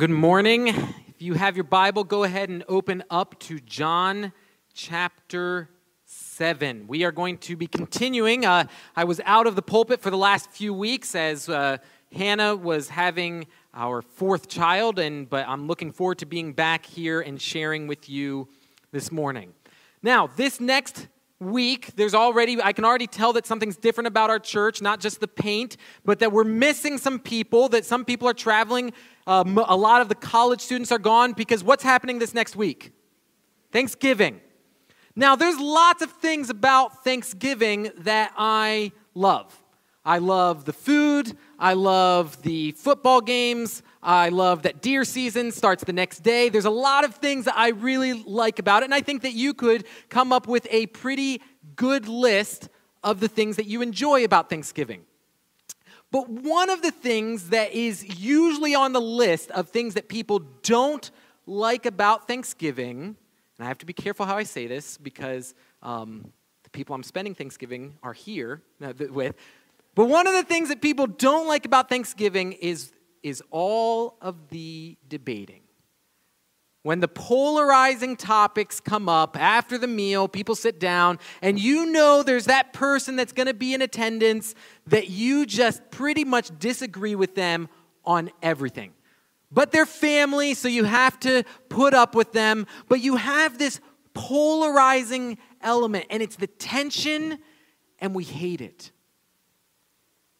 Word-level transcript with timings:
good 0.00 0.08
morning. 0.08 0.68
If 0.68 1.20
you 1.20 1.34
have 1.34 1.58
your 1.58 1.64
Bible, 1.64 2.04
go 2.04 2.24
ahead 2.24 2.48
and 2.48 2.64
open 2.68 3.04
up 3.10 3.38
to 3.40 3.60
John 3.60 4.32
chapter 4.72 5.68
7. 6.06 6.86
We 6.86 7.04
are 7.04 7.12
going 7.12 7.36
to 7.36 7.54
be 7.54 7.66
continuing. 7.66 8.46
Uh, 8.46 8.64
I 8.96 9.04
was 9.04 9.20
out 9.26 9.46
of 9.46 9.56
the 9.56 9.60
pulpit 9.60 10.00
for 10.00 10.08
the 10.08 10.16
last 10.16 10.50
few 10.50 10.72
weeks 10.72 11.14
as 11.14 11.50
uh, 11.50 11.76
Hannah 12.16 12.56
was 12.56 12.88
having 12.88 13.46
our 13.74 14.00
fourth 14.00 14.48
child, 14.48 14.98
and, 14.98 15.28
but 15.28 15.46
I'm 15.46 15.66
looking 15.66 15.92
forward 15.92 16.16
to 16.20 16.24
being 16.24 16.54
back 16.54 16.86
here 16.86 17.20
and 17.20 17.38
sharing 17.38 17.86
with 17.86 18.08
you 18.08 18.48
this 18.92 19.12
morning. 19.12 19.52
Now, 20.02 20.28
this 20.28 20.60
next 20.60 21.08
week, 21.40 21.96
there's 21.96 22.14
already, 22.14 22.62
I 22.62 22.72
can 22.72 22.84
already 22.84 23.06
tell 23.06 23.32
that 23.32 23.46
something's 23.46 23.76
different 23.76 24.06
about 24.06 24.30
our 24.30 24.38
church, 24.38 24.82
not 24.82 25.00
just 25.00 25.20
the 25.20 25.28
paint, 25.28 25.78
but 26.04 26.18
that 26.18 26.30
we're 26.30 26.44
missing 26.44 26.98
some 26.98 27.18
people, 27.18 27.68
that 27.70 27.84
some 27.84 28.04
people 28.04 28.28
are 28.28 28.34
traveling. 28.34 28.92
Um, 29.26 29.56
a 29.56 29.76
lot 29.76 30.02
of 30.02 30.08
the 30.08 30.14
college 30.14 30.60
students 30.60 30.92
are 30.92 30.98
gone 30.98 31.32
because 31.32 31.64
what's 31.64 31.82
happening 31.82 32.18
this 32.18 32.34
next 32.34 32.56
week? 32.56 32.92
Thanksgiving. 33.72 34.40
Now, 35.16 35.34
there's 35.34 35.58
lots 35.58 36.02
of 36.02 36.12
things 36.12 36.50
about 36.50 37.02
Thanksgiving 37.04 37.90
that 37.98 38.32
I 38.36 38.92
love. 39.14 39.56
I 40.04 40.18
love 40.18 40.64
the 40.64 40.72
food. 40.72 41.36
I 41.58 41.74
love 41.74 42.42
the 42.42 42.72
football 42.72 43.20
games. 43.20 43.82
I 44.02 44.30
love 44.30 44.62
that 44.62 44.80
deer 44.80 45.04
season 45.04 45.52
starts 45.52 45.84
the 45.84 45.92
next 45.92 46.20
day. 46.20 46.48
There's 46.48 46.64
a 46.64 46.70
lot 46.70 47.04
of 47.04 47.16
things 47.16 47.44
that 47.44 47.56
I 47.56 47.70
really 47.70 48.14
like 48.14 48.58
about 48.58 48.82
it, 48.82 48.86
and 48.86 48.94
I 48.94 49.00
think 49.00 49.22
that 49.22 49.34
you 49.34 49.52
could 49.52 49.84
come 50.08 50.32
up 50.32 50.48
with 50.48 50.66
a 50.70 50.86
pretty 50.86 51.42
good 51.76 52.08
list 52.08 52.68
of 53.04 53.20
the 53.20 53.28
things 53.28 53.56
that 53.56 53.66
you 53.66 53.82
enjoy 53.82 54.24
about 54.24 54.48
Thanksgiving. 54.48 55.02
But 56.10 56.28
one 56.28 56.70
of 56.70 56.82
the 56.82 56.90
things 56.90 57.50
that 57.50 57.72
is 57.72 58.20
usually 58.20 58.74
on 58.74 58.92
the 58.92 59.00
list 59.00 59.50
of 59.52 59.68
things 59.68 59.94
that 59.94 60.08
people 60.08 60.40
don't 60.62 61.08
like 61.46 61.86
about 61.86 62.26
Thanksgiving, 62.26 63.16
and 63.58 63.64
I 63.64 63.66
have 63.66 63.78
to 63.78 63.86
be 63.86 63.92
careful 63.92 64.26
how 64.26 64.36
I 64.36 64.42
say 64.42 64.66
this 64.66 64.96
because 64.96 65.54
um, 65.82 66.32
the 66.64 66.70
people 66.70 66.94
I'm 66.94 67.02
spending 67.02 67.34
Thanksgiving 67.34 67.98
are 68.02 68.12
here 68.12 68.62
uh, 68.82 68.92
with. 69.10 69.36
But 69.94 70.06
one 70.06 70.26
of 70.26 70.32
the 70.32 70.42
things 70.42 70.68
that 70.68 70.80
people 70.80 71.06
don't 71.06 71.46
like 71.46 71.66
about 71.66 71.88
Thanksgiving 71.88 72.52
is 72.52 72.92
is 73.22 73.42
all 73.50 74.16
of 74.20 74.48
the 74.50 74.96
debating. 75.08 75.62
When 76.82 77.00
the 77.00 77.08
polarizing 77.08 78.16
topics 78.16 78.80
come 78.80 79.06
up 79.06 79.38
after 79.38 79.76
the 79.76 79.86
meal, 79.86 80.28
people 80.28 80.54
sit 80.54 80.80
down, 80.80 81.18
and 81.42 81.58
you 81.58 81.86
know 81.86 82.22
there's 82.22 82.46
that 82.46 82.72
person 82.72 83.16
that's 83.16 83.32
going 83.32 83.48
to 83.48 83.54
be 83.54 83.74
in 83.74 83.82
attendance 83.82 84.54
that 84.86 85.10
you 85.10 85.44
just 85.44 85.90
pretty 85.90 86.24
much 86.24 86.50
disagree 86.58 87.14
with 87.14 87.34
them 87.34 87.68
on 88.04 88.30
everything. 88.42 88.92
But 89.52 89.72
they're 89.72 89.84
family, 89.84 90.54
so 90.54 90.68
you 90.68 90.84
have 90.84 91.20
to 91.20 91.44
put 91.68 91.92
up 91.92 92.14
with 92.14 92.32
them. 92.32 92.66
But 92.88 93.00
you 93.00 93.16
have 93.16 93.58
this 93.58 93.80
polarizing 94.14 95.36
element, 95.60 96.06
and 96.08 96.22
it's 96.22 96.36
the 96.36 96.46
tension, 96.46 97.38
and 97.98 98.14
we 98.14 98.24
hate 98.24 98.62
it. 98.62 98.90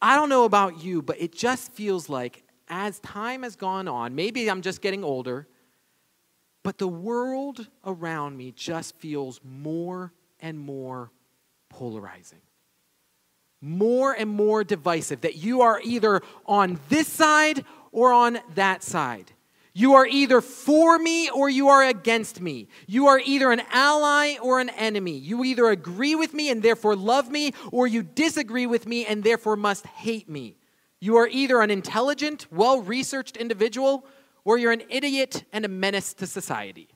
I 0.00 0.16
don't 0.16 0.30
know 0.30 0.44
about 0.44 0.82
you, 0.82 1.02
but 1.02 1.20
it 1.20 1.34
just 1.34 1.72
feels 1.72 2.08
like 2.08 2.44
as 2.70 3.00
time 3.00 3.42
has 3.42 3.56
gone 3.56 3.88
on, 3.88 4.14
maybe 4.14 4.48
I'm 4.50 4.62
just 4.62 4.80
getting 4.80 5.04
older, 5.04 5.46
but 6.62 6.78
the 6.78 6.88
world 6.88 7.66
around 7.84 8.36
me 8.36 8.52
just 8.52 8.96
feels 8.96 9.40
more 9.44 10.12
and 10.40 10.58
more 10.58 11.10
polarizing, 11.68 12.41
more 13.60 14.12
and 14.12 14.30
more 14.30 14.64
divisive, 14.64 15.20
that 15.22 15.36
you 15.36 15.62
are 15.62 15.80
either 15.84 16.22
on 16.46 16.78
this 16.88 17.08
side 17.08 17.64
or 17.92 18.12
on 18.12 18.38
that 18.54 18.82
side. 18.82 19.32
You 19.72 19.94
are 19.94 20.06
either 20.06 20.41
for 20.41 20.98
me 20.98 21.30
or 21.30 21.48
you 21.48 21.68
are 21.68 21.84
against 21.84 22.41
me. 22.41 22.68
You 22.86 23.06
are 23.06 23.20
either 23.24 23.52
an 23.52 23.62
ally 23.70 24.36
or 24.42 24.60
an 24.60 24.68
enemy. 24.70 25.16
You 25.16 25.44
either 25.44 25.68
agree 25.68 26.14
with 26.14 26.34
me 26.34 26.50
and 26.50 26.62
therefore 26.62 26.96
love 26.96 27.31
me, 27.31 27.52
or 27.70 27.87
you 27.87 28.02
disagree 28.02 28.66
with 28.66 28.87
me 28.87 29.06
and 29.06 29.22
therefore 29.22 29.56
must 29.56 29.87
hate 29.87 30.28
me. 30.28 30.56
You 31.00 31.16
are 31.16 31.27
either 31.27 31.62
an 31.62 31.71
intelligent, 31.71 32.47
well 32.50 32.83
researched 32.83 33.37
individual, 33.37 34.06
or 34.44 34.59
you're 34.59 34.72
an 34.72 34.83
idiot 34.88 35.44
and 35.53 35.65
a 35.65 35.69
menace 35.69 36.12
to 36.15 36.27
society. 36.27 36.88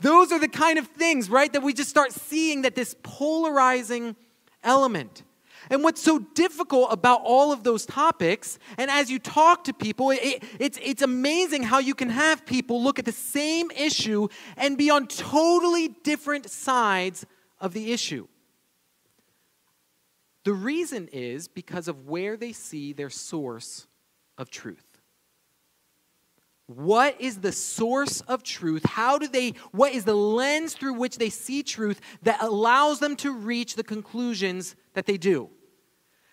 Those 0.00 0.32
are 0.32 0.40
the 0.40 0.48
kind 0.48 0.78
of 0.78 0.88
things, 0.88 1.30
right, 1.30 1.52
that 1.52 1.62
we 1.62 1.72
just 1.72 1.88
start 1.88 2.12
seeing 2.12 2.62
that 2.62 2.74
this 2.74 2.96
polarizing 3.04 4.16
element. 4.64 5.22
And 5.70 5.84
what's 5.84 6.02
so 6.02 6.18
difficult 6.18 6.92
about 6.92 7.20
all 7.22 7.52
of 7.52 7.62
those 7.62 7.86
topics, 7.86 8.58
and 8.76 8.90
as 8.90 9.10
you 9.10 9.20
talk 9.20 9.62
to 9.64 9.72
people, 9.72 10.10
it, 10.10 10.42
it's, 10.58 10.76
it's 10.82 11.02
amazing 11.02 11.62
how 11.62 11.78
you 11.78 11.94
can 11.94 12.10
have 12.10 12.44
people 12.44 12.82
look 12.82 12.98
at 12.98 13.04
the 13.04 13.12
same 13.12 13.70
issue 13.70 14.26
and 14.56 14.76
be 14.76 14.90
on 14.90 15.06
totally 15.06 15.88
different 15.88 16.50
sides 16.50 17.24
of 17.60 17.72
the 17.74 17.92
issue. 17.92 18.26
The 20.44 20.52
reason 20.52 21.08
is 21.12 21.48
because 21.48 21.88
of 21.88 22.06
where 22.08 22.36
they 22.36 22.52
see 22.52 22.92
their 22.92 23.10
source 23.10 23.86
of 24.38 24.50
truth. 24.50 25.00
What 26.66 27.20
is 27.20 27.40
the 27.40 27.52
source 27.52 28.22
of 28.22 28.42
truth? 28.42 28.84
How 28.84 29.18
do 29.18 29.28
they, 29.28 29.54
what 29.72 29.92
is 29.92 30.04
the 30.04 30.14
lens 30.14 30.74
through 30.74 30.94
which 30.94 31.18
they 31.18 31.28
see 31.28 31.62
truth 31.62 32.00
that 32.22 32.42
allows 32.42 32.98
them 32.98 33.16
to 33.16 33.32
reach 33.32 33.74
the 33.74 33.84
conclusions 33.84 34.74
that 34.94 35.06
they 35.06 35.16
do? 35.16 35.50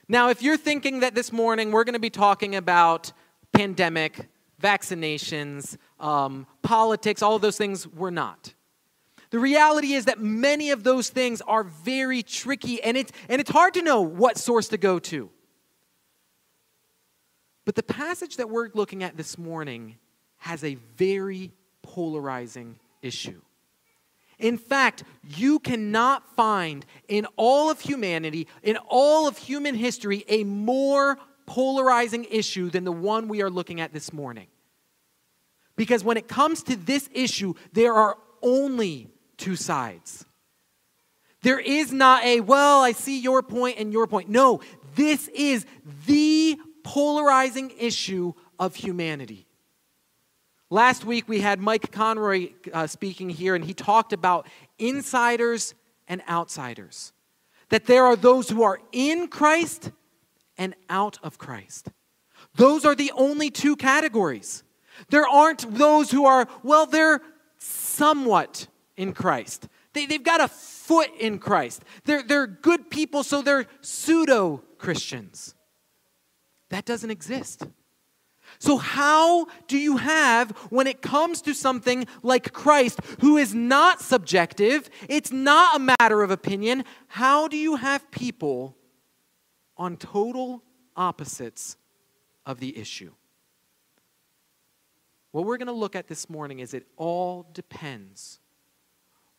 Now, 0.08 0.30
if 0.30 0.42
you're 0.42 0.58
thinking 0.58 1.02
that 1.02 1.14
this 1.14 1.32
morning 1.32 1.72
we're 1.72 1.84
going 1.84 1.94
to 1.94 2.00
be 2.00 2.10
talking 2.10 2.56
about 2.56 3.12
pandemic, 3.54 4.30
vaccinations, 4.62 5.78
um, 6.00 6.48
politics, 6.62 7.22
all 7.22 7.38
those 7.38 7.58
things, 7.58 7.86
we're 7.88 8.10
not. 8.10 8.54
The 9.32 9.40
reality 9.40 9.94
is 9.94 10.06
that 10.06 10.20
many 10.20 10.72
of 10.72 10.84
those 10.84 11.10
things 11.10 11.42
are 11.42 11.64
very 11.64 12.24
tricky 12.24 12.82
and 12.82 12.98
it's, 12.98 13.12
and 13.28 13.40
it's 13.40 13.52
hard 13.52 13.76
to 13.76 13.82
know 13.82 14.02
what 14.02 14.38
source 14.38 14.70
to 14.70 14.78
go 14.78 14.98
to. 15.00 15.30
But 17.66 17.76
the 17.76 17.84
passage 17.84 18.38
that 18.38 18.50
we're 18.50 18.70
looking 18.74 19.04
at 19.04 19.16
this 19.18 19.38
morning 19.38 19.98
has 20.38 20.64
a 20.64 20.76
very 20.98 21.52
polarizing 21.84 22.80
issue. 23.02 23.42
In 24.40 24.58
fact, 24.58 25.04
you 25.36 25.60
cannot 25.60 26.36
find 26.36 26.86
in 27.08 27.28
all 27.36 27.70
of 27.70 27.82
humanity, 27.82 28.48
in 28.64 28.78
all 28.88 29.28
of 29.28 29.38
human 29.38 29.76
history, 29.76 30.24
a 30.28 30.44
more 30.46 31.20
polarizing 31.46 32.26
issue 32.32 32.70
than 32.70 32.86
the 32.86 32.92
one 32.92 33.28
we 33.28 33.42
are 33.42 33.50
looking 33.50 33.82
at 33.82 33.92
this 33.92 34.14
morning. 34.14 34.48
Because 35.76 36.04
when 36.04 36.18
it 36.18 36.28
comes 36.28 36.64
to 36.64 36.76
this 36.76 37.10
issue, 37.14 37.54
there 37.74 37.94
are 37.94 38.18
only 38.42 39.10
two 39.40 39.56
sides. 39.56 40.26
There 41.42 41.60
is 41.60 41.92
not 41.92 42.24
a, 42.24 42.42
well, 42.42 42.82
I 42.82 42.92
see 42.92 43.20
your 43.20 43.42
point 43.42 43.80
and 43.80 43.94
your 43.94 44.08
point. 44.08 44.30
No, 44.30 44.62
this 44.96 45.30
is 45.30 45.66
the 46.06 46.60
polarizing 46.84 47.72
issue 47.80 48.34
of 48.60 48.76
humanity. 48.76 49.48
Last 50.70 51.06
week 51.06 51.28
we 51.28 51.40
had 51.40 51.60
Mike 51.60 51.92
Conroy 51.92 52.50
uh, 52.74 52.88
speaking 52.88 53.30
here, 53.30 53.56
and 53.56 53.66
he 53.66 53.74
talked 53.74 54.14
about 54.14 54.48
insiders 54.78 55.74
and 56.08 56.22
outsiders. 56.30 57.14
That 57.70 57.86
there 57.86 58.06
are 58.06 58.16
those 58.16 58.50
who 58.50 58.64
are 58.64 58.80
in 58.92 59.30
Christ 59.30 59.92
and 60.58 60.76
out 60.90 61.18
of 61.24 61.38
Christ. 61.38 61.90
Those 62.56 62.86
are 62.86 62.96
the 62.96 63.12
only 63.16 63.50
two 63.50 63.76
categories. 63.76 64.64
There 65.10 65.28
aren't 65.28 65.74
those 65.76 66.12
who 66.12 66.26
are, 66.26 66.48
well, 66.64 66.86
they're 66.86 67.22
somewhat 67.58 68.68
in 69.00 69.14
Christ. 69.14 69.70
They, 69.94 70.06
they've 70.06 70.22
got 70.22 70.42
a 70.42 70.50
foot 70.50 71.10
in 71.18 71.40
Christ. 71.40 71.84
They're, 72.04 72.22
they're 72.22 72.46
good 72.46 72.90
people, 72.90 73.24
so 73.24 73.42
they're 73.42 73.66
pseudo 73.80 74.62
Christians. 74.78 75.56
That 76.68 76.84
doesn't 76.84 77.10
exist. 77.10 77.66
So, 78.58 78.78
how 78.78 79.46
do 79.68 79.78
you 79.78 79.98
have, 79.98 80.52
when 80.70 80.86
it 80.86 81.02
comes 81.02 81.42
to 81.44 81.54
something 81.54 82.08
like 82.24 82.52
Christ, 82.52 83.00
who 83.22 83.38
is 83.38 83.54
not 83.56 84.02
subjective, 84.02 84.90
it's 85.08 85.32
not 85.32 85.78
a 85.78 85.96
matter 86.02 86.22
of 86.22 86.30
opinion, 86.30 86.84
how 87.08 87.48
do 87.48 87.56
you 87.56 87.78
have 87.78 88.12
people 88.12 88.76
on 89.78 89.96
total 89.96 90.62
opposites 90.98 91.78
of 92.46 92.60
the 92.60 92.78
issue? 92.78 93.14
What 95.32 95.46
we're 95.46 95.58
going 95.58 95.68
to 95.68 95.74
look 95.74 95.96
at 95.96 96.08
this 96.08 96.30
morning 96.30 96.60
is 96.60 96.74
it 96.74 96.86
all 96.98 97.48
depends 97.54 98.40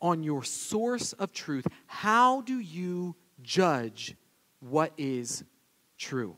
on 0.01 0.23
your 0.23 0.43
source 0.43 1.13
of 1.13 1.31
truth, 1.31 1.67
how 1.87 2.41
do 2.41 2.59
you 2.59 3.15
judge 3.41 4.15
what 4.59 4.93
is 4.97 5.43
true? 5.97 6.35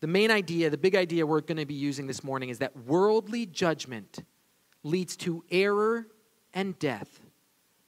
The 0.00 0.06
main 0.06 0.30
idea, 0.30 0.70
the 0.70 0.78
big 0.78 0.94
idea 0.94 1.26
we're 1.26 1.40
going 1.42 1.58
to 1.58 1.66
be 1.66 1.74
using 1.74 2.06
this 2.06 2.24
morning 2.24 2.48
is 2.48 2.58
that 2.58 2.76
worldly 2.86 3.46
judgment 3.46 4.20
leads 4.82 5.16
to 5.18 5.44
error 5.50 6.06
and 6.54 6.78
death, 6.78 7.20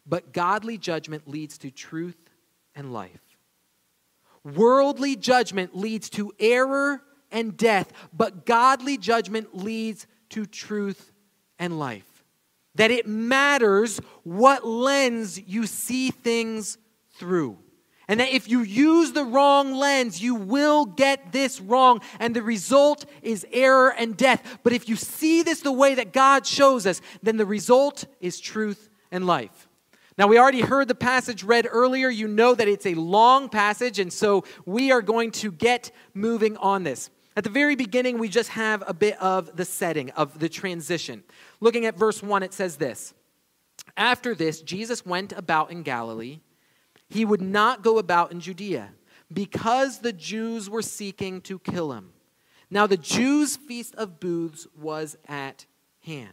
but 0.07 0.33
godly 0.33 0.77
judgment 0.77 1.27
leads 1.27 1.57
to 1.59 1.71
truth 1.71 2.31
and 2.75 2.93
life. 2.93 3.21
Worldly 4.45 5.17
judgment 5.17 5.77
leads 5.77 6.11
to 6.11 6.33
error 6.39 7.03
and 7.31 7.57
death, 7.57 7.93
but 8.13 8.45
godly 8.45 8.99
judgment 8.99 9.57
leads 9.57 10.07
to 10.31 10.45
truth 10.45 11.13
and 11.59 11.79
life. 11.79 12.12
That 12.77 12.91
it 12.91 13.07
matters 13.07 14.01
what 14.23 14.67
lens 14.67 15.41
you 15.47 15.67
see 15.67 16.11
things 16.11 16.79
through. 17.19 17.59
And 18.09 18.21
that 18.21 18.31
if 18.31 18.49
you 18.49 18.61
use 18.61 19.13
the 19.13 19.25
wrong 19.25 19.75
lens, 19.75 20.21
you 20.21 20.35
will 20.35 20.85
get 20.85 21.33
this 21.33 21.61
wrong. 21.61 22.01
And 22.19 22.35
the 22.35 22.43
result 22.43 23.07
is 23.23 23.47
error 23.53 23.95
and 23.97 24.17
death. 24.17 24.59
But 24.63 24.73
if 24.73 24.89
you 24.89 24.97
see 24.97 25.43
this 25.43 25.61
the 25.61 25.73
way 25.73 25.95
that 25.95 26.13
God 26.13 26.47
shows 26.47 26.87
us, 26.87 27.01
then 27.23 27.37
the 27.37 27.47
result 27.47 28.05
is 28.21 28.41
truth 28.41 28.91
and 29.11 29.27
life. 29.27 29.69
Now, 30.19 30.27
we 30.27 30.39
already 30.39 30.61
heard 30.61 30.89
the 30.89 30.95
passage 30.95 31.43
read 31.43 31.67
earlier. 31.71 32.11
You 32.11 32.29
know 32.29 32.55
that 32.55 32.69
it's 32.69 32.85
a 32.85 32.95
long 32.95 33.49
passage, 33.49 33.99
and 33.99 34.13
so 34.13 34.45
we 34.67 34.93
are 34.93 35.01
going 35.01 35.31
to 35.33 35.51
get 35.51 35.91
moving 36.13 36.57
on 36.59 36.83
this. 36.83 37.09
At 37.35 37.45
the 37.45 37.51
very 37.51 37.77
beginning, 37.77 38.19
we 38.19 38.29
just 38.29 38.51
have 38.51 38.85
a 38.87 38.93
bit 38.93 39.21
of 39.23 39.57
the 39.57 39.65
setting, 39.65 40.11
of 40.11 40.39
the 40.39 40.51
transition. 40.51 41.25
Looking 41.63 41.87
at 41.87 41.97
verse 41.97 42.21
1, 42.25 42.43
it 42.43 42.53
says 42.53 42.77
this 42.77 43.15
After 43.97 44.35
this, 44.35 44.61
Jesus 44.61 45.07
went 45.07 45.33
about 45.33 45.71
in 45.71 45.85
Galilee. 45.85 46.41
He 47.09 47.25
would 47.25 47.41
not 47.41 47.83
go 47.83 47.99
about 47.99 48.33
in 48.33 48.41
Judea 48.41 48.91
because 49.33 50.01
the 50.01 50.13
Jews 50.13 50.69
were 50.69 50.83
seeking 50.83 51.41
to 51.43 51.61
kill 51.61 51.93
him. 51.93 52.13
Now, 52.69 52.89
the 52.89 52.97
Jews' 52.97 53.57
feast 53.57 53.95
of 53.95 54.19
booths 54.19 54.67
was 54.77 55.17
at 55.29 55.67
hand. 56.05 56.33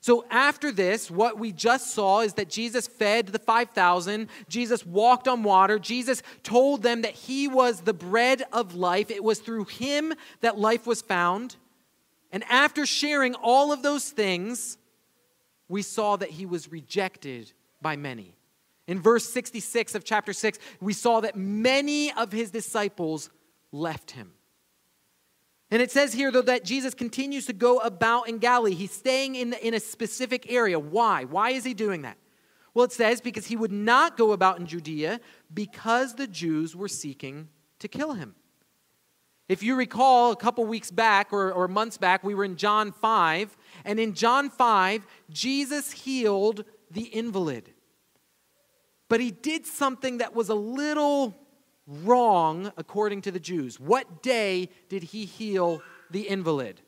So, 0.00 0.24
after 0.30 0.72
this, 0.72 1.10
what 1.10 1.38
we 1.38 1.52
just 1.52 1.92
saw 1.92 2.20
is 2.20 2.34
that 2.34 2.48
Jesus 2.48 2.86
fed 2.86 3.28
the 3.28 3.38
5,000. 3.38 4.28
Jesus 4.48 4.86
walked 4.86 5.28
on 5.28 5.42
water. 5.42 5.78
Jesus 5.78 6.22
told 6.42 6.82
them 6.82 7.02
that 7.02 7.12
he 7.12 7.48
was 7.48 7.82
the 7.82 7.92
bread 7.92 8.44
of 8.50 8.74
life. 8.74 9.10
It 9.10 9.24
was 9.24 9.40
through 9.40 9.64
him 9.64 10.14
that 10.40 10.58
life 10.58 10.86
was 10.86 11.02
found. 11.02 11.56
And 12.34 12.42
after 12.50 12.84
sharing 12.84 13.36
all 13.36 13.70
of 13.70 13.84
those 13.84 14.10
things, 14.10 14.76
we 15.68 15.82
saw 15.82 16.16
that 16.16 16.30
he 16.30 16.46
was 16.46 16.68
rejected 16.68 17.52
by 17.80 17.94
many. 17.94 18.34
In 18.88 19.00
verse 19.00 19.24
66 19.30 19.94
of 19.94 20.02
chapter 20.02 20.32
6, 20.32 20.58
we 20.80 20.94
saw 20.94 21.20
that 21.20 21.36
many 21.36 22.12
of 22.12 22.32
his 22.32 22.50
disciples 22.50 23.30
left 23.70 24.10
him. 24.10 24.32
And 25.70 25.80
it 25.80 25.92
says 25.92 26.12
here, 26.12 26.32
though, 26.32 26.42
that 26.42 26.64
Jesus 26.64 26.92
continues 26.92 27.46
to 27.46 27.52
go 27.52 27.78
about 27.78 28.28
in 28.28 28.38
Galilee. 28.38 28.74
He's 28.74 28.90
staying 28.90 29.36
in, 29.36 29.50
the, 29.50 29.64
in 29.64 29.72
a 29.72 29.78
specific 29.78 30.50
area. 30.50 30.76
Why? 30.76 31.22
Why 31.26 31.50
is 31.50 31.62
he 31.62 31.72
doing 31.72 32.02
that? 32.02 32.18
Well, 32.74 32.84
it 32.84 32.92
says 32.92 33.20
because 33.20 33.46
he 33.46 33.54
would 33.54 33.70
not 33.70 34.16
go 34.16 34.32
about 34.32 34.58
in 34.58 34.66
Judea 34.66 35.20
because 35.54 36.16
the 36.16 36.26
Jews 36.26 36.74
were 36.74 36.88
seeking 36.88 37.48
to 37.78 37.86
kill 37.86 38.14
him. 38.14 38.34
If 39.48 39.62
you 39.62 39.74
recall, 39.74 40.32
a 40.32 40.36
couple 40.36 40.64
weeks 40.64 40.90
back 40.90 41.32
or, 41.32 41.52
or 41.52 41.68
months 41.68 41.98
back, 41.98 42.24
we 42.24 42.34
were 42.34 42.44
in 42.44 42.56
John 42.56 42.92
5. 42.92 43.56
And 43.84 44.00
in 44.00 44.14
John 44.14 44.48
5, 44.48 45.06
Jesus 45.30 45.92
healed 45.92 46.64
the 46.90 47.02
invalid. 47.02 47.70
But 49.08 49.20
he 49.20 49.30
did 49.30 49.66
something 49.66 50.18
that 50.18 50.34
was 50.34 50.48
a 50.48 50.54
little 50.54 51.36
wrong 51.86 52.72
according 52.76 53.22
to 53.22 53.30
the 53.30 53.40
Jews. 53.40 53.78
What 53.78 54.22
day 54.22 54.70
did 54.88 55.02
he 55.02 55.26
heal 55.26 55.82
the 56.10 56.28
invalid? 56.28 56.80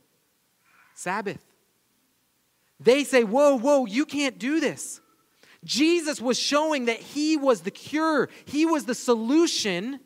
Sabbath. 0.95 1.45
They 2.81 3.05
say, 3.05 3.23
Whoa, 3.25 3.59
whoa, 3.59 3.85
you 3.85 4.07
can't 4.07 4.39
do 4.39 4.61
this. 4.61 5.01
Jesus 5.65 6.21
was 6.21 6.39
showing 6.39 6.87
that 6.87 7.01
he 7.01 7.37
was 7.37 7.63
the 7.63 7.71
cure, 7.71 8.29
he 8.45 8.65
was 8.65 8.85
the 8.85 8.95
solution. 8.95 10.01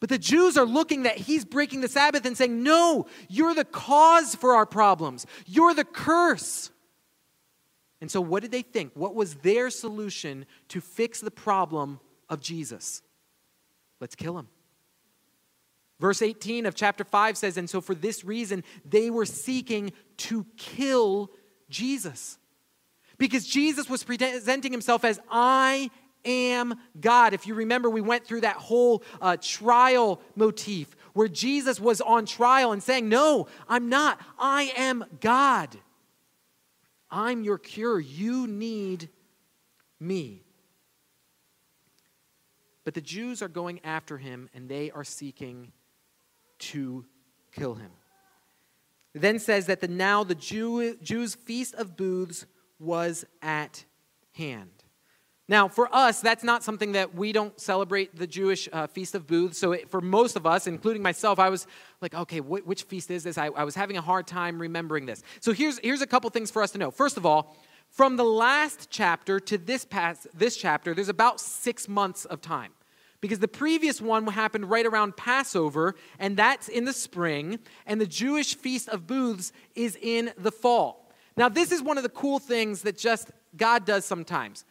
But 0.00 0.10
the 0.10 0.18
Jews 0.18 0.56
are 0.56 0.66
looking 0.66 1.04
that 1.04 1.16
he's 1.16 1.44
breaking 1.44 1.80
the 1.80 1.88
Sabbath 1.88 2.26
and 2.26 2.36
saying, 2.36 2.62
No, 2.62 3.06
you're 3.28 3.54
the 3.54 3.64
cause 3.64 4.34
for 4.34 4.54
our 4.54 4.66
problems. 4.66 5.26
You're 5.46 5.74
the 5.74 5.84
curse. 5.84 6.70
And 8.00 8.10
so, 8.10 8.20
what 8.20 8.42
did 8.42 8.52
they 8.52 8.62
think? 8.62 8.92
What 8.94 9.14
was 9.14 9.36
their 9.36 9.70
solution 9.70 10.44
to 10.68 10.80
fix 10.80 11.20
the 11.20 11.30
problem 11.30 11.98
of 12.28 12.40
Jesus? 12.40 13.02
Let's 14.00 14.14
kill 14.14 14.38
him. 14.38 14.48
Verse 15.98 16.20
18 16.20 16.66
of 16.66 16.74
chapter 16.74 17.04
5 17.04 17.38
says, 17.38 17.56
And 17.56 17.70
so 17.70 17.80
for 17.80 17.94
this 17.94 18.22
reason, 18.24 18.64
they 18.84 19.08
were 19.08 19.24
seeking 19.24 19.92
to 20.18 20.44
kill 20.58 21.30
Jesus. 21.70 22.38
Because 23.16 23.46
Jesus 23.46 23.88
was 23.88 24.04
presenting 24.04 24.72
himself 24.72 25.04
as, 25.04 25.18
I 25.30 25.90
am 26.26 26.74
God. 27.00 27.32
If 27.32 27.46
you 27.46 27.54
remember, 27.54 27.88
we 27.88 28.00
went 28.00 28.26
through 28.26 28.42
that 28.42 28.56
whole 28.56 29.02
uh, 29.20 29.36
trial 29.40 30.20
motif 30.34 30.94
where 31.12 31.28
Jesus 31.28 31.80
was 31.80 32.00
on 32.00 32.26
trial 32.26 32.72
and 32.72 32.82
saying, 32.82 33.08
No, 33.08 33.46
I'm 33.68 33.88
not. 33.88 34.20
I 34.38 34.72
am 34.76 35.04
God. 35.20 35.76
I'm 37.10 37.44
your 37.44 37.58
cure. 37.58 37.98
You 37.98 38.46
need 38.46 39.08
me. 39.98 40.42
But 42.84 42.94
the 42.94 43.00
Jews 43.00 43.42
are 43.42 43.48
going 43.48 43.80
after 43.82 44.18
him 44.18 44.48
and 44.54 44.68
they 44.68 44.90
are 44.90 45.04
seeking 45.04 45.72
to 46.58 47.04
kill 47.52 47.74
him. 47.74 47.90
It 49.14 49.22
then 49.22 49.38
says 49.38 49.66
that 49.66 49.80
the 49.80 49.88
now 49.88 50.24
the 50.24 50.34
Jew, 50.34 50.96
Jews' 51.02 51.34
feast 51.34 51.74
of 51.74 51.96
booths 51.96 52.46
was 52.78 53.24
at 53.40 53.84
hand. 54.32 54.75
Now, 55.48 55.68
for 55.68 55.94
us, 55.94 56.20
that's 56.20 56.42
not 56.42 56.64
something 56.64 56.92
that 56.92 57.14
we 57.14 57.32
don't 57.32 57.58
celebrate 57.60 58.16
the 58.16 58.26
Jewish 58.26 58.68
uh, 58.72 58.88
Feast 58.88 59.14
of 59.14 59.28
Booths. 59.28 59.58
So, 59.58 59.72
it, 59.72 59.88
for 59.88 60.00
most 60.00 60.34
of 60.34 60.44
us, 60.44 60.66
including 60.66 61.02
myself, 61.02 61.38
I 61.38 61.50
was 61.50 61.68
like, 62.00 62.14
okay, 62.14 62.38
wh- 62.38 62.66
which 62.66 62.82
feast 62.82 63.12
is 63.12 63.22
this? 63.22 63.38
I, 63.38 63.46
I 63.46 63.62
was 63.62 63.76
having 63.76 63.96
a 63.96 64.00
hard 64.00 64.26
time 64.26 64.60
remembering 64.60 65.06
this. 65.06 65.22
So, 65.40 65.52
here's, 65.52 65.78
here's 65.78 66.02
a 66.02 66.06
couple 66.06 66.28
things 66.30 66.50
for 66.50 66.62
us 66.62 66.72
to 66.72 66.78
know. 66.78 66.90
First 66.90 67.16
of 67.16 67.24
all, 67.24 67.56
from 67.90 68.16
the 68.16 68.24
last 68.24 68.88
chapter 68.90 69.38
to 69.38 69.56
this, 69.56 69.84
past, 69.84 70.26
this 70.34 70.56
chapter, 70.56 70.94
there's 70.94 71.08
about 71.08 71.40
six 71.40 71.88
months 71.88 72.24
of 72.24 72.40
time 72.40 72.72
because 73.20 73.38
the 73.38 73.48
previous 73.48 74.00
one 74.00 74.26
happened 74.26 74.68
right 74.68 74.84
around 74.84 75.16
Passover, 75.16 75.94
and 76.18 76.36
that's 76.36 76.68
in 76.68 76.84
the 76.84 76.92
spring, 76.92 77.60
and 77.86 78.00
the 78.00 78.06
Jewish 78.06 78.56
Feast 78.56 78.88
of 78.88 79.06
Booths 79.06 79.52
is 79.74 79.96
in 80.02 80.32
the 80.36 80.52
fall. 80.52 81.10
Now, 81.36 81.48
this 81.48 81.70
is 81.70 81.82
one 81.82 81.96
of 81.96 82.02
the 82.02 82.08
cool 82.08 82.38
things 82.38 82.82
that 82.82 82.98
just 82.98 83.30
God 83.56 83.84
does 83.84 84.04
sometimes. 84.04 84.64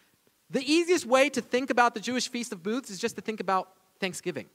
The 0.49 0.61
easiest 0.61 1.05
way 1.05 1.29
to 1.29 1.41
think 1.41 1.69
about 1.69 1.93
the 1.93 1.99
Jewish 1.99 2.29
Feast 2.29 2.51
of 2.51 2.61
Booths 2.61 2.89
is 2.89 2.99
just 2.99 3.15
to 3.15 3.21
think 3.21 3.39
about 3.39 3.69
Thanksgiving. 3.99 4.47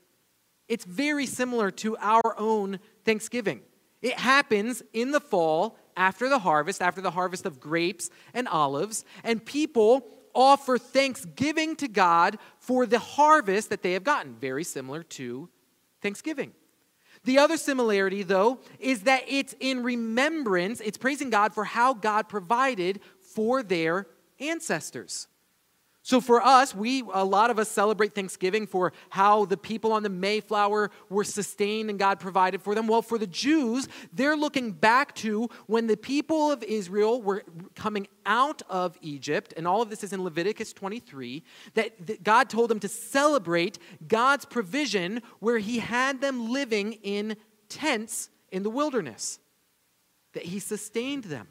It's 0.69 0.84
very 0.84 1.26
similar 1.26 1.70
to 1.72 1.96
our 1.98 2.38
own 2.38 2.78
Thanksgiving. 3.04 3.62
It 4.02 4.19
happens 4.19 4.82
in 4.92 5.10
the 5.10 5.20
fall 5.20 5.76
after 5.96 6.28
the 6.28 6.38
harvest, 6.38 6.80
after 6.80 7.00
the 7.00 7.11
harvest 7.11 7.44
of 7.44 7.61
grapes 7.61 8.09
and 8.32 8.47
olives, 8.49 9.04
and 9.25 9.44
people 9.44 10.06
offer 10.35 10.78
thanksgiving 10.78 11.75
to 11.76 11.88
God 11.88 12.38
for 12.59 12.87
the 12.87 13.00
harvest 13.00 13.68
that 13.70 13.82
they 13.82 13.92
have 13.92 14.04
gotten. 14.04 14.37
Very 14.37 14.64
similar 14.64 15.02
to 15.02 15.49
Thanksgiving. 16.00 16.52
The 17.25 17.38
other 17.38 17.56
similarity, 17.56 18.23
though, 18.23 18.61
is 18.78 19.02
that 19.02 19.25
it's 19.28 19.54
in 19.61 19.82
remembrance, 19.82 20.80
it's 20.80 20.97
praising 20.97 21.28
God 21.28 21.52
for 21.52 21.64
how 21.64 21.92
God 21.92 22.28
provided 22.28 23.00
for 23.18 23.62
their 23.62 24.06
ancestors. 24.38 25.26
So 26.11 26.21
for 26.21 26.43
us, 26.43 26.75
we 26.75 27.05
a 27.12 27.25
lot 27.25 27.50
of 27.50 27.61
us 27.61 27.69
celebrate 27.69 28.17
Thanksgiving 28.17 28.67
for 28.67 28.93
how 29.11 29.45
the 29.45 29.57
people 29.57 29.93
on 29.93 30.02
the 30.02 30.09
Mayflower 30.09 30.90
were 31.09 31.23
sustained 31.23 31.88
and 31.88 32.00
God 32.00 32.19
provided 32.19 32.61
for 32.62 32.75
them. 32.75 32.88
Well, 32.88 33.00
for 33.00 33.17
the 33.17 33.29
Jews, 33.29 33.87
they're 34.12 34.35
looking 34.35 34.73
back 34.73 35.14
to 35.17 35.49
when 35.69 35.87
the 35.87 35.97
people 35.97 36.50
of 36.50 36.64
Israel 36.64 37.23
were 37.23 37.45
coming 37.76 38.09
out 38.26 38.61
of 38.69 38.99
Egypt, 39.02 39.55
and 39.57 39.69
all 39.69 39.83
of 39.83 39.88
this 39.88 40.02
is 40.02 40.12
in 40.12 40.25
Leviticus 40.25 40.73
23, 40.73 41.45
that 41.75 42.25
God 42.25 42.50
told 42.50 42.71
them 42.71 42.81
to 42.81 42.88
celebrate 42.88 43.79
God's 44.09 44.45
provision 44.45 45.23
where 45.38 45.59
he 45.59 45.79
had 45.79 46.21
them 46.21 46.50
living 46.50 46.95
in 47.05 47.37
tents 47.69 48.31
in 48.50 48.64
the 48.64 48.71
wilderness. 48.71 49.38
That 50.33 50.43
he 50.43 50.59
sustained 50.59 51.23
them. 51.23 51.47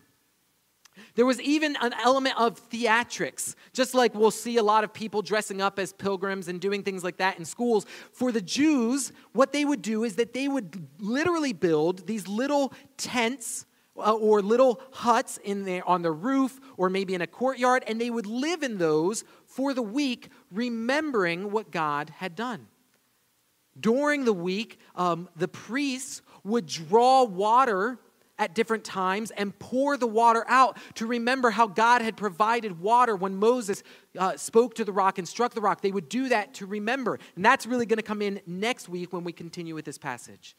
There 1.15 1.25
was 1.25 1.41
even 1.41 1.75
an 1.81 1.93
element 1.93 2.39
of 2.39 2.69
theatrics, 2.69 3.55
just 3.73 3.93
like 3.93 4.13
we'll 4.15 4.31
see 4.31 4.57
a 4.57 4.63
lot 4.63 4.83
of 4.83 4.93
people 4.93 5.21
dressing 5.21 5.61
up 5.61 5.79
as 5.79 5.93
pilgrims 5.93 6.47
and 6.47 6.59
doing 6.59 6.83
things 6.83 7.03
like 7.03 7.17
that 7.17 7.37
in 7.37 7.45
schools. 7.45 7.85
For 8.11 8.31
the 8.31 8.41
Jews, 8.41 9.11
what 9.33 9.51
they 9.51 9.65
would 9.65 9.81
do 9.81 10.03
is 10.03 10.15
that 10.15 10.33
they 10.33 10.47
would 10.47 10.87
literally 10.99 11.53
build 11.53 12.07
these 12.07 12.27
little 12.27 12.73
tents 12.97 13.65
uh, 13.97 14.13
or 14.13 14.41
little 14.41 14.81
huts 14.91 15.37
in 15.43 15.65
there 15.65 15.87
on 15.87 16.01
the 16.01 16.11
roof 16.11 16.59
or 16.77 16.89
maybe 16.89 17.13
in 17.13 17.21
a 17.21 17.27
courtyard, 17.27 17.83
and 17.87 17.99
they 17.99 18.09
would 18.09 18.25
live 18.25 18.63
in 18.63 18.77
those 18.77 19.23
for 19.45 19.73
the 19.73 19.81
week, 19.81 20.29
remembering 20.51 21.51
what 21.51 21.71
God 21.71 22.09
had 22.17 22.35
done. 22.35 22.67
During 23.79 24.25
the 24.25 24.33
week, 24.33 24.79
um, 24.95 25.29
the 25.35 25.47
priests 25.47 26.21
would 26.43 26.65
draw 26.65 27.23
water 27.23 27.99
at 28.39 28.55
different 28.55 28.83
times 28.83 29.29
and 29.31 29.57
pour 29.59 29.97
the 29.97 30.07
water 30.07 30.45
out 30.47 30.77
to 30.95 31.05
remember 31.05 31.51
how 31.51 31.67
God 31.67 32.01
had 32.01 32.17
provided 32.17 32.79
water 32.79 33.15
when 33.15 33.35
Moses 33.35 33.83
uh, 34.17 34.37
spoke 34.37 34.73
to 34.75 34.85
the 34.85 34.93
rock 34.93 35.19
and 35.19 35.27
struck 35.27 35.53
the 35.53 35.61
rock. 35.61 35.81
They 35.81 35.91
would 35.91 36.09
do 36.09 36.29
that 36.29 36.55
to 36.55 36.65
remember. 36.65 37.19
And 37.35 37.45
that's 37.45 37.67
really 37.67 37.85
going 37.85 37.97
to 37.97 38.03
come 38.03 38.21
in 38.21 38.41
next 38.47 38.89
week 38.89 39.13
when 39.13 39.23
we 39.23 39.33
continue 39.33 39.75
with 39.75 39.85
this 39.85 39.97
passage. 39.97 40.55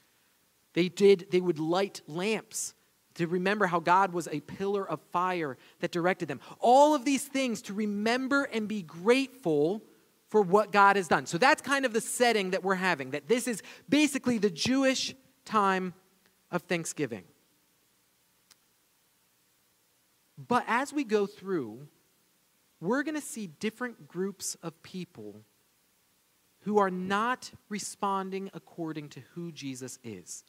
They 0.74 0.88
did 0.88 1.26
they 1.30 1.40
would 1.40 1.58
light 1.58 2.02
lamps 2.06 2.74
to 3.14 3.26
remember 3.26 3.66
how 3.66 3.80
God 3.80 4.12
was 4.12 4.28
a 4.28 4.40
pillar 4.40 4.88
of 4.88 5.00
fire 5.10 5.56
that 5.80 5.90
directed 5.90 6.28
them. 6.28 6.40
All 6.60 6.94
of 6.94 7.04
these 7.04 7.24
things 7.24 7.60
to 7.62 7.74
remember 7.74 8.44
and 8.44 8.68
be 8.68 8.82
grateful 8.82 9.82
for 10.28 10.42
what 10.42 10.70
God 10.70 10.94
has 10.94 11.08
done. 11.08 11.26
So 11.26 11.38
that's 11.38 11.60
kind 11.60 11.84
of 11.84 11.92
the 11.92 12.00
setting 12.00 12.50
that 12.50 12.62
we're 12.62 12.76
having, 12.76 13.10
that 13.10 13.26
this 13.26 13.48
is 13.48 13.62
basically 13.88 14.38
the 14.38 14.50
Jewish 14.50 15.12
time 15.44 15.92
of 16.52 16.62
Thanksgiving. 16.62 17.24
But 20.48 20.64
as 20.66 20.92
we 20.92 21.04
go 21.04 21.26
through, 21.26 21.86
we're 22.80 23.02
going 23.02 23.14
to 23.14 23.20
see 23.20 23.46
different 23.46 24.08
groups 24.08 24.56
of 24.62 24.82
people 24.82 25.42
who 26.60 26.78
are 26.78 26.90
not 26.90 27.50
responding 27.68 28.50
according 28.54 29.10
to 29.10 29.20
who 29.34 29.52
Jesus 29.52 29.98
is, 30.02 30.44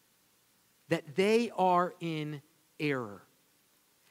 that 0.90 1.16
they 1.16 1.52
are 1.58 1.94
in 2.00 2.42
error. 2.80 3.24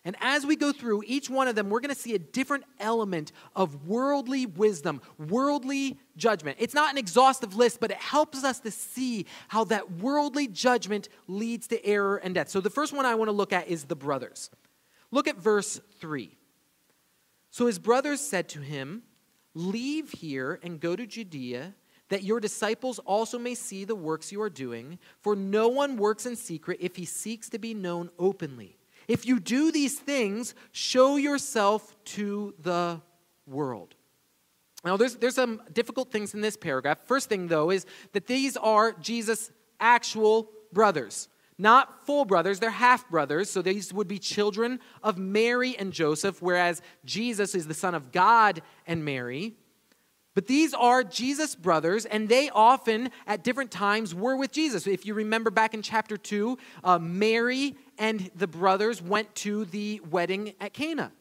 And 0.03 0.17
as 0.21 0.47
we 0.47 0.57
go 0.57 0.73
through 0.73 1.03
each 1.07 1.29
one 1.29 1.47
of 1.47 1.55
them, 1.55 1.69
we're 1.69 1.81
going 1.81 1.95
to 1.95 2.01
see 2.01 2.15
a 2.15 2.19
different 2.19 2.65
element 2.79 3.33
of 3.55 3.87
worldly 3.87 4.47
wisdom, 4.47 5.03
worldly 5.19 5.99
judgment. 6.17 6.57
It's 6.59 6.73
not 6.73 6.91
an 6.91 6.97
exhaustive 6.97 7.55
list, 7.55 7.81
but 7.81 7.91
it 7.91 7.99
helps 7.99 8.43
us 8.43 8.61
to 8.61 8.71
see 8.71 9.27
how 9.49 9.65
that 9.65 9.93
worldly 9.93 10.49
judgment 10.49 11.11
leads 11.27 11.67
to 11.69 11.85
error 11.85 12.17
and 12.17 12.35
death. 12.35 12.49
So 12.49 12.63
the 12.63 12.71
first 12.71 12.95
one 12.95 13.05
I 13.05 13.15
want 13.15 13.29
to 13.29 13.33
look 13.33 13.53
at 13.53 13.69
is 13.69 13.85
the 13.85 13.97
brothers. 13.97 14.51
Look 15.11 15.29
at 15.29 15.37
verse 15.37 15.81
3. 16.01 16.37
So 17.51 17.67
his 17.67 17.79
brothers 17.79 18.21
said 18.21 18.49
to 18.51 18.61
him, 18.61 19.03
Leave 19.55 20.11
here 20.11 20.61
and 20.63 20.81
go 20.81 20.95
to 20.95 21.07
Judea, 21.07 21.75
that 22.09 22.23
your 22.23 22.41
disciples 22.41 22.99
also 23.01 23.39
may 23.39 23.55
see 23.55 23.85
the 23.85 23.97
works 23.97 24.31
you 24.31 24.41
are 24.43 24.51
doing. 24.51 24.99
For 25.21 25.35
no 25.35 25.69
one 25.69 25.97
works 25.97 26.27
in 26.27 26.37
secret 26.37 26.79
if 26.81 26.97
he 26.97 27.05
seeks 27.05 27.49
to 27.51 27.59
be 27.59 27.75
known 27.75 28.11
openly. 28.19 28.77
If 29.09 29.27
you 29.27 29.41
do 29.41 29.73
these 29.73 29.99
things, 29.99 30.55
show 30.71 31.17
yourself 31.17 31.97
to 32.05 32.55
the 32.61 33.01
world. 33.47 33.97
Now, 34.85 34.97
there's, 34.97 35.17
there's 35.17 35.35
some 35.35 35.63
difficult 35.73 36.11
things 36.11 36.33
in 36.33 36.41
this 36.41 36.57
paragraph. 36.57 37.01
First 37.07 37.29
thing, 37.29 37.49
though, 37.49 37.71
is 37.71 37.87
that 38.13 38.27
these 38.27 38.57
are 38.57 38.93
Jesus' 38.93 39.51
actual 39.79 40.51
brothers. 40.73 41.29
Not 41.61 42.07
full 42.07 42.25
brothers, 42.25 42.59
they're 42.59 42.71
half 42.71 43.07
brothers. 43.11 43.51
So 43.51 43.61
these 43.61 43.93
would 43.93 44.09
be 44.09 44.19
children 44.19 44.81
of 45.03 45.19
Mary 45.19 45.77
and 45.77 45.93
Joseph, 45.93 46.41
whereas 46.41 46.81
Jesus 47.05 47.55
is 47.55 47.67
the 47.67 47.75
son 47.75 47.95
of 47.95 48.13
God 48.13 48.63
and 48.87 49.05
Mary. 49.05 49.57
But 50.33 50.47
these 50.47 50.73
are 50.73 51.05
Jesus' 51.05 51.55
brothers, 51.55 52.07
and 52.07 52.31
they 52.31 52.49
often, 52.49 53.11
at 53.27 53.45
different 53.45 53.71
times, 53.71 54.15
were 54.15 54.37
with 54.37 54.53
Jesus. 54.53 54.87
If 54.87 55.05
you 55.05 55.13
remember 55.13 55.51
back 55.51 55.75
in 55.75 55.83
chapter 55.83 56.17
2, 56.17 56.57
uh, 56.83 56.99
Mary 56.99 57.77
and 57.99 58.31
the 58.35 58.47
brothers 58.47 59.03
went 59.03 59.35
to 59.37 59.67
the 59.67 60.01
wedding 60.09 60.55
at 60.61 60.73
Cana. 60.73 61.13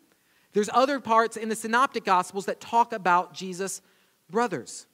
There's 0.54 0.70
other 0.74 1.02
parts 1.02 1.36
in 1.36 1.50
the 1.50 1.56
Synoptic 1.56 2.06
Gospels 2.06 2.46
that 2.46 2.62
talk 2.62 2.94
about 2.94 3.34
Jesus' 3.34 3.82
brothers. 4.30 4.88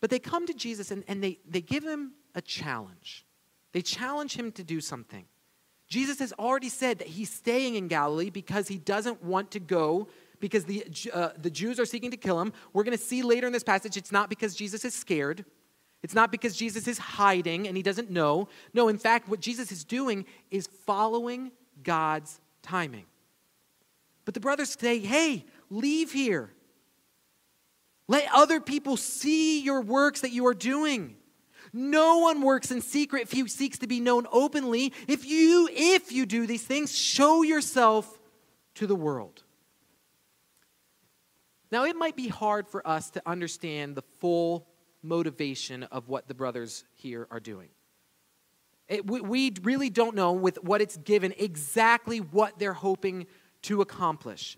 But 0.00 0.10
they 0.10 0.20
come 0.20 0.46
to 0.46 0.54
Jesus 0.54 0.92
and, 0.92 1.02
and 1.08 1.24
they, 1.24 1.40
they 1.44 1.60
give 1.60 1.82
him 1.82 2.12
a 2.36 2.40
challenge. 2.40 3.25
They 3.76 3.82
challenge 3.82 4.34
him 4.34 4.52
to 4.52 4.64
do 4.64 4.80
something. 4.80 5.26
Jesus 5.86 6.18
has 6.20 6.32
already 6.38 6.70
said 6.70 6.98
that 7.00 7.08
he's 7.08 7.28
staying 7.28 7.74
in 7.74 7.88
Galilee 7.88 8.30
because 8.30 8.68
he 8.68 8.78
doesn't 8.78 9.22
want 9.22 9.50
to 9.50 9.60
go 9.60 10.08
because 10.40 10.64
the, 10.64 10.86
uh, 11.12 11.32
the 11.36 11.50
Jews 11.50 11.78
are 11.78 11.84
seeking 11.84 12.10
to 12.10 12.16
kill 12.16 12.40
him. 12.40 12.54
We're 12.72 12.84
going 12.84 12.96
to 12.96 13.04
see 13.04 13.20
later 13.20 13.46
in 13.46 13.52
this 13.52 13.62
passage 13.62 13.98
it's 13.98 14.10
not 14.10 14.30
because 14.30 14.56
Jesus 14.56 14.82
is 14.86 14.94
scared. 14.94 15.44
It's 16.02 16.14
not 16.14 16.32
because 16.32 16.56
Jesus 16.56 16.88
is 16.88 16.96
hiding 16.96 17.68
and 17.68 17.76
he 17.76 17.82
doesn't 17.82 18.08
know. 18.10 18.48
No, 18.72 18.88
in 18.88 18.96
fact, 18.96 19.28
what 19.28 19.40
Jesus 19.40 19.70
is 19.70 19.84
doing 19.84 20.24
is 20.50 20.70
following 20.86 21.52
God's 21.82 22.40
timing. 22.62 23.04
But 24.24 24.32
the 24.32 24.40
brothers 24.40 24.74
say, 24.80 25.00
hey, 25.00 25.44
leave 25.68 26.12
here. 26.12 26.50
Let 28.08 28.26
other 28.32 28.58
people 28.58 28.96
see 28.96 29.60
your 29.60 29.82
works 29.82 30.22
that 30.22 30.30
you 30.30 30.46
are 30.46 30.54
doing. 30.54 31.16
No 31.76 32.18
one 32.18 32.40
works 32.40 32.70
in 32.70 32.80
secret 32.80 33.24
if 33.24 33.32
he 33.32 33.46
seeks 33.48 33.76
to 33.80 33.86
be 33.86 34.00
known 34.00 34.26
openly. 34.32 34.94
If 35.06 35.26
you 35.26 35.68
if 35.70 36.10
you 36.10 36.24
do 36.24 36.46
these 36.46 36.64
things, 36.64 36.96
show 36.96 37.42
yourself 37.42 38.18
to 38.76 38.86
the 38.86 38.96
world. 38.96 39.42
Now, 41.70 41.84
it 41.84 41.94
might 41.94 42.16
be 42.16 42.28
hard 42.28 42.66
for 42.66 42.86
us 42.88 43.10
to 43.10 43.22
understand 43.26 43.94
the 43.94 44.02
full 44.20 44.66
motivation 45.02 45.82
of 45.82 46.08
what 46.08 46.28
the 46.28 46.34
brothers 46.34 46.84
here 46.94 47.26
are 47.30 47.40
doing. 47.40 47.68
It, 48.88 49.06
we, 49.06 49.20
we 49.20 49.52
really 49.62 49.90
don't 49.90 50.14
know 50.14 50.32
with 50.32 50.62
what 50.64 50.80
it's 50.80 50.96
given 50.96 51.34
exactly 51.36 52.20
what 52.20 52.58
they're 52.58 52.72
hoping 52.72 53.26
to 53.62 53.82
accomplish. 53.82 54.56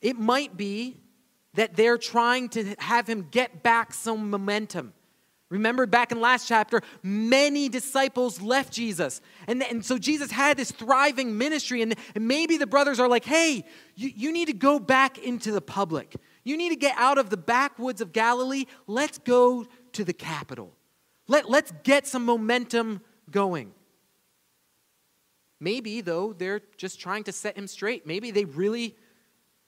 It 0.00 0.16
might 0.16 0.56
be 0.56 1.00
that 1.54 1.74
they're 1.74 1.98
trying 1.98 2.50
to 2.50 2.76
have 2.78 3.08
him 3.08 3.26
get 3.32 3.64
back 3.64 3.92
some 3.92 4.30
momentum. 4.30 4.92
Remember 5.50 5.86
back 5.86 6.12
in 6.12 6.20
last 6.20 6.46
chapter, 6.46 6.82
many 7.02 7.70
disciples 7.70 8.40
left 8.40 8.72
Jesus. 8.72 9.22
And, 9.46 9.62
and 9.62 9.82
so 9.82 9.96
Jesus 9.96 10.30
had 10.30 10.58
this 10.58 10.70
thriving 10.70 11.38
ministry. 11.38 11.80
And, 11.80 11.94
and 12.14 12.28
maybe 12.28 12.58
the 12.58 12.66
brothers 12.66 13.00
are 13.00 13.08
like, 13.08 13.24
hey, 13.24 13.64
you, 13.94 14.10
you 14.14 14.32
need 14.32 14.46
to 14.48 14.52
go 14.52 14.78
back 14.78 15.16
into 15.16 15.50
the 15.50 15.62
public. 15.62 16.16
You 16.44 16.56
need 16.58 16.68
to 16.70 16.76
get 16.76 16.94
out 16.98 17.16
of 17.16 17.30
the 17.30 17.38
backwoods 17.38 18.02
of 18.02 18.12
Galilee. 18.12 18.66
Let's 18.86 19.18
go 19.18 19.66
to 19.92 20.04
the 20.04 20.12
capital. 20.12 20.74
Let, 21.28 21.48
let's 21.48 21.72
get 21.82 22.06
some 22.06 22.26
momentum 22.26 23.00
going. 23.30 23.72
Maybe, 25.60 26.02
though, 26.02 26.34
they're 26.34 26.60
just 26.76 27.00
trying 27.00 27.24
to 27.24 27.32
set 27.32 27.56
him 27.56 27.66
straight. 27.66 28.06
Maybe 28.06 28.30
they 28.30 28.44
really 28.44 28.96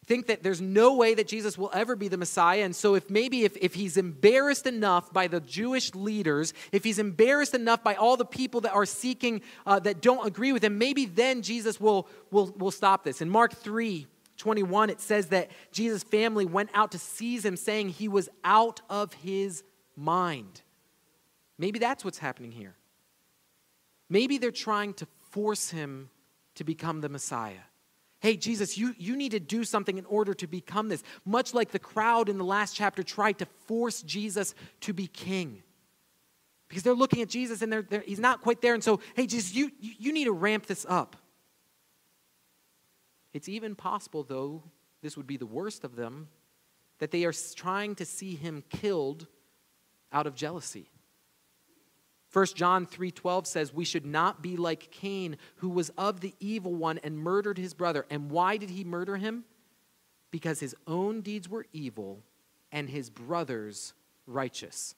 think 0.06 0.26
that 0.26 0.42
there's 0.42 0.60
no 0.60 0.96
way 0.96 1.14
that 1.14 1.28
Jesus 1.28 1.56
will 1.56 1.70
ever 1.72 1.94
be 1.94 2.08
the 2.08 2.16
Messiah. 2.16 2.62
And 2.62 2.74
so, 2.74 2.94
if 2.94 3.08
maybe 3.10 3.44
if, 3.44 3.56
if 3.56 3.74
he's 3.74 3.96
embarrassed 3.96 4.66
enough 4.66 5.12
by 5.12 5.28
the 5.28 5.40
Jewish 5.40 5.94
leaders, 5.94 6.52
if 6.72 6.84
he's 6.84 6.98
embarrassed 6.98 7.54
enough 7.54 7.84
by 7.84 7.94
all 7.94 8.16
the 8.16 8.24
people 8.24 8.62
that 8.62 8.72
are 8.72 8.86
seeking, 8.86 9.42
uh, 9.66 9.78
that 9.80 10.00
don't 10.00 10.26
agree 10.26 10.52
with 10.52 10.64
him, 10.64 10.78
maybe 10.78 11.06
then 11.06 11.42
Jesus 11.42 11.80
will, 11.80 12.08
will, 12.30 12.52
will 12.58 12.70
stop 12.70 13.04
this. 13.04 13.20
In 13.20 13.28
Mark 13.28 13.54
3, 13.54 14.06
21, 14.36 14.90
it 14.90 15.00
says 15.00 15.26
that 15.26 15.50
Jesus' 15.70 16.02
family 16.02 16.46
went 16.46 16.70
out 16.74 16.92
to 16.92 16.98
seize 16.98 17.44
him, 17.44 17.56
saying 17.56 17.90
he 17.90 18.08
was 18.08 18.28
out 18.42 18.80
of 18.88 19.12
his 19.12 19.62
mind. 19.96 20.62
Maybe 21.58 21.78
that's 21.78 22.04
what's 22.04 22.18
happening 22.18 22.50
here. 22.50 22.74
Maybe 24.08 24.38
they're 24.38 24.50
trying 24.50 24.94
to 24.94 25.06
force 25.30 25.70
him 25.70 26.10
to 26.56 26.64
become 26.64 27.00
the 27.00 27.08
Messiah. 27.08 27.69
Hey, 28.20 28.36
Jesus, 28.36 28.76
you, 28.76 28.94
you 28.98 29.16
need 29.16 29.32
to 29.32 29.40
do 29.40 29.64
something 29.64 29.96
in 29.96 30.04
order 30.04 30.34
to 30.34 30.46
become 30.46 30.88
this. 30.88 31.02
Much 31.24 31.54
like 31.54 31.70
the 31.70 31.78
crowd 31.78 32.28
in 32.28 32.36
the 32.36 32.44
last 32.44 32.76
chapter 32.76 33.02
tried 33.02 33.38
to 33.38 33.46
force 33.66 34.02
Jesus 34.02 34.54
to 34.82 34.92
be 34.92 35.06
king. 35.06 35.62
Because 36.68 36.82
they're 36.82 36.94
looking 36.94 37.22
at 37.22 37.28
Jesus 37.28 37.62
and 37.62 37.72
they're, 37.72 37.82
they're, 37.82 38.02
he's 38.02 38.20
not 38.20 38.42
quite 38.42 38.60
there. 38.60 38.74
And 38.74 38.84
so, 38.84 39.00
hey, 39.16 39.26
Jesus, 39.26 39.54
you, 39.54 39.70
you 39.80 40.12
need 40.12 40.24
to 40.24 40.32
ramp 40.32 40.66
this 40.66 40.84
up. 40.88 41.16
It's 43.32 43.48
even 43.48 43.74
possible, 43.74 44.22
though, 44.22 44.62
this 45.02 45.16
would 45.16 45.26
be 45.26 45.38
the 45.38 45.46
worst 45.46 45.82
of 45.82 45.96
them, 45.96 46.28
that 46.98 47.10
they 47.10 47.24
are 47.24 47.32
trying 47.56 47.94
to 47.94 48.04
see 48.04 48.34
him 48.34 48.62
killed 48.68 49.26
out 50.12 50.26
of 50.26 50.34
jealousy. 50.34 50.90
1 52.32 52.46
John 52.54 52.86
3:12 52.86 53.46
says 53.46 53.74
we 53.74 53.84
should 53.84 54.06
not 54.06 54.40
be 54.40 54.56
like 54.56 54.90
Cain 54.90 55.36
who 55.56 55.68
was 55.68 55.90
of 55.90 56.20
the 56.20 56.34
evil 56.38 56.74
one 56.74 56.98
and 56.98 57.18
murdered 57.18 57.58
his 57.58 57.74
brother. 57.74 58.06
And 58.08 58.30
why 58.30 58.56
did 58.56 58.70
he 58.70 58.84
murder 58.84 59.16
him? 59.16 59.44
Because 60.30 60.60
his 60.60 60.76
own 60.86 61.22
deeds 61.22 61.48
were 61.48 61.66
evil 61.72 62.22
and 62.70 62.88
his 62.88 63.10
brother's 63.10 63.94
righteous. 64.26 64.94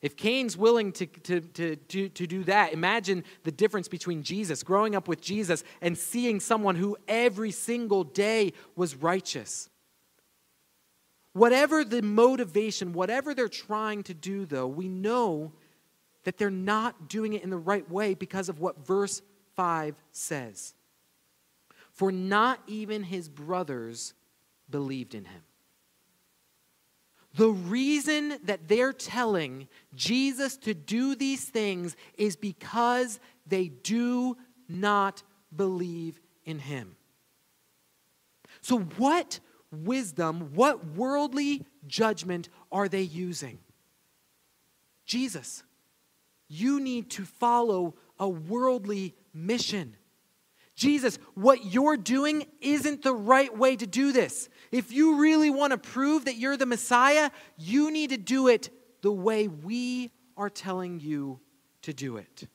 If 0.00 0.16
Cain's 0.16 0.56
willing 0.56 0.90
to, 0.92 1.06
to, 1.06 1.40
to, 1.40 1.76
to, 1.76 2.08
to 2.08 2.26
do 2.26 2.44
that, 2.44 2.72
imagine 2.72 3.22
the 3.44 3.52
difference 3.52 3.86
between 3.86 4.24
Jesus, 4.24 4.64
growing 4.64 4.96
up 4.96 5.06
with 5.06 5.20
Jesus, 5.20 5.62
and 5.80 5.96
seeing 5.96 6.40
someone 6.40 6.74
who 6.74 6.96
every 7.06 7.52
single 7.52 8.02
day 8.02 8.52
was 8.74 8.96
righteous. 8.96 9.68
Whatever 11.34 11.84
the 11.84 12.02
motivation, 12.02 12.92
whatever 12.92 13.32
they're 13.32 13.48
trying 13.48 14.02
to 14.04 14.14
do, 14.14 14.44
though, 14.44 14.66
we 14.66 14.88
know 14.88 15.52
that 16.24 16.38
they're 16.38 16.50
not 16.50 17.08
doing 17.08 17.32
it 17.32 17.42
in 17.42 17.50
the 17.50 17.56
right 17.56 17.88
way 17.90 18.14
because 18.14 18.48
of 18.48 18.60
what 18.60 18.86
verse 18.86 19.22
5 19.56 19.94
says. 20.12 20.74
For 21.92 22.10
not 22.10 22.60
even 22.66 23.02
his 23.02 23.28
brothers 23.28 24.14
believed 24.70 25.14
in 25.14 25.24
him. 25.24 25.42
The 27.34 27.48
reason 27.48 28.38
that 28.44 28.68
they're 28.68 28.92
telling 28.92 29.68
Jesus 29.94 30.56
to 30.58 30.74
do 30.74 31.14
these 31.14 31.44
things 31.44 31.96
is 32.18 32.36
because 32.36 33.18
they 33.46 33.68
do 33.68 34.36
not 34.68 35.22
believe 35.54 36.20
in 36.44 36.58
him. 36.58 36.96
So, 38.60 38.80
what 38.80 39.40
wisdom, 39.70 40.50
what 40.54 40.86
worldly 40.86 41.64
judgment 41.86 42.48
are 42.70 42.88
they 42.88 43.02
using? 43.02 43.58
Jesus. 45.06 45.62
You 46.52 46.80
need 46.80 47.10
to 47.10 47.24
follow 47.24 47.94
a 48.18 48.28
worldly 48.28 49.14
mission. 49.32 49.96
Jesus, 50.74 51.18
what 51.34 51.64
you're 51.64 51.96
doing 51.96 52.46
isn't 52.60 53.02
the 53.02 53.14
right 53.14 53.56
way 53.56 53.74
to 53.76 53.86
do 53.86 54.12
this. 54.12 54.48
If 54.70 54.92
you 54.92 55.16
really 55.16 55.48
want 55.48 55.70
to 55.70 55.78
prove 55.78 56.26
that 56.26 56.36
you're 56.36 56.56
the 56.56 56.66
Messiah, 56.66 57.30
you 57.56 57.90
need 57.90 58.10
to 58.10 58.18
do 58.18 58.48
it 58.48 58.70
the 59.00 59.12
way 59.12 59.48
we 59.48 60.10
are 60.36 60.50
telling 60.50 61.00
you 61.00 61.40
to 61.82 61.94
do 61.94 62.18
it. 62.18 62.48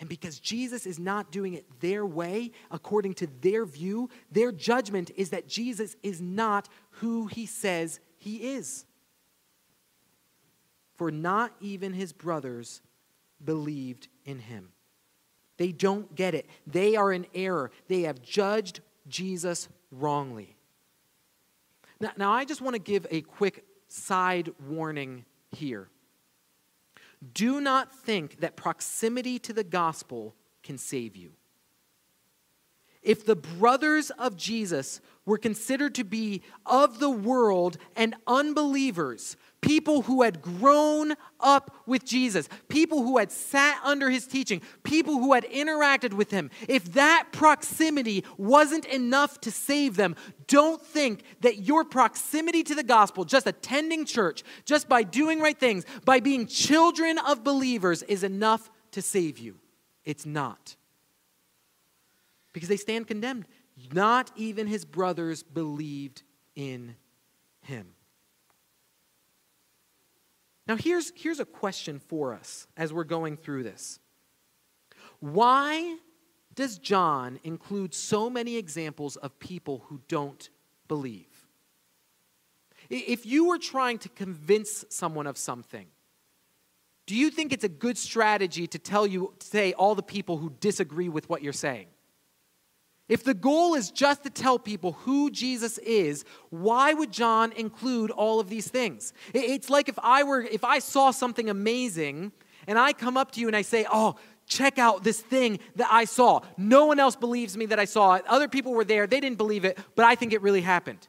And 0.00 0.08
because 0.08 0.40
Jesus 0.40 0.86
is 0.86 0.98
not 0.98 1.30
doing 1.30 1.54
it 1.54 1.80
their 1.80 2.04
way, 2.04 2.50
according 2.70 3.14
to 3.14 3.28
their 3.40 3.64
view, 3.64 4.10
their 4.30 4.50
judgment 4.50 5.12
is 5.16 5.30
that 5.30 5.46
Jesus 5.46 5.96
is 6.02 6.20
not 6.20 6.68
who 6.90 7.26
he 7.26 7.46
says 7.46 8.00
he 8.18 8.54
is. 8.54 8.86
For 10.96 11.10
not 11.10 11.52
even 11.60 11.92
his 11.92 12.12
brothers 12.12 12.80
believed 13.44 14.08
in 14.24 14.38
him. 14.38 14.70
They 15.56 15.72
don't 15.72 16.14
get 16.14 16.34
it. 16.34 16.46
They 16.66 16.96
are 16.96 17.12
in 17.12 17.26
error. 17.34 17.70
They 17.88 18.02
have 18.02 18.22
judged 18.22 18.80
Jesus 19.08 19.68
wrongly. 19.90 20.56
Now, 22.00 22.12
now 22.16 22.32
I 22.32 22.44
just 22.44 22.60
want 22.60 22.74
to 22.74 22.80
give 22.80 23.06
a 23.10 23.20
quick 23.22 23.64
side 23.88 24.50
warning 24.66 25.24
here. 25.52 25.88
Do 27.32 27.60
not 27.60 27.92
think 27.92 28.40
that 28.40 28.56
proximity 28.56 29.38
to 29.40 29.52
the 29.52 29.64
gospel 29.64 30.34
can 30.62 30.76
save 30.76 31.16
you. 31.16 31.32
If 33.02 33.26
the 33.26 33.36
brothers 33.36 34.10
of 34.10 34.36
Jesus 34.36 35.00
were 35.26 35.38
considered 35.38 35.94
to 35.96 36.04
be 36.04 36.42
of 36.64 36.98
the 36.98 37.10
world 37.10 37.76
and 37.96 38.16
unbelievers, 38.26 39.36
people 39.64 40.02
who 40.02 40.20
had 40.20 40.42
grown 40.42 41.14
up 41.40 41.74
with 41.86 42.04
Jesus, 42.04 42.50
people 42.68 43.02
who 43.02 43.16
had 43.16 43.32
sat 43.32 43.80
under 43.82 44.10
his 44.10 44.26
teaching, 44.26 44.60
people 44.82 45.14
who 45.14 45.32
had 45.32 45.44
interacted 45.44 46.12
with 46.12 46.30
him, 46.30 46.50
if 46.68 46.92
that 46.92 47.28
proximity 47.32 48.26
wasn't 48.36 48.84
enough 48.84 49.40
to 49.40 49.50
save 49.50 49.96
them, 49.96 50.16
don't 50.48 50.84
think 50.84 51.22
that 51.40 51.60
your 51.60 51.82
proximity 51.82 52.62
to 52.62 52.74
the 52.74 52.82
gospel, 52.82 53.24
just 53.24 53.46
attending 53.46 54.04
church, 54.04 54.42
just 54.66 54.86
by 54.86 55.02
doing 55.02 55.40
right 55.40 55.58
things, 55.58 55.86
by 56.04 56.20
being 56.20 56.46
children 56.46 57.16
of 57.26 57.42
believers, 57.42 58.02
is 58.02 58.22
enough 58.22 58.70
to 58.90 59.00
save 59.00 59.38
you. 59.38 59.56
It's 60.04 60.26
not. 60.26 60.76
Because 62.52 62.68
they 62.68 62.76
stand 62.76 63.06
condemned. 63.06 63.46
Not 63.94 64.30
even 64.36 64.66
his 64.66 64.84
brothers 64.84 65.42
believed 65.42 66.22
in 66.54 66.96
him. 67.62 67.94
Now, 70.66 70.76
here's, 70.76 71.12
here's 71.14 71.40
a 71.40 71.44
question 71.44 71.98
for 71.98 72.32
us 72.32 72.66
as 72.76 72.92
we're 72.92 73.04
going 73.04 73.36
through 73.36 73.64
this. 73.64 73.98
Why 75.20 75.98
does 76.54 76.78
John 76.78 77.38
include 77.44 77.94
so 77.94 78.30
many 78.30 78.56
examples 78.56 79.16
of 79.16 79.38
people 79.38 79.84
who 79.88 80.00
don't 80.08 80.48
believe? 80.88 81.26
If 82.90 83.26
you 83.26 83.46
were 83.46 83.58
trying 83.58 83.98
to 83.98 84.08
convince 84.10 84.84
someone 84.88 85.26
of 85.26 85.38
something, 85.38 85.86
do 87.06 87.14
you 87.14 87.30
think 87.30 87.52
it's 87.52 87.64
a 87.64 87.68
good 87.68 87.98
strategy 87.98 88.66
to 88.66 88.78
tell 88.78 89.06
you, 89.06 89.34
say, 89.40 89.72
all 89.74 89.94
the 89.94 90.02
people 90.02 90.38
who 90.38 90.50
disagree 90.60 91.08
with 91.08 91.28
what 91.28 91.42
you're 91.42 91.52
saying? 91.52 91.86
If 93.08 93.22
the 93.22 93.34
goal 93.34 93.74
is 93.74 93.90
just 93.90 94.22
to 94.22 94.30
tell 94.30 94.58
people 94.58 94.92
who 94.92 95.30
Jesus 95.30 95.76
is, 95.78 96.24
why 96.48 96.94
would 96.94 97.12
John 97.12 97.52
include 97.52 98.10
all 98.10 98.40
of 98.40 98.48
these 98.48 98.68
things? 98.68 99.12
It's 99.34 99.68
like 99.68 99.88
if 99.88 99.98
I 100.02 100.22
were 100.22 100.40
if 100.40 100.64
I 100.64 100.78
saw 100.78 101.10
something 101.10 101.50
amazing 101.50 102.32
and 102.66 102.78
I 102.78 102.94
come 102.94 103.18
up 103.18 103.32
to 103.32 103.40
you 103.40 103.46
and 103.46 103.56
I 103.56 103.60
say, 103.62 103.86
"Oh, 103.92 104.16
check 104.46 104.78
out 104.78 105.04
this 105.04 105.20
thing 105.20 105.58
that 105.76 105.88
I 105.90 106.06
saw." 106.06 106.40
No 106.56 106.86
one 106.86 106.98
else 106.98 107.14
believes 107.14 107.58
me 107.58 107.66
that 107.66 107.78
I 107.78 107.84
saw 107.84 108.14
it. 108.14 108.24
Other 108.26 108.48
people 108.48 108.72
were 108.72 108.84
there, 108.84 109.06
they 109.06 109.20
didn't 109.20 109.38
believe 109.38 109.66
it, 109.66 109.78
but 109.96 110.06
I 110.06 110.14
think 110.14 110.32
it 110.32 110.40
really 110.40 110.62
happened. 110.62 111.06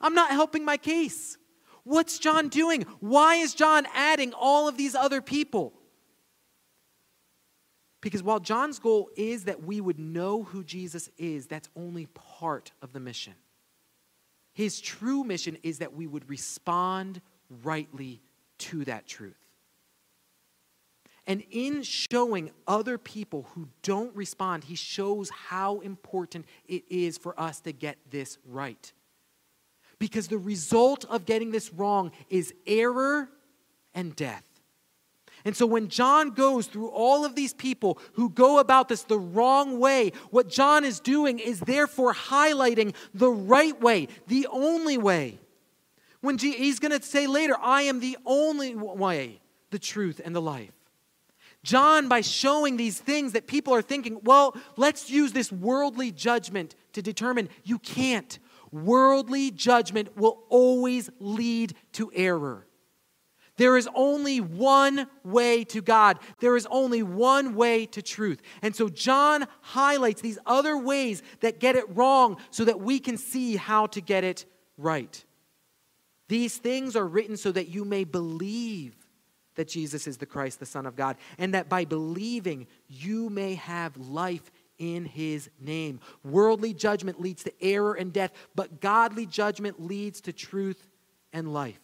I'm 0.00 0.14
not 0.14 0.30
helping 0.30 0.64
my 0.64 0.76
case. 0.76 1.38
What's 1.82 2.20
John 2.20 2.48
doing? 2.48 2.82
Why 3.00 3.36
is 3.36 3.54
John 3.54 3.86
adding 3.94 4.32
all 4.32 4.68
of 4.68 4.76
these 4.76 4.94
other 4.94 5.20
people? 5.20 5.74
Because 8.00 8.22
while 8.22 8.40
John's 8.40 8.78
goal 8.78 9.10
is 9.16 9.44
that 9.44 9.62
we 9.62 9.80
would 9.80 9.98
know 9.98 10.44
who 10.44 10.64
Jesus 10.64 11.10
is, 11.18 11.46
that's 11.46 11.68
only 11.76 12.06
part 12.06 12.72
of 12.80 12.92
the 12.92 13.00
mission. 13.00 13.34
His 14.52 14.80
true 14.80 15.22
mission 15.22 15.58
is 15.62 15.78
that 15.78 15.94
we 15.94 16.06
would 16.06 16.28
respond 16.28 17.20
rightly 17.62 18.20
to 18.58 18.84
that 18.86 19.06
truth. 19.06 19.36
And 21.26 21.44
in 21.50 21.82
showing 21.82 22.50
other 22.66 22.98
people 22.98 23.46
who 23.54 23.68
don't 23.82 24.14
respond, 24.16 24.64
he 24.64 24.74
shows 24.74 25.30
how 25.30 25.80
important 25.80 26.46
it 26.66 26.82
is 26.90 27.18
for 27.18 27.38
us 27.38 27.60
to 27.60 27.72
get 27.72 27.98
this 28.10 28.38
right. 28.44 28.92
Because 29.98 30.28
the 30.28 30.38
result 30.38 31.04
of 31.04 31.26
getting 31.26 31.50
this 31.52 31.72
wrong 31.72 32.10
is 32.30 32.52
error 32.66 33.28
and 33.94 34.16
death. 34.16 34.44
And 35.44 35.56
so 35.56 35.66
when 35.66 35.88
John 35.88 36.30
goes 36.30 36.66
through 36.66 36.88
all 36.88 37.24
of 37.24 37.34
these 37.34 37.54
people 37.54 37.98
who 38.12 38.28
go 38.30 38.58
about 38.58 38.88
this 38.88 39.02
the 39.02 39.18
wrong 39.18 39.78
way, 39.78 40.12
what 40.30 40.48
John 40.48 40.84
is 40.84 41.00
doing 41.00 41.38
is 41.38 41.60
therefore 41.60 42.12
highlighting 42.14 42.94
the 43.14 43.30
right 43.30 43.78
way, 43.80 44.08
the 44.26 44.46
only 44.50 44.98
way. 44.98 45.38
When 46.20 46.36
G- 46.36 46.52
he's 46.52 46.78
going 46.78 46.98
to 46.98 47.04
say 47.04 47.26
later, 47.26 47.56
I 47.60 47.82
am 47.82 48.00
the 48.00 48.18
only 48.26 48.74
way, 48.74 49.40
the 49.70 49.78
truth, 49.78 50.20
and 50.22 50.36
the 50.36 50.42
life. 50.42 50.72
John, 51.62 52.08
by 52.08 52.22
showing 52.22 52.76
these 52.76 52.98
things 52.98 53.32
that 53.32 53.46
people 53.46 53.74
are 53.74 53.82
thinking, 53.82 54.20
well, 54.24 54.56
let's 54.76 55.10
use 55.10 55.32
this 55.32 55.52
worldly 55.52 56.10
judgment 56.10 56.74
to 56.94 57.02
determine 57.02 57.48
you 57.64 57.78
can't. 57.78 58.38
Worldly 58.72 59.50
judgment 59.50 60.16
will 60.16 60.44
always 60.48 61.10
lead 61.18 61.74
to 61.92 62.10
error. 62.14 62.66
There 63.60 63.76
is 63.76 63.90
only 63.94 64.40
one 64.40 65.06
way 65.22 65.64
to 65.64 65.82
God. 65.82 66.18
There 66.40 66.56
is 66.56 66.66
only 66.70 67.02
one 67.02 67.54
way 67.54 67.84
to 67.84 68.00
truth. 68.00 68.40
And 68.62 68.74
so 68.74 68.88
John 68.88 69.46
highlights 69.60 70.22
these 70.22 70.38
other 70.46 70.78
ways 70.78 71.22
that 71.40 71.60
get 71.60 71.76
it 71.76 71.84
wrong 71.94 72.38
so 72.50 72.64
that 72.64 72.80
we 72.80 72.98
can 72.98 73.18
see 73.18 73.56
how 73.56 73.84
to 73.88 74.00
get 74.00 74.24
it 74.24 74.46
right. 74.78 75.22
These 76.28 76.56
things 76.56 76.96
are 76.96 77.06
written 77.06 77.36
so 77.36 77.52
that 77.52 77.68
you 77.68 77.84
may 77.84 78.04
believe 78.04 78.96
that 79.56 79.68
Jesus 79.68 80.06
is 80.06 80.16
the 80.16 80.24
Christ, 80.24 80.58
the 80.58 80.64
Son 80.64 80.86
of 80.86 80.96
God, 80.96 81.18
and 81.36 81.52
that 81.52 81.68
by 81.68 81.84
believing 81.84 82.66
you 82.88 83.28
may 83.28 83.56
have 83.56 83.94
life 83.98 84.50
in 84.78 85.04
his 85.04 85.50
name. 85.60 86.00
Worldly 86.24 86.72
judgment 86.72 87.20
leads 87.20 87.44
to 87.44 87.52
error 87.62 87.92
and 87.92 88.10
death, 88.10 88.32
but 88.54 88.80
godly 88.80 89.26
judgment 89.26 89.82
leads 89.82 90.22
to 90.22 90.32
truth 90.32 90.88
and 91.30 91.52
life. 91.52 91.78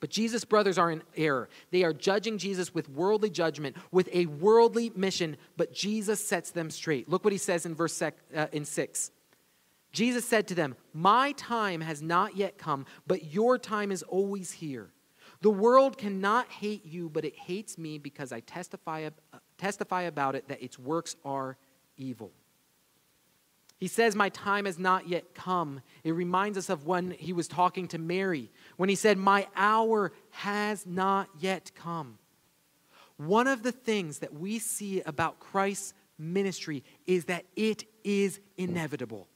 But 0.00 0.10
Jesus' 0.10 0.44
brothers 0.44 0.78
are 0.78 0.90
in 0.90 1.02
error. 1.16 1.48
They 1.70 1.82
are 1.82 1.92
judging 1.92 2.38
Jesus 2.38 2.72
with 2.72 2.88
worldly 2.88 3.30
judgment, 3.30 3.76
with 3.90 4.08
a 4.12 4.26
worldly 4.26 4.92
mission, 4.94 5.36
but 5.56 5.72
Jesus 5.72 6.24
sets 6.24 6.50
them 6.50 6.70
straight. 6.70 7.08
Look 7.08 7.24
what 7.24 7.32
he 7.32 7.38
says 7.38 7.66
in 7.66 7.74
verse 7.74 7.94
sec, 7.94 8.16
uh, 8.34 8.46
in 8.52 8.64
6. 8.64 9.10
Jesus 9.90 10.24
said 10.24 10.46
to 10.48 10.54
them, 10.54 10.76
My 10.92 11.32
time 11.32 11.80
has 11.80 12.00
not 12.00 12.36
yet 12.36 12.58
come, 12.58 12.86
but 13.06 13.32
your 13.32 13.58
time 13.58 13.90
is 13.90 14.02
always 14.04 14.52
here. 14.52 14.90
The 15.40 15.50
world 15.50 15.98
cannot 15.98 16.48
hate 16.48 16.84
you, 16.84 17.08
but 17.08 17.24
it 17.24 17.36
hates 17.36 17.78
me 17.78 17.98
because 17.98 18.32
I 18.32 18.40
testify, 18.40 19.08
uh, 19.32 19.38
testify 19.56 20.02
about 20.02 20.34
it 20.34 20.48
that 20.48 20.62
its 20.62 20.78
works 20.78 21.16
are 21.24 21.56
evil. 21.96 22.32
He 23.78 23.86
says, 23.86 24.16
My 24.16 24.28
time 24.28 24.64
has 24.64 24.78
not 24.78 25.08
yet 25.08 25.34
come. 25.34 25.82
It 26.02 26.12
reminds 26.12 26.58
us 26.58 26.68
of 26.68 26.84
when 26.84 27.12
he 27.12 27.32
was 27.32 27.46
talking 27.46 27.86
to 27.88 27.98
Mary, 27.98 28.50
when 28.76 28.88
he 28.88 28.94
said, 28.94 29.18
My 29.18 29.46
hour 29.56 30.12
has 30.30 30.84
not 30.84 31.28
yet 31.38 31.70
come. 31.74 32.18
One 33.16 33.46
of 33.46 33.62
the 33.62 33.72
things 33.72 34.18
that 34.18 34.34
we 34.34 34.58
see 34.58 35.00
about 35.02 35.40
Christ's 35.40 35.94
ministry 36.18 36.84
is 37.06 37.26
that 37.26 37.44
it 37.56 37.84
is 38.04 38.40
inevitable. 38.56 39.28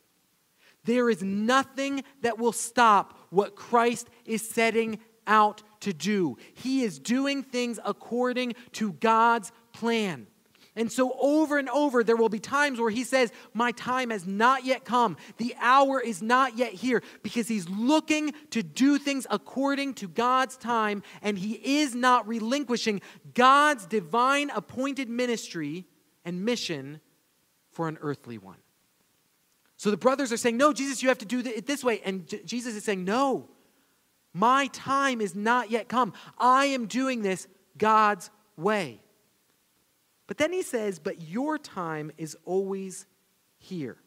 There 0.85 1.09
is 1.09 1.23
nothing 1.23 2.03
that 2.23 2.39
will 2.39 2.53
stop 2.53 3.19
what 3.31 3.55
Christ 3.55 4.09
is 4.25 4.49
setting 4.49 4.99
out 5.27 5.63
to 5.81 5.93
do. 5.93 6.37
He 6.55 6.83
is 6.83 6.99
doing 6.99 7.45
things 7.45 7.79
according 7.85 8.55
to 8.73 8.93
God's 8.95 9.53
plan. 9.73 10.27
And 10.75 10.91
so, 10.91 11.15
over 11.21 11.59
and 11.59 11.69
over, 11.69 12.03
there 12.03 12.17
will 12.17 12.31
be 12.31 12.39
times 12.39 12.81
where 12.81 12.89
he 12.89 13.05
says, 13.05 13.31
My 13.53 13.73
time 13.73 14.09
has 14.09 14.27
not 14.27 14.65
yet 14.65 14.87
come. 14.87 15.19
The 15.37 15.55
hour 15.61 16.01
is 16.01 16.23
not 16.23 16.57
yet 16.57 16.73
here 16.73 17.03
because 17.23 17.47
he's 17.47 17.69
looking 17.69 18.33
to 18.51 18.63
do 18.63 18.97
things 18.99 19.27
according 19.29 19.95
to 19.95 20.09
God's 20.09 20.57
time, 20.57 21.03
and 21.21 21.39
he 21.39 21.81
is 21.81 21.95
not 21.95 22.27
relinquishing 22.27 23.03
God's 23.35 23.85
divine 23.85 24.49
appointed 24.49 25.11
ministry 25.11 25.85
and 26.25 26.43
mission 26.43 27.01
for 27.71 27.87
an 27.87 27.99
earthly 28.01 28.39
one. 28.39 28.59
So 29.77 29.91
the 29.91 29.99
brothers 29.99 30.33
are 30.33 30.39
saying, 30.39 30.57
No, 30.57 30.73
Jesus, 30.73 31.03
you 31.03 31.11
have 31.11 31.19
to 31.19 31.27
do 31.27 31.41
it 31.41 31.67
this 31.67 31.85
way. 31.85 32.01
And 32.03 32.27
Jesus 32.47 32.75
is 32.75 32.85
saying, 32.85 33.05
No, 33.05 33.51
my 34.33 34.69
time 34.69 35.21
is 35.21 35.35
not 35.35 35.71
yet 35.71 35.89
come. 35.89 36.15
I 36.39 36.67
am 36.67 36.87
doing 36.87 37.21
this 37.21 37.47
God's 37.77 38.31
way. 38.57 39.02
But 40.33 40.39
then 40.39 40.55
he 40.55 40.63
says, 40.63 40.99
But 40.99 41.21
your 41.21 41.59
time 41.59 42.11
is 42.17 42.39
always 42.47 43.05
here. 43.59 43.99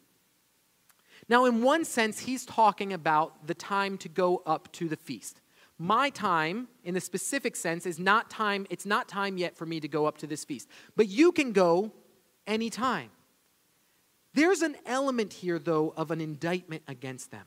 Now, 1.30 1.46
in 1.46 1.62
one 1.62 1.86
sense, 1.86 2.18
he's 2.18 2.48
talking 2.48 2.94
about 2.94 3.46
the 3.46 3.54
time 3.54 3.96
to 4.00 4.10
go 4.10 4.42
up 4.44 4.72
to 4.72 4.90
the 4.90 4.96
feast. 4.96 5.40
My 5.78 6.10
time, 6.10 6.68
in 6.84 6.96
the 6.96 7.00
specific 7.00 7.56
sense, 7.56 7.86
is 7.86 8.00
not 8.00 8.32
time, 8.32 8.66
it's 8.72 8.88
not 8.88 9.08
time 9.08 9.38
yet 9.38 9.56
for 9.56 9.68
me 9.68 9.80
to 9.80 9.88
go 9.88 10.08
up 10.08 10.18
to 10.18 10.26
this 10.26 10.44
feast. 10.44 10.68
But 10.96 11.10
you 11.10 11.32
can 11.32 11.52
go 11.52 11.92
anytime. 12.48 13.12
There's 14.34 14.64
an 14.64 14.78
element 14.88 15.32
here, 15.32 15.60
though, 15.60 15.94
of 15.96 16.10
an 16.10 16.22
indictment 16.22 16.82
against 16.88 17.30
them. 17.30 17.46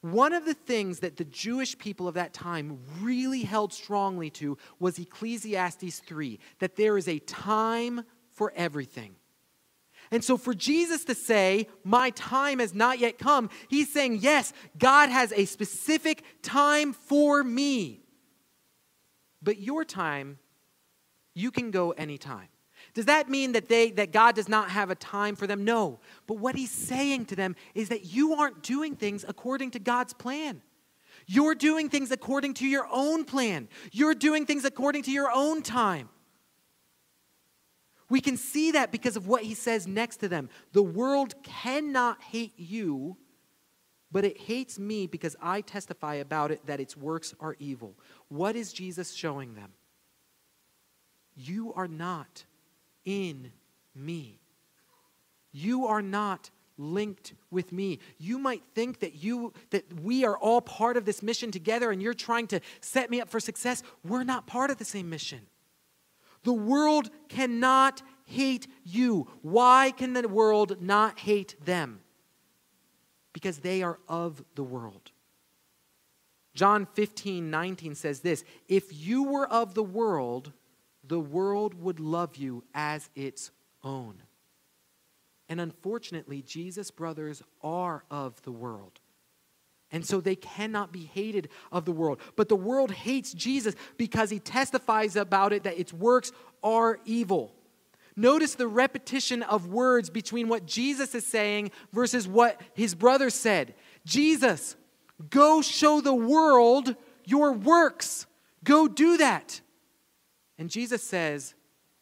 One 0.00 0.32
of 0.32 0.44
the 0.44 0.54
things 0.54 1.00
that 1.00 1.16
the 1.16 1.24
Jewish 1.24 1.76
people 1.76 2.06
of 2.06 2.14
that 2.14 2.32
time 2.32 2.78
really 3.00 3.42
held 3.42 3.72
strongly 3.72 4.30
to 4.30 4.56
was 4.78 4.98
Ecclesiastes 4.98 6.00
3 6.00 6.38
that 6.60 6.76
there 6.76 6.96
is 6.96 7.08
a 7.08 7.18
time 7.20 8.04
for 8.32 8.52
everything. 8.54 9.16
And 10.10 10.24
so, 10.24 10.36
for 10.36 10.54
Jesus 10.54 11.04
to 11.04 11.14
say, 11.14 11.68
My 11.84 12.10
time 12.10 12.60
has 12.60 12.74
not 12.74 12.98
yet 12.98 13.18
come, 13.18 13.50
he's 13.68 13.92
saying, 13.92 14.18
Yes, 14.20 14.52
God 14.78 15.10
has 15.10 15.32
a 15.32 15.44
specific 15.44 16.24
time 16.42 16.92
for 16.92 17.42
me. 17.42 18.00
But 19.42 19.60
your 19.60 19.84
time, 19.84 20.38
you 21.34 21.50
can 21.50 21.70
go 21.70 21.90
anytime. 21.92 22.48
Does 22.94 23.04
that 23.06 23.28
mean 23.28 23.52
that, 23.52 23.68
they, 23.68 23.90
that 23.92 24.12
God 24.12 24.34
does 24.34 24.48
not 24.48 24.70
have 24.70 24.90
a 24.90 24.94
time 24.94 25.36
for 25.36 25.46
them? 25.46 25.64
No. 25.64 26.00
But 26.26 26.38
what 26.38 26.56
he's 26.56 26.70
saying 26.70 27.26
to 27.26 27.36
them 27.36 27.54
is 27.74 27.88
that 27.90 28.06
you 28.12 28.34
aren't 28.34 28.62
doing 28.62 28.96
things 28.96 29.24
according 29.26 29.72
to 29.72 29.78
God's 29.78 30.12
plan. 30.12 30.62
You're 31.26 31.54
doing 31.54 31.90
things 31.90 32.10
according 32.10 32.54
to 32.54 32.66
your 32.66 32.88
own 32.90 33.24
plan, 33.24 33.68
you're 33.92 34.14
doing 34.14 34.46
things 34.46 34.64
according 34.64 35.02
to 35.04 35.10
your 35.10 35.30
own 35.32 35.62
time. 35.62 36.08
We 38.10 38.22
can 38.22 38.38
see 38.38 38.70
that 38.72 38.90
because 38.90 39.16
of 39.16 39.26
what 39.26 39.42
he 39.42 39.52
says 39.52 39.86
next 39.86 40.16
to 40.18 40.28
them. 40.28 40.48
The 40.72 40.82
world 40.82 41.34
cannot 41.42 42.22
hate 42.22 42.54
you, 42.56 43.18
but 44.10 44.24
it 44.24 44.40
hates 44.40 44.78
me 44.78 45.06
because 45.06 45.36
I 45.42 45.60
testify 45.60 46.14
about 46.14 46.50
it 46.50 46.64
that 46.66 46.80
its 46.80 46.96
works 46.96 47.34
are 47.38 47.54
evil. 47.58 47.94
What 48.28 48.56
is 48.56 48.72
Jesus 48.72 49.12
showing 49.12 49.54
them? 49.54 49.72
You 51.36 51.74
are 51.74 51.86
not 51.86 52.44
in 53.08 53.50
me. 53.94 54.38
You 55.50 55.86
are 55.86 56.02
not 56.02 56.50
linked 56.76 57.32
with 57.50 57.72
me. 57.72 58.00
You 58.18 58.38
might 58.38 58.62
think 58.74 59.00
that 59.00 59.14
you 59.14 59.54
that 59.70 60.00
we 60.02 60.26
are 60.26 60.36
all 60.36 60.60
part 60.60 60.98
of 60.98 61.06
this 61.06 61.22
mission 61.22 61.50
together 61.50 61.90
and 61.90 62.02
you're 62.02 62.12
trying 62.12 62.46
to 62.48 62.60
set 62.82 63.08
me 63.08 63.18
up 63.20 63.30
for 63.30 63.40
success. 63.40 63.82
We're 64.04 64.24
not 64.24 64.46
part 64.46 64.70
of 64.70 64.76
the 64.76 64.84
same 64.84 65.08
mission. 65.08 65.40
The 66.44 66.52
world 66.52 67.08
cannot 67.30 68.02
hate 68.26 68.68
you. 68.84 69.26
Why 69.40 69.90
can 69.96 70.12
the 70.12 70.28
world 70.28 70.82
not 70.82 71.18
hate 71.18 71.56
them? 71.64 72.00
Because 73.32 73.58
they 73.58 73.82
are 73.82 73.98
of 74.06 74.44
the 74.54 74.62
world. 74.62 75.12
John 76.54 76.86
15, 76.92 77.50
19 77.50 77.94
says 77.94 78.20
this 78.20 78.44
If 78.68 78.92
you 78.92 79.22
were 79.22 79.50
of 79.50 79.72
the 79.72 79.82
world, 79.82 80.52
the 81.08 81.20
world 81.20 81.74
would 81.74 82.00
love 82.00 82.36
you 82.36 82.64
as 82.74 83.10
its 83.14 83.50
own. 83.82 84.22
And 85.48 85.60
unfortunately, 85.60 86.42
Jesus' 86.42 86.90
brothers 86.90 87.42
are 87.62 88.04
of 88.10 88.40
the 88.42 88.52
world. 88.52 89.00
And 89.90 90.04
so 90.04 90.20
they 90.20 90.36
cannot 90.36 90.92
be 90.92 91.04
hated 91.04 91.48
of 91.72 91.86
the 91.86 91.92
world. 91.92 92.20
But 92.36 92.50
the 92.50 92.56
world 92.56 92.90
hates 92.90 93.32
Jesus 93.32 93.74
because 93.96 94.28
he 94.28 94.38
testifies 94.38 95.16
about 95.16 95.54
it 95.54 95.62
that 95.62 95.78
its 95.78 95.94
works 95.94 96.30
are 96.62 97.00
evil. 97.06 97.54
Notice 98.14 98.54
the 98.54 98.68
repetition 98.68 99.42
of 99.44 99.68
words 99.68 100.10
between 100.10 100.48
what 100.48 100.66
Jesus 100.66 101.14
is 101.14 101.24
saying 101.24 101.70
versus 101.92 102.28
what 102.28 102.60
his 102.74 102.94
brothers 102.94 103.34
said. 103.34 103.74
Jesus, 104.04 104.76
go 105.30 105.62
show 105.62 106.00
the 106.00 106.12
world 106.12 106.94
your 107.24 107.52
works. 107.52 108.26
Go 108.64 108.88
do 108.88 109.16
that. 109.18 109.60
And 110.58 110.68
Jesus 110.68 111.02
says, 111.02 111.54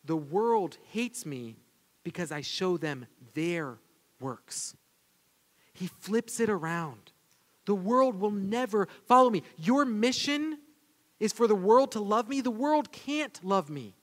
The 0.05 0.16
world 0.16 0.79
hates 0.90 1.27
me 1.27 1.57
because 2.03 2.33
I 2.33 2.40
show 2.40 2.77
them 2.77 3.07
their 3.35 3.79
works. 4.21 4.75
He 5.75 5.88
flips 5.88 6.40
it 6.40 6.49
around. 6.49 7.12
The 7.66 7.75
world 7.75 8.19
will 8.19 8.31
never 8.31 8.88
follow 9.07 9.29
me. 9.29 9.42
Your 9.59 9.85
mission 9.85 10.59
is 11.21 11.33
for 11.33 11.47
the 11.47 11.55
world 11.55 11.92
to 11.92 12.01
love 12.01 12.29
me. 12.29 12.40
The 12.40 12.51
world 12.51 12.92
can't 12.92 13.38
love 13.45 13.69
me. 13.69 13.95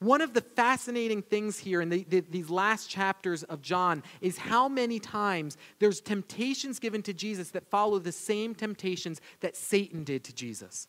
One 0.00 0.20
of 0.20 0.34
the 0.34 0.40
fascinating 0.40 1.22
things 1.22 1.58
here 1.58 1.80
in 1.80 1.88
the, 1.88 2.04
the, 2.08 2.20
these 2.20 2.50
last 2.50 2.90
chapters 2.90 3.42
of 3.44 3.62
John 3.62 4.02
is 4.20 4.36
how 4.36 4.68
many 4.68 4.98
times 4.98 5.56
there's 5.78 6.00
temptations 6.00 6.78
given 6.78 7.02
to 7.02 7.14
Jesus 7.14 7.50
that 7.50 7.70
follow 7.70 7.98
the 7.98 8.12
same 8.12 8.54
temptations 8.54 9.20
that 9.40 9.56
Satan 9.56 10.04
did 10.04 10.24
to 10.24 10.34
Jesus. 10.34 10.88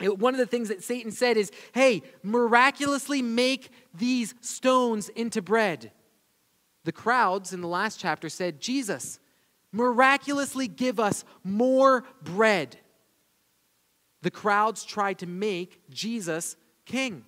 One 0.00 0.34
of 0.34 0.38
the 0.38 0.46
things 0.46 0.68
that 0.68 0.82
Satan 0.82 1.12
said 1.12 1.36
is, 1.36 1.50
hey, 1.72 2.02
miraculously 2.22 3.22
make 3.22 3.70
these 3.94 4.34
stones 4.40 5.08
into 5.10 5.42
bread. 5.42 5.92
The 6.84 6.92
crowds 6.92 7.52
in 7.52 7.60
the 7.60 7.68
last 7.68 8.00
chapter 8.00 8.28
said, 8.28 8.60
Jesus, 8.60 9.20
miraculously 9.72 10.68
give 10.68 10.98
us 10.98 11.24
more 11.44 12.04
bread. 12.22 12.78
The 14.22 14.30
crowds 14.30 14.84
tried 14.84 15.18
to 15.18 15.26
make 15.26 15.82
Jesus 15.90 16.56
king. 16.86 17.24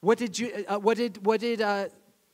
What 0.00 0.18
did, 0.18 0.38
you, 0.38 0.64
uh, 0.68 0.78
what 0.78 0.96
did, 0.96 1.24
what 1.24 1.40
did 1.40 1.60
uh, 1.60 1.88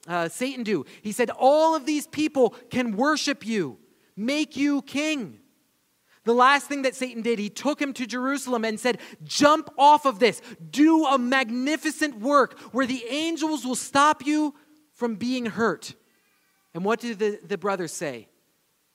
uh, 0.09 0.29
Satan 0.29 0.65
do? 0.65 0.85
He 1.03 1.13
said, 1.13 1.31
All 1.31 1.77
of 1.77 1.87
these 1.87 2.07
people 2.07 2.51
can 2.71 2.97
worship 2.97 3.47
you, 3.47 3.79
make 4.17 4.57
you 4.57 4.83
king. 4.83 5.39
The 6.25 6.35
last 6.35 6.67
thing 6.67 6.83
that 6.83 6.95
Satan 6.95 7.23
did, 7.23 7.39
he 7.39 7.49
took 7.49 7.81
him 7.81 7.93
to 7.95 8.07
Jerusalem 8.07 8.65
and 8.65 8.79
said, 8.79 8.99
Jump 9.25 9.71
off 9.79 10.05
of 10.05 10.19
this. 10.19 10.43
Do 10.71 11.07
a 11.07 11.19
magnificent 11.19 12.21
work 12.21 12.59
where 12.73 12.87
the 12.87 13.05
angels 13.09 13.65
will 13.65 13.75
stop 13.75 14.27
you 14.27 14.55
from 14.93 15.15
being 15.15 15.47
hurt. 15.47 15.95
And 16.75 16.85
what 16.85 17.01
did 17.01 17.19
the, 17.19 17.41
the 17.43 17.59
brothers 17.59 17.93
say? 17.93 18.29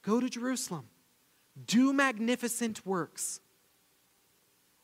Go 0.02 0.20
to 0.20 0.30
Jerusalem, 0.30 0.86
do 1.66 1.92
magnificent 1.92 2.86
works. 2.86 3.40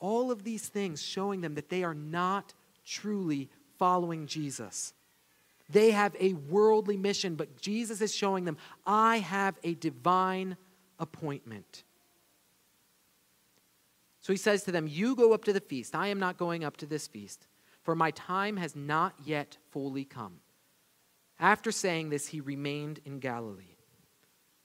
All 0.01 0.33
of 0.33 0.43
these 0.43 0.69
things 0.69 1.01
showing 1.01 1.43
them 1.43 1.55
that 1.55 1.69
they 1.69 1.85
are 1.85 1.95
not 1.95 2.55
truly 2.85 3.49
following 3.79 4.27
Jesus. 4.27 4.95
They 5.69 5.93
have 5.93 6.17
a 6.19 6.33
worldly 6.33 6.97
mission, 6.97 7.37
but 7.37 7.57
Jesus 7.61 8.01
is 8.01 8.13
showing 8.13 8.45
them, 8.45 8.57
I 8.85 9.19
have 9.19 9.55
a 9.63 9.75
divine 9.75 10.57
appointment. 10.99 11.85
So 14.23 14.33
he 14.33 14.37
says 14.37 14.63
to 14.65 14.73
them, 14.73 14.87
You 14.89 15.15
go 15.15 15.35
up 15.35 15.45
to 15.45 15.53
the 15.53 15.61
feast. 15.61 15.95
I 15.95 16.07
am 16.07 16.19
not 16.19 16.39
going 16.39 16.65
up 16.65 16.79
to 16.79 16.87
this 16.87 17.07
feast, 17.07 17.47
for 17.83 17.95
my 17.95 18.13
time 18.13 18.57
has 18.57 18.75
not 18.75 19.15
yet 19.25 19.59
fully 19.71 20.05
come. 20.05 20.41
After 21.39 21.73
saying 21.73 22.11
this, 22.11 22.29
he 22.29 22.41
remained 22.41 23.01
in 23.05 23.19
Galilee. 23.19 23.77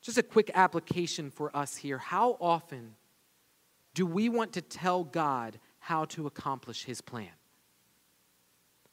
Just 0.02 0.20
a 0.20 0.24
quick 0.24 0.52
application 0.54 1.32
for 1.32 1.56
us 1.58 1.76
here. 1.76 1.98
How 1.98 2.38
often 2.40 2.96
do 3.96 4.06
we 4.06 4.30
want 4.30 4.54
to 4.54 4.62
tell 4.62 5.04
God 5.04 5.60
how 5.80 6.06
to 6.06 6.28
accomplish 6.28 6.86
his 6.86 7.02
plan? 7.02 7.32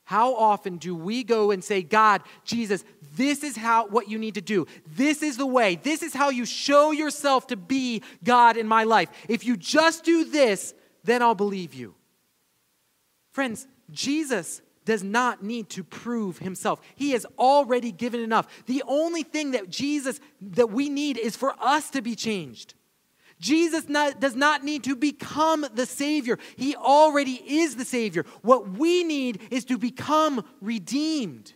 How 0.05 0.35
often 0.35 0.77
do 0.77 0.95
we 0.95 1.25
go 1.25 1.51
and 1.51 1.65
say, 1.65 1.83
God, 1.83 2.23
Jesus, 2.45 2.85
this 3.17 3.43
is 3.43 3.57
how 3.57 3.87
what 3.87 4.09
you 4.09 4.19
need 4.19 4.35
to 4.35 4.43
do. 4.43 4.67
This 4.87 5.23
is 5.23 5.37
the 5.37 5.47
way. 5.47 5.77
This 5.77 6.03
is 6.03 6.13
how 6.13 6.29
you 6.29 6.45
show 6.45 6.91
yourself 6.91 7.47
to 7.49 7.57
be 7.57 8.03
God 8.23 8.57
in 8.57 8.69
my 8.69 8.85
life. 8.85 9.09
If 9.29 9.45
you 9.45 9.57
just 9.57 10.05
do 10.05 10.25
this, 10.25 10.75
then 11.05 11.23
I'll 11.23 11.35
believe 11.35 11.73
you. 11.73 11.95
Friends, 13.33 13.67
Jesus 13.91 14.61
does 14.85 15.03
not 15.03 15.43
need 15.43 15.71
to 15.71 15.83
prove 15.83 16.39
himself. 16.39 16.81
He 16.95 17.13
has 17.13 17.25
already 17.39 17.91
given 17.91 18.21
enough. 18.21 18.47
The 18.67 18.83
only 18.87 19.23
thing 19.23 19.53
that 19.53 19.71
Jesus 19.71 20.21
that 20.41 20.71
we 20.71 20.91
need 20.91 21.17
is 21.17 21.37
for 21.37 21.55
us 21.61 21.89
to 21.91 22.03
be 22.03 22.15
changed. 22.15 22.75
Jesus 23.45 23.91
not, 23.91 24.21
does 24.21 24.35
not 24.35 24.65
need 24.65 24.85
to 24.85 24.97
become 24.97 25.67
the 25.75 25.85
Savior. 25.85 26.39
He 26.57 26.75
already 26.75 27.35
is 27.35 27.77
the 27.77 27.85
Savior. 27.85 28.25
What 28.41 28.71
we 28.71 29.05
need 29.05 29.39
is 29.51 29.67
to 29.67 29.77
become 29.77 30.43
redeemed. 30.63 31.53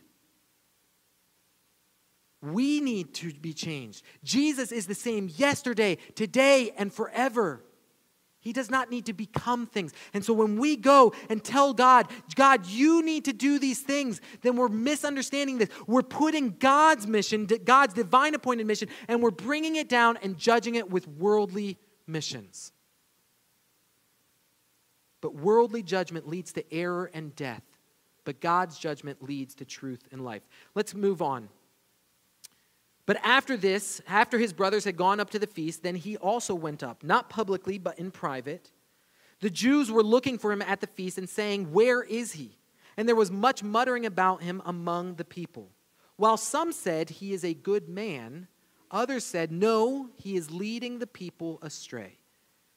We 2.43 2.79
need 2.79 3.15
to 3.15 3.33
be 3.33 3.53
changed. 3.53 4.03
Jesus 4.23 4.71
is 4.71 4.85
the 4.85 4.93
same 4.93 5.31
yesterday, 5.35 5.97
today, 6.13 6.71
and 6.77 6.93
forever. 6.93 7.63
He 8.41 8.53
does 8.53 8.69
not 8.69 8.89
need 8.89 9.05
to 9.07 9.13
become 9.13 9.67
things. 9.67 9.93
And 10.13 10.23
so 10.23 10.33
when 10.33 10.57
we 10.57 10.77
go 10.77 11.13
and 11.29 11.43
tell 11.43 11.73
God, 11.73 12.07
God, 12.35 12.65
you 12.65 13.03
need 13.03 13.25
to 13.25 13.33
do 13.33 13.59
these 13.59 13.81
things, 13.81 14.21
then 14.41 14.55
we're 14.55 14.69
misunderstanding 14.69 15.57
this. 15.57 15.69
We're 15.87 16.03
putting 16.03 16.55
God's 16.57 17.05
mission, 17.05 17.45
God's 17.45 17.93
divine 17.93 18.35
appointed 18.35 18.65
mission, 18.65 18.87
and 19.09 19.21
we're 19.21 19.31
bringing 19.31 19.75
it 19.75 19.89
down 19.89 20.17
and 20.23 20.37
judging 20.37 20.75
it 20.75 20.89
with 20.89 21.07
worldly 21.07 21.77
missions. 22.07 22.71
But 25.21 25.35
worldly 25.35 25.83
judgment 25.83 26.25
leads 26.25 26.53
to 26.53 26.73
error 26.73 27.11
and 27.13 27.35
death, 27.35 27.63
but 28.23 28.39
God's 28.39 28.79
judgment 28.79 29.21
leads 29.21 29.53
to 29.55 29.65
truth 29.65 30.07
and 30.13 30.23
life. 30.23 30.43
Let's 30.75 30.95
move 30.95 31.21
on. 31.21 31.49
But 33.09 33.17
after 33.23 33.57
this, 33.57 34.03
after 34.07 34.37
his 34.37 34.53
brothers 34.53 34.83
had 34.83 34.95
gone 34.95 35.19
up 35.19 35.31
to 35.31 35.39
the 35.39 35.47
feast, 35.47 35.81
then 35.81 35.95
he 35.95 36.15
also 36.17 36.53
went 36.53 36.83
up, 36.83 37.03
not 37.03 37.27
publicly, 37.27 37.79
but 37.79 37.97
in 37.97 38.11
private. 38.11 38.69
The 39.39 39.49
Jews 39.49 39.89
were 39.89 40.03
looking 40.03 40.37
for 40.37 40.51
him 40.51 40.61
at 40.61 40.79
the 40.79 40.85
feast 40.85 41.17
and 41.17 41.27
saying, 41.27 41.71
Where 41.71 42.03
is 42.03 42.33
he? 42.33 42.59
And 42.97 43.07
there 43.07 43.15
was 43.15 43.31
much 43.31 43.63
muttering 43.63 44.05
about 44.05 44.43
him 44.43 44.61
among 44.63 45.15
the 45.15 45.25
people. 45.25 45.71
While 46.17 46.37
some 46.37 46.71
said, 46.71 47.09
He 47.09 47.33
is 47.33 47.43
a 47.43 47.55
good 47.55 47.89
man, 47.89 48.47
others 48.91 49.23
said, 49.23 49.51
No, 49.51 50.11
he 50.15 50.35
is 50.35 50.51
leading 50.51 50.99
the 50.99 51.07
people 51.07 51.57
astray. 51.63 52.19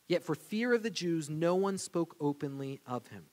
Yet 0.09 0.25
for 0.25 0.35
fear 0.35 0.73
of 0.73 0.83
the 0.83 0.89
Jews, 0.89 1.29
no 1.29 1.57
one 1.57 1.77
spoke 1.77 2.17
openly 2.19 2.81
of 2.87 3.07
him. 3.09 3.27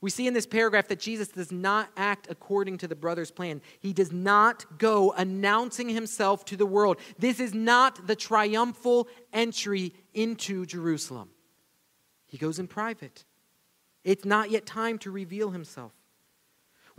We 0.00 0.10
see 0.10 0.26
in 0.26 0.32
this 0.34 0.46
paragraph 0.46 0.88
that 0.88 0.98
Jesus 0.98 1.28
does 1.28 1.52
not 1.52 1.90
act 1.96 2.26
according 2.30 2.78
to 2.78 2.88
the 2.88 2.96
brother's 2.96 3.30
plan. 3.30 3.60
He 3.80 3.92
does 3.92 4.12
not 4.12 4.78
go 4.78 5.12
announcing 5.12 5.90
himself 5.90 6.44
to 6.46 6.56
the 6.56 6.66
world. 6.66 6.98
This 7.18 7.38
is 7.38 7.52
not 7.52 8.06
the 8.06 8.16
triumphal 8.16 9.08
entry 9.32 9.94
into 10.14 10.64
Jerusalem. 10.64 11.28
He 12.26 12.38
goes 12.38 12.58
in 12.58 12.66
private. 12.66 13.24
It's 14.02 14.24
not 14.24 14.50
yet 14.50 14.64
time 14.64 14.98
to 14.98 15.10
reveal 15.10 15.50
himself 15.50 15.92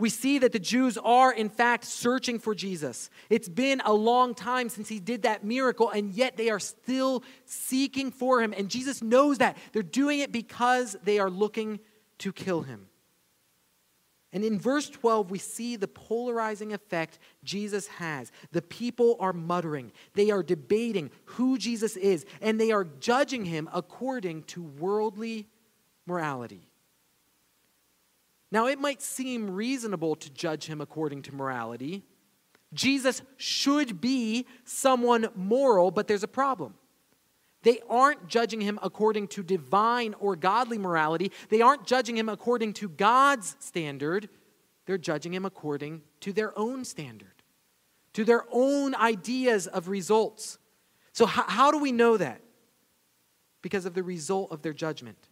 we 0.02 0.10
see 0.10 0.38
that 0.38 0.50
the 0.50 0.58
Jews 0.58 0.98
are, 0.98 1.32
in 1.32 1.48
fact, 1.48 1.84
searching 1.84 2.40
for 2.40 2.56
Jesus. 2.56 3.08
It's 3.30 3.48
been 3.48 3.80
a 3.84 3.92
long 3.92 4.34
time 4.34 4.68
since 4.68 4.88
he 4.88 4.98
did 4.98 5.22
that 5.22 5.44
miracle, 5.44 5.90
and 5.90 6.12
yet 6.12 6.36
they 6.36 6.50
are 6.50 6.58
still 6.58 7.22
seeking 7.44 8.10
for 8.10 8.42
him. 8.42 8.52
And 8.56 8.68
Jesus 8.68 9.00
knows 9.00 9.38
that. 9.38 9.56
They're 9.72 9.84
doing 9.84 10.18
it 10.18 10.32
because 10.32 10.96
they 11.04 11.20
are 11.20 11.30
looking 11.30 11.78
to 12.18 12.32
kill 12.32 12.62
him. 12.62 12.88
And 14.32 14.44
in 14.44 14.58
verse 14.58 14.88
12, 14.88 15.30
we 15.30 15.38
see 15.38 15.76
the 15.76 15.88
polarizing 15.88 16.72
effect 16.72 17.18
Jesus 17.44 17.86
has. 17.88 18.32
The 18.52 18.62
people 18.62 19.16
are 19.20 19.32
muttering, 19.32 19.92
they 20.14 20.30
are 20.30 20.42
debating 20.42 21.10
who 21.24 21.58
Jesus 21.58 21.96
is, 21.96 22.24
and 22.40 22.58
they 22.58 22.72
are 22.72 22.84
judging 22.84 23.44
him 23.44 23.68
according 23.72 24.44
to 24.44 24.62
worldly 24.62 25.48
morality. 26.06 26.68
Now, 28.50 28.66
it 28.66 28.78
might 28.78 29.00
seem 29.00 29.50
reasonable 29.50 30.14
to 30.16 30.30
judge 30.30 30.66
him 30.66 30.80
according 30.80 31.22
to 31.22 31.34
morality. 31.34 32.04
Jesus 32.74 33.22
should 33.36 34.00
be 34.00 34.46
someone 34.64 35.28
moral, 35.34 35.90
but 35.90 36.06
there's 36.06 36.22
a 36.22 36.28
problem. 36.28 36.74
They 37.62 37.80
aren't 37.88 38.26
judging 38.26 38.60
him 38.60 38.78
according 38.82 39.28
to 39.28 39.42
divine 39.42 40.14
or 40.18 40.36
godly 40.36 40.78
morality. 40.78 41.30
They 41.48 41.60
aren't 41.60 41.86
judging 41.86 42.16
him 42.16 42.28
according 42.28 42.74
to 42.74 42.88
God's 42.88 43.56
standard. 43.60 44.28
They're 44.86 44.98
judging 44.98 45.32
him 45.32 45.44
according 45.44 46.02
to 46.20 46.32
their 46.32 46.56
own 46.58 46.84
standard, 46.84 47.42
to 48.14 48.24
their 48.24 48.44
own 48.50 48.94
ideas 48.94 49.66
of 49.66 49.88
results. 49.88 50.58
So, 51.12 51.26
how, 51.26 51.44
how 51.44 51.70
do 51.70 51.78
we 51.78 51.92
know 51.92 52.16
that? 52.16 52.40
Because 53.60 53.86
of 53.86 53.94
the 53.94 54.02
result 54.02 54.50
of 54.50 54.62
their 54.62 54.72
judgment. 54.72 55.28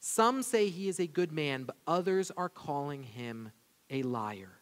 Some 0.00 0.42
say 0.42 0.68
he 0.68 0.88
is 0.88 0.98
a 0.98 1.06
good 1.06 1.32
man, 1.32 1.64
but 1.64 1.76
others 1.86 2.32
are 2.36 2.48
calling 2.48 3.02
him 3.02 3.52
a 3.90 4.02
liar. 4.02 4.58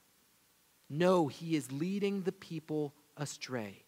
No, 0.88 1.28
he 1.28 1.54
is 1.54 1.70
leading 1.70 2.22
the 2.22 2.32
people 2.32 2.92
astray. 3.16 3.84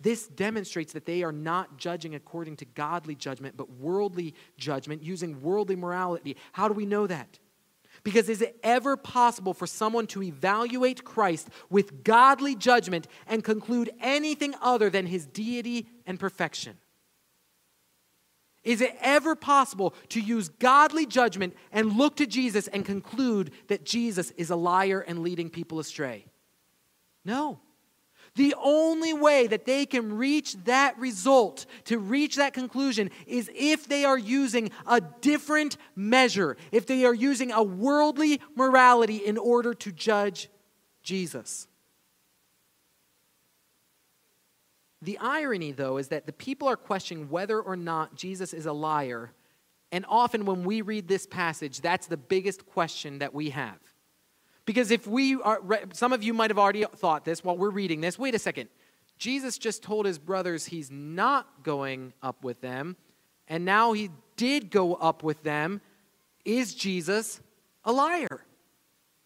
This 0.00 0.26
demonstrates 0.28 0.94
that 0.94 1.04
they 1.04 1.22
are 1.22 1.32
not 1.32 1.76
judging 1.76 2.14
according 2.14 2.56
to 2.56 2.64
godly 2.64 3.14
judgment, 3.14 3.56
but 3.56 3.70
worldly 3.70 4.34
judgment, 4.56 5.02
using 5.02 5.42
worldly 5.42 5.76
morality. 5.76 6.36
How 6.52 6.68
do 6.68 6.74
we 6.74 6.86
know 6.86 7.06
that? 7.06 7.38
Because 8.02 8.28
is 8.30 8.40
it 8.40 8.58
ever 8.62 8.96
possible 8.96 9.52
for 9.52 9.66
someone 9.66 10.06
to 10.08 10.22
evaluate 10.22 11.04
Christ 11.04 11.48
with 11.68 12.02
godly 12.02 12.54
judgment 12.54 13.06
and 13.26 13.44
conclude 13.44 13.90
anything 14.00 14.54
other 14.62 14.88
than 14.88 15.06
his 15.06 15.26
deity 15.26 15.86
and 16.06 16.18
perfection? 16.18 16.78
Is 18.62 18.80
it 18.80 18.96
ever 19.00 19.34
possible 19.34 19.94
to 20.10 20.20
use 20.20 20.48
godly 20.48 21.06
judgment 21.06 21.54
and 21.72 21.96
look 21.96 22.16
to 22.16 22.26
Jesus 22.26 22.68
and 22.68 22.84
conclude 22.84 23.52
that 23.68 23.84
Jesus 23.84 24.30
is 24.32 24.50
a 24.50 24.56
liar 24.56 25.00
and 25.00 25.20
leading 25.20 25.50
people 25.50 25.78
astray? 25.78 26.26
No. 27.24 27.60
The 28.36 28.54
only 28.62 29.12
way 29.12 29.46
that 29.48 29.64
they 29.64 29.86
can 29.86 30.16
reach 30.16 30.56
that 30.64 30.98
result, 30.98 31.66
to 31.84 31.98
reach 31.98 32.36
that 32.36 32.52
conclusion, 32.54 33.10
is 33.26 33.50
if 33.54 33.88
they 33.88 34.04
are 34.04 34.18
using 34.18 34.70
a 34.86 35.00
different 35.00 35.76
measure, 35.96 36.56
if 36.70 36.86
they 36.86 37.04
are 37.04 37.14
using 37.14 37.50
a 37.50 37.62
worldly 37.62 38.40
morality 38.54 39.16
in 39.16 39.36
order 39.36 39.74
to 39.74 39.90
judge 39.90 40.48
Jesus. 41.02 41.66
The 45.02 45.18
irony, 45.18 45.72
though, 45.72 45.96
is 45.96 46.08
that 46.08 46.26
the 46.26 46.32
people 46.32 46.68
are 46.68 46.76
questioning 46.76 47.30
whether 47.30 47.60
or 47.60 47.74
not 47.74 48.14
Jesus 48.14 48.52
is 48.52 48.66
a 48.66 48.72
liar. 48.72 49.32
And 49.92 50.04
often 50.08 50.44
when 50.44 50.62
we 50.64 50.82
read 50.82 51.08
this 51.08 51.26
passage, 51.26 51.80
that's 51.80 52.06
the 52.06 52.16
biggest 52.16 52.66
question 52.66 53.18
that 53.18 53.34
we 53.34 53.50
have. 53.50 53.78
Because 54.66 54.90
if 54.90 55.06
we 55.06 55.40
are, 55.40 55.60
some 55.92 56.12
of 56.12 56.22
you 56.22 56.34
might 56.34 56.50
have 56.50 56.58
already 56.58 56.84
thought 56.84 57.24
this 57.24 57.42
while 57.42 57.56
we're 57.56 57.70
reading 57.70 58.00
this. 58.00 58.18
Wait 58.18 58.34
a 58.34 58.38
second. 58.38 58.68
Jesus 59.18 59.58
just 59.58 59.82
told 59.82 60.06
his 60.06 60.18
brothers 60.18 60.66
he's 60.66 60.90
not 60.90 61.62
going 61.62 62.12
up 62.22 62.42
with 62.42 62.60
them, 62.60 62.96
and 63.48 63.64
now 63.64 63.92
he 63.92 64.10
did 64.36 64.70
go 64.70 64.94
up 64.94 65.22
with 65.22 65.42
them. 65.42 65.80
Is 66.44 66.74
Jesus 66.74 67.40
a 67.84 67.92
liar? 67.92 68.44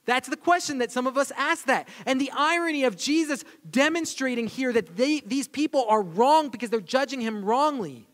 That's 0.06 0.28
the 0.28 0.36
question 0.36 0.78
that 0.78 0.92
some 0.92 1.06
of 1.06 1.16
us 1.16 1.32
ask 1.36 1.66
that. 1.66 1.88
And 2.04 2.20
the 2.20 2.30
irony 2.36 2.84
of 2.84 2.96
Jesus 2.96 3.44
demonstrating 3.70 4.46
here 4.46 4.72
that 4.72 4.96
they, 4.96 5.20
these 5.20 5.48
people 5.48 5.86
are 5.88 6.02
wrong 6.02 6.48
because 6.48 6.70
they're 6.70 6.80
judging 6.80 7.20
him 7.20 7.44
wrongly. 7.44 8.06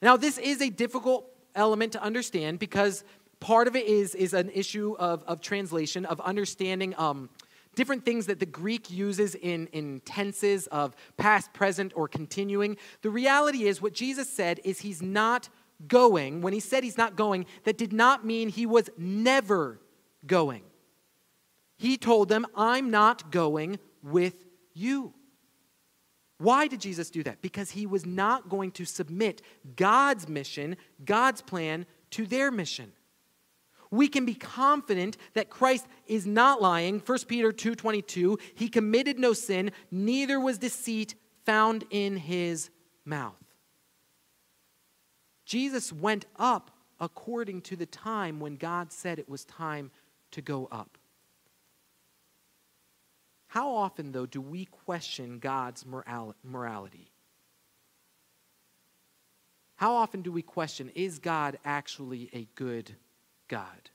Now, 0.00 0.16
this 0.16 0.38
is 0.38 0.60
a 0.60 0.70
difficult 0.70 1.26
element 1.54 1.92
to 1.92 2.02
understand 2.02 2.58
because 2.58 3.02
part 3.40 3.68
of 3.68 3.76
it 3.76 3.86
is, 3.86 4.14
is 4.14 4.34
an 4.34 4.50
issue 4.50 4.96
of, 4.98 5.22
of 5.24 5.40
translation, 5.40 6.04
of 6.04 6.20
understanding 6.20 6.94
um, 6.98 7.28
different 7.74 8.04
things 8.04 8.26
that 8.26 8.40
the 8.40 8.46
Greek 8.46 8.90
uses 8.90 9.34
in, 9.34 9.68
in 9.68 10.00
tenses 10.00 10.66
of 10.68 10.96
past, 11.16 11.52
present, 11.52 11.92
or 11.94 12.08
continuing. 12.08 12.76
The 13.02 13.10
reality 13.10 13.64
is, 13.64 13.80
what 13.80 13.92
Jesus 13.92 14.28
said 14.28 14.60
is 14.64 14.80
he's 14.80 15.02
not 15.02 15.48
going. 15.86 16.40
When 16.40 16.52
he 16.52 16.60
said 16.60 16.82
he's 16.82 16.98
not 16.98 17.16
going, 17.16 17.46
that 17.64 17.78
did 17.78 17.92
not 17.92 18.24
mean 18.24 18.48
he 18.48 18.66
was 18.66 18.88
never 18.96 19.80
going. 20.26 20.62
He 21.76 21.98
told 21.98 22.28
them, 22.28 22.46
I'm 22.56 22.90
not 22.90 23.30
going 23.30 23.78
with 24.02 24.46
you. 24.72 25.12
Why 26.38 26.66
did 26.68 26.80
Jesus 26.80 27.10
do 27.10 27.22
that? 27.22 27.40
Because 27.40 27.70
he 27.70 27.86
was 27.86 28.04
not 28.04 28.48
going 28.48 28.70
to 28.72 28.84
submit 28.84 29.42
God's 29.74 30.28
mission, 30.28 30.76
God's 31.04 31.42
plan, 31.42 31.86
to 32.10 32.26
their 32.26 32.50
mission. 32.50 32.92
We 33.90 34.08
can 34.08 34.24
be 34.24 34.34
confident 34.34 35.16
that 35.34 35.50
Christ 35.50 35.86
is 36.06 36.26
not 36.26 36.60
lying. 36.60 37.00
1 37.00 37.28
Peter 37.28 37.52
2:22, 37.52 38.38
he 38.54 38.68
committed 38.68 39.18
no 39.18 39.32
sin, 39.32 39.70
neither 39.90 40.40
was 40.40 40.58
deceit 40.58 41.14
found 41.44 41.84
in 41.90 42.16
his 42.16 42.70
mouth. 43.04 43.42
Jesus 45.44 45.92
went 45.92 46.26
up 46.36 46.72
according 46.98 47.60
to 47.62 47.76
the 47.76 47.86
time 47.86 48.40
when 48.40 48.56
God 48.56 48.92
said 48.92 49.18
it 49.18 49.28
was 49.28 49.44
time 49.44 49.90
to 50.32 50.42
go 50.42 50.66
up. 50.72 50.98
How 53.48 53.74
often, 53.74 54.12
though, 54.12 54.26
do 54.26 54.40
we 54.40 54.64
question 54.64 55.38
God's 55.38 55.86
morality? 55.86 57.12
How 59.76 59.94
often 59.94 60.22
do 60.22 60.32
we 60.32 60.42
question, 60.42 60.90
is 60.94 61.18
God 61.18 61.58
actually 61.64 62.28
a 62.32 62.48
good 62.54 62.96
God? 63.48 63.90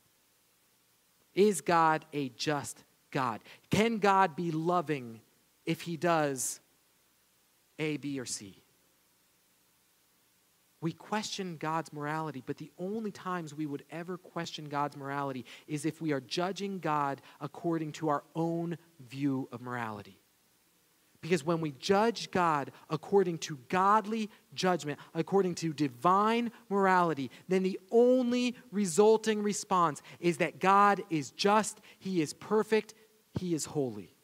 Is 1.34 1.62
God 1.62 2.06
a 2.14 2.30
just 2.30 2.84
God? 3.12 3.42
Can 3.70 3.98
God 3.98 4.36
be 4.36 4.52
loving 4.52 5.22
if 5.66 5.82
he 5.82 5.98
does 5.98 6.60
A, 7.80 7.98
B, 7.98 8.20
or 8.20 8.26
C? 8.26 8.62
We 10.82 10.94
question 10.94 11.58
God's 11.58 11.94
morality, 11.94 12.42
but 12.44 12.58
the 12.58 12.72
only 12.80 13.12
times 13.12 13.54
we 13.54 13.68
would 13.68 13.84
ever 13.92 14.18
question 14.18 14.66
God's 14.66 14.98
morality 14.98 15.46
is 15.68 15.86
if 15.86 16.02
we 16.02 16.12
are 16.12 16.20
judging 16.20 16.80
God 16.80 17.22
according 17.40 17.92
to 17.94 18.10
our 18.10 18.24
own 18.36 18.78
view 19.00 19.48
of 19.52 19.62
morality. 19.62 20.21
Because 21.22 21.46
when 21.46 21.62
we 21.62 21.72
judge 21.74 22.32
God 22.32 22.72
according 22.90 23.38
to 23.40 23.60
godly 23.70 24.30
judgment, 24.56 25.00
according 25.14 25.56
to 25.56 25.72
divine 25.72 26.52
morality, 26.68 27.30
then 27.48 27.62
the 27.62 27.80
only 27.92 28.56
resulting 28.72 29.44
response 29.44 30.02
is 30.20 30.38
that 30.38 30.60
God 30.60 31.02
is 31.12 31.30
just, 31.32 31.80
He 32.00 32.22
is 32.22 32.34
perfect, 32.34 32.96
He 33.40 33.54
is 33.54 33.66
holy. 33.66 34.16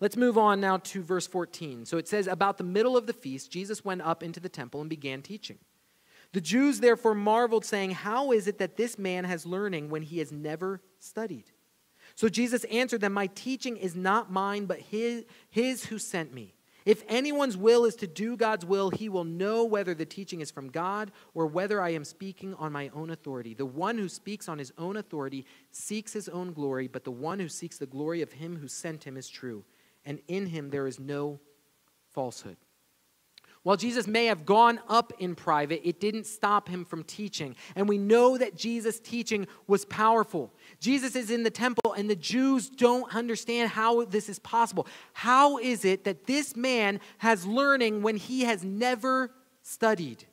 Let's 0.00 0.16
move 0.16 0.36
on 0.36 0.60
now 0.60 0.78
to 0.78 1.00
verse 1.00 1.28
14. 1.28 1.86
So 1.86 1.96
it 1.96 2.08
says, 2.08 2.26
About 2.26 2.58
the 2.58 2.64
middle 2.64 2.96
of 2.96 3.06
the 3.06 3.12
feast, 3.12 3.52
Jesus 3.52 3.84
went 3.84 4.02
up 4.02 4.24
into 4.24 4.40
the 4.40 4.48
temple 4.48 4.80
and 4.80 4.90
began 4.90 5.22
teaching. 5.22 5.58
The 6.32 6.40
Jews 6.40 6.80
therefore 6.80 7.14
marveled, 7.14 7.64
saying, 7.64 7.92
How 7.92 8.32
is 8.32 8.48
it 8.48 8.58
that 8.58 8.76
this 8.76 8.98
man 8.98 9.22
has 9.22 9.46
learning 9.46 9.90
when 9.90 10.02
he 10.02 10.18
has 10.18 10.32
never 10.32 10.80
studied? 10.98 11.52
So 12.14 12.28
Jesus 12.28 12.64
answered 12.64 13.00
them, 13.00 13.12
My 13.12 13.28
teaching 13.28 13.76
is 13.76 13.94
not 13.96 14.30
mine, 14.30 14.66
but 14.66 14.80
his, 14.80 15.24
his 15.50 15.86
who 15.86 15.98
sent 15.98 16.32
me. 16.32 16.54
If 16.84 17.04
anyone's 17.08 17.56
will 17.56 17.84
is 17.84 17.94
to 17.96 18.06
do 18.06 18.36
God's 18.36 18.66
will, 18.66 18.90
he 18.90 19.08
will 19.08 19.24
know 19.24 19.64
whether 19.64 19.94
the 19.94 20.04
teaching 20.04 20.40
is 20.40 20.50
from 20.50 20.68
God 20.68 21.12
or 21.32 21.46
whether 21.46 21.80
I 21.80 21.90
am 21.90 22.04
speaking 22.04 22.54
on 22.54 22.72
my 22.72 22.90
own 22.94 23.10
authority. 23.10 23.54
The 23.54 23.66
one 23.66 23.98
who 23.98 24.08
speaks 24.08 24.48
on 24.48 24.58
his 24.58 24.72
own 24.78 24.96
authority 24.96 25.46
seeks 25.70 26.12
his 26.12 26.28
own 26.28 26.52
glory, 26.52 26.88
but 26.88 27.04
the 27.04 27.12
one 27.12 27.38
who 27.38 27.48
seeks 27.48 27.78
the 27.78 27.86
glory 27.86 28.20
of 28.20 28.32
him 28.32 28.56
who 28.56 28.66
sent 28.66 29.04
him 29.04 29.16
is 29.16 29.28
true, 29.28 29.64
and 30.04 30.20
in 30.26 30.46
him 30.46 30.70
there 30.70 30.88
is 30.88 30.98
no 30.98 31.38
falsehood. 32.10 32.56
While 33.62 33.76
Jesus 33.76 34.08
may 34.08 34.26
have 34.26 34.44
gone 34.44 34.80
up 34.88 35.12
in 35.20 35.36
private, 35.36 35.86
it 35.86 36.00
didn't 36.00 36.26
stop 36.26 36.68
him 36.68 36.84
from 36.84 37.04
teaching. 37.04 37.54
And 37.76 37.88
we 37.88 37.96
know 37.96 38.36
that 38.36 38.56
Jesus' 38.56 38.98
teaching 38.98 39.46
was 39.68 39.84
powerful. 39.84 40.52
Jesus 40.82 41.14
is 41.14 41.30
in 41.30 41.44
the 41.44 41.50
temple, 41.50 41.92
and 41.92 42.10
the 42.10 42.16
Jews 42.16 42.68
don't 42.68 43.14
understand 43.14 43.70
how 43.70 44.04
this 44.04 44.28
is 44.28 44.40
possible. 44.40 44.88
How 45.12 45.58
is 45.58 45.84
it 45.84 46.02
that 46.02 46.26
this 46.26 46.56
man 46.56 46.98
has 47.18 47.46
learning 47.46 48.02
when 48.02 48.16
he 48.16 48.40
has 48.42 48.64
never 48.64 49.30
studied? 49.62 50.24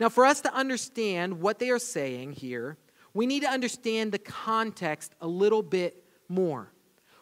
Now, 0.00 0.08
for 0.08 0.24
us 0.24 0.40
to 0.40 0.54
understand 0.54 1.42
what 1.42 1.58
they 1.58 1.68
are 1.68 1.78
saying 1.78 2.32
here, 2.32 2.78
we 3.12 3.26
need 3.26 3.40
to 3.40 3.50
understand 3.50 4.10
the 4.10 4.18
context 4.18 5.14
a 5.20 5.26
little 5.26 5.62
bit 5.62 6.02
more. 6.30 6.72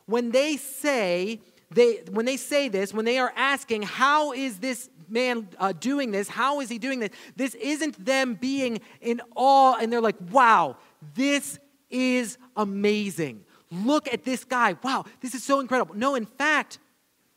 When 0.06 0.30
they 0.30 0.56
say, 0.56 1.40
they, 1.72 2.04
when 2.12 2.26
they 2.26 2.36
say 2.36 2.68
this, 2.68 2.94
when 2.94 3.04
they 3.04 3.18
are 3.18 3.32
asking, 3.34 3.82
how 3.82 4.32
is 4.32 4.58
this 4.58 4.88
man 5.08 5.48
uh, 5.58 5.72
doing 5.72 6.12
this? 6.12 6.28
How 6.28 6.60
is 6.60 6.68
he 6.68 6.78
doing 6.78 7.00
this? 7.00 7.10
This 7.34 7.56
isn't 7.56 8.04
them 8.04 8.34
being 8.34 8.80
in 9.00 9.20
awe 9.34 9.78
and 9.80 9.92
they're 9.92 10.00
like, 10.00 10.16
wow, 10.30 10.76
this 11.16 11.58
is 11.92 12.38
amazing. 12.56 13.44
Look 13.70 14.12
at 14.12 14.24
this 14.24 14.44
guy. 14.44 14.76
Wow, 14.82 15.04
this 15.20 15.34
is 15.34 15.44
so 15.44 15.60
incredible. 15.60 15.94
No, 15.94 16.14
in 16.14 16.26
fact, 16.26 16.78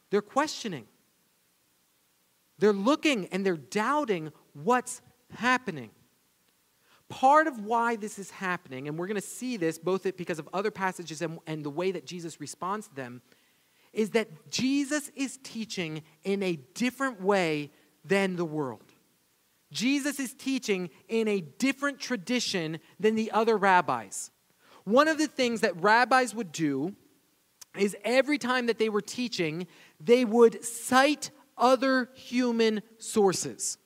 they're 0.10 0.22
questioning. 0.22 0.86
They're 2.58 2.74
looking 2.74 3.28
and 3.28 3.46
they're 3.46 3.58
doubting 3.58 4.32
what's 4.54 5.02
happening. 5.34 5.92
Part 7.08 7.48
of 7.48 7.60
why 7.64 7.98
this 7.98 8.18
is 8.18 8.32
happening, 8.32 8.88
and 8.88 8.98
we're 8.98 9.08
going 9.08 9.16
to 9.16 9.22
see 9.22 9.58
this 9.58 9.78
both 9.78 10.04
because 10.18 10.40
of 10.40 10.50
other 10.54 10.72
passages 10.72 11.22
and, 11.22 11.40
and 11.46 11.64
the 11.64 11.70
way 11.70 11.92
that 11.92 12.06
Jesus 12.06 12.42
responds 12.42 12.88
to 12.88 12.96
them, 12.96 13.22
is 13.94 14.10
that 14.12 14.50
Jesus 14.50 15.12
is 15.16 15.38
teaching 15.44 16.02
in 16.24 16.42
a 16.42 16.56
different 16.74 17.22
way 17.22 17.72
than 18.04 18.36
the 18.36 18.46
world. 18.46 18.84
Jesus 19.72 20.20
is 20.20 20.34
teaching 20.34 20.90
in 21.08 21.28
a 21.28 21.42
different 21.42 22.00
tradition 22.00 22.80
than 23.00 23.16
the 23.16 23.32
other 23.32 23.58
rabbis. 23.58 24.32
One 24.86 25.08
of 25.08 25.18
the 25.18 25.28
things 25.28 25.62
that 25.62 25.82
rabbis 25.82 26.34
would 26.34 26.52
do 26.52 26.96
is 27.78 27.96
every 28.04 28.38
time 28.38 28.68
that 28.68 28.78
they 28.78 28.90
were 28.90 29.02
teaching, 29.02 29.68
they 30.00 30.24
would 30.24 30.64
cite 30.64 31.32
other 31.58 32.10
human 32.14 32.82
sources. 32.98 33.78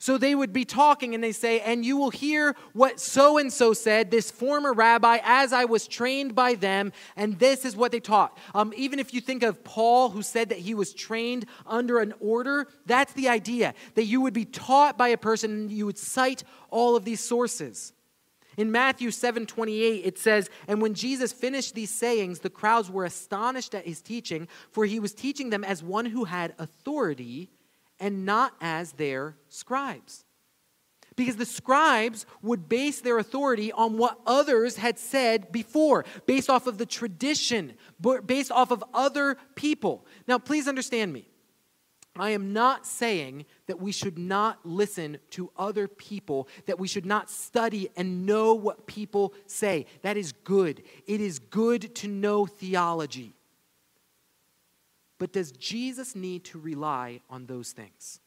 So 0.00 0.16
they 0.16 0.36
would 0.36 0.52
be 0.52 0.64
talking 0.64 1.14
and 1.14 1.22
they 1.22 1.32
say, 1.32 1.60
And 1.60 1.84
you 1.84 1.96
will 1.96 2.10
hear 2.10 2.54
what 2.72 3.00
so 3.00 3.36
and 3.36 3.52
so 3.52 3.72
said, 3.72 4.10
this 4.10 4.30
former 4.30 4.72
rabbi, 4.72 5.18
as 5.24 5.52
I 5.52 5.64
was 5.64 5.88
trained 5.88 6.36
by 6.36 6.54
them, 6.54 6.92
and 7.16 7.36
this 7.38 7.64
is 7.64 7.76
what 7.76 7.90
they 7.90 7.98
taught. 7.98 8.38
Um, 8.54 8.72
even 8.76 9.00
if 9.00 9.12
you 9.12 9.20
think 9.20 9.42
of 9.42 9.64
Paul, 9.64 10.10
who 10.10 10.22
said 10.22 10.50
that 10.50 10.58
he 10.58 10.72
was 10.72 10.94
trained 10.94 11.46
under 11.66 11.98
an 11.98 12.14
order, 12.20 12.68
that's 12.86 13.12
the 13.14 13.28
idea 13.28 13.74
that 13.96 14.04
you 14.04 14.20
would 14.20 14.34
be 14.34 14.44
taught 14.44 14.96
by 14.96 15.08
a 15.08 15.18
person 15.18 15.50
and 15.50 15.70
you 15.70 15.86
would 15.86 15.98
cite 15.98 16.44
all 16.70 16.94
of 16.94 17.04
these 17.04 17.20
sources. 17.20 17.92
In 18.58 18.72
Matthew 18.72 19.12
7 19.12 19.46
28, 19.46 20.04
it 20.04 20.18
says, 20.18 20.50
And 20.66 20.82
when 20.82 20.92
Jesus 20.92 21.32
finished 21.32 21.76
these 21.76 21.90
sayings, 21.90 22.40
the 22.40 22.50
crowds 22.50 22.90
were 22.90 23.04
astonished 23.04 23.72
at 23.72 23.86
his 23.86 24.02
teaching, 24.02 24.48
for 24.72 24.84
he 24.84 24.98
was 24.98 25.14
teaching 25.14 25.50
them 25.50 25.62
as 25.62 25.80
one 25.80 26.06
who 26.06 26.24
had 26.24 26.54
authority 26.58 27.50
and 28.00 28.26
not 28.26 28.54
as 28.60 28.92
their 28.92 29.36
scribes. 29.48 30.24
Because 31.14 31.36
the 31.36 31.46
scribes 31.46 32.26
would 32.42 32.68
base 32.68 33.00
their 33.00 33.18
authority 33.18 33.70
on 33.70 33.96
what 33.96 34.18
others 34.26 34.76
had 34.76 34.98
said 34.98 35.52
before, 35.52 36.04
based 36.26 36.50
off 36.50 36.66
of 36.66 36.78
the 36.78 36.86
tradition, 36.86 37.74
based 38.26 38.50
off 38.50 38.72
of 38.72 38.82
other 38.92 39.36
people. 39.54 40.04
Now, 40.26 40.38
please 40.38 40.66
understand 40.66 41.12
me. 41.12 41.28
I 42.20 42.30
am 42.30 42.52
not 42.52 42.86
saying 42.86 43.46
that 43.66 43.80
we 43.80 43.92
should 43.92 44.18
not 44.18 44.64
listen 44.64 45.18
to 45.30 45.50
other 45.56 45.86
people, 45.86 46.48
that 46.66 46.78
we 46.78 46.88
should 46.88 47.06
not 47.06 47.30
study 47.30 47.88
and 47.96 48.26
know 48.26 48.54
what 48.54 48.86
people 48.86 49.34
say. 49.46 49.86
That 50.02 50.16
is 50.16 50.32
good. 50.32 50.82
It 51.06 51.20
is 51.20 51.38
good 51.38 51.94
to 51.96 52.08
know 52.08 52.46
theology. 52.46 53.34
But 55.18 55.32
does 55.32 55.52
Jesus 55.52 56.14
need 56.14 56.44
to 56.44 56.58
rely 56.58 57.20
on 57.28 57.46
those 57.46 57.72
things? 57.72 58.20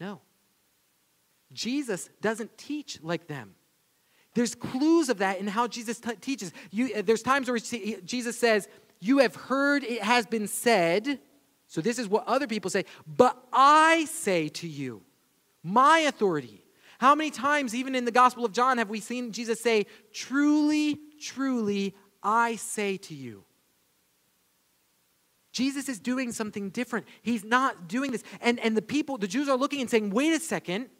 No. 0.00 0.20
Jesus 1.52 2.08
doesn't 2.20 2.56
teach 2.58 2.98
like 3.02 3.26
them. 3.28 3.54
There's 4.34 4.54
clues 4.54 5.08
of 5.08 5.18
that 5.18 5.38
in 5.38 5.46
how 5.46 5.68
Jesus 5.68 6.00
t- 6.00 6.16
teaches. 6.16 6.52
You, 6.70 6.90
uh, 6.96 7.02
there's 7.02 7.22
times 7.22 7.48
where 7.48 7.58
Jesus 7.58 8.36
says, 8.36 8.68
You 9.00 9.18
have 9.18 9.36
heard 9.36 9.84
it 9.84 10.02
has 10.02 10.26
been 10.26 10.48
said. 10.48 11.20
So 11.74 11.80
this 11.80 11.98
is 11.98 12.06
what 12.06 12.22
other 12.28 12.46
people 12.46 12.70
say. 12.70 12.84
But 13.04 13.36
I 13.52 14.04
say 14.04 14.46
to 14.48 14.68
you, 14.68 15.02
my 15.64 15.98
authority. 15.98 16.64
How 17.00 17.16
many 17.16 17.32
times, 17.32 17.74
even 17.74 17.96
in 17.96 18.04
the 18.04 18.12
Gospel 18.12 18.44
of 18.44 18.52
John, 18.52 18.78
have 18.78 18.90
we 18.90 19.00
seen 19.00 19.32
Jesus 19.32 19.60
say, 19.60 19.86
Truly, 20.12 21.00
truly, 21.20 21.96
I 22.22 22.54
say 22.54 22.96
to 22.98 23.14
you? 23.14 23.42
Jesus 25.50 25.88
is 25.88 25.98
doing 25.98 26.30
something 26.30 26.70
different. 26.70 27.06
He's 27.22 27.42
not 27.42 27.88
doing 27.88 28.12
this. 28.12 28.22
And, 28.40 28.60
and 28.60 28.76
the 28.76 28.82
people, 28.82 29.18
the 29.18 29.26
Jews 29.26 29.48
are 29.48 29.56
looking 29.56 29.80
and 29.80 29.90
saying, 29.90 30.10
wait 30.10 30.32
a 30.32 30.38
second, 30.38 30.90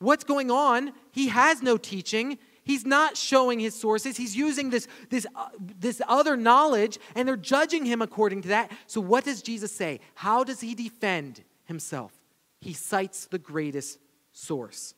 what's 0.00 0.24
going 0.24 0.50
on? 0.50 0.92
He 1.12 1.28
has 1.28 1.62
no 1.62 1.76
teaching. 1.76 2.38
He's 2.66 2.84
not 2.84 3.16
showing 3.16 3.60
his 3.60 3.78
sources. 3.78 4.16
He's 4.16 4.36
using 4.36 4.70
this, 4.70 4.88
this, 5.08 5.24
uh, 5.36 5.50
this 5.60 6.02
other 6.08 6.36
knowledge, 6.36 6.98
and 7.14 7.28
they're 7.28 7.36
judging 7.36 7.86
him 7.86 8.02
according 8.02 8.42
to 8.42 8.48
that. 8.48 8.72
So, 8.88 9.00
what 9.00 9.24
does 9.24 9.40
Jesus 9.40 9.70
say? 9.70 10.00
How 10.16 10.42
does 10.42 10.60
he 10.60 10.74
defend 10.74 11.44
himself? 11.66 12.12
He 12.60 12.72
cites 12.72 13.26
the 13.26 13.38
greatest 13.38 14.00
source. 14.32 14.94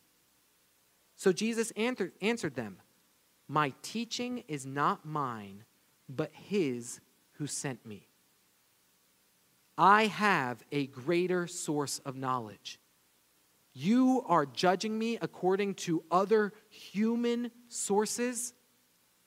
So, 1.17 1.31
Jesus 1.31 1.71
answered, 1.73 2.13
answered 2.23 2.55
them 2.55 2.79
My 3.49 3.75
teaching 3.83 4.45
is 4.49 4.65
not 4.65 5.05
mine, 5.05 5.65
but 6.09 6.31
his 6.33 7.01
who 7.33 7.47
sent 7.47 7.85
me. 7.85 8.09
I 9.77 10.07
have 10.07 10.65
a 10.73 10.87
greater 10.87 11.47
source 11.47 11.99
of 12.07 12.17
knowledge. 12.17 12.81
You 13.81 14.25
are 14.27 14.45
judging 14.45 14.99
me 14.99 15.19
according 15.23 15.75
to 15.87 16.03
other 16.11 16.53
human 16.69 17.53
sources. 17.69 18.53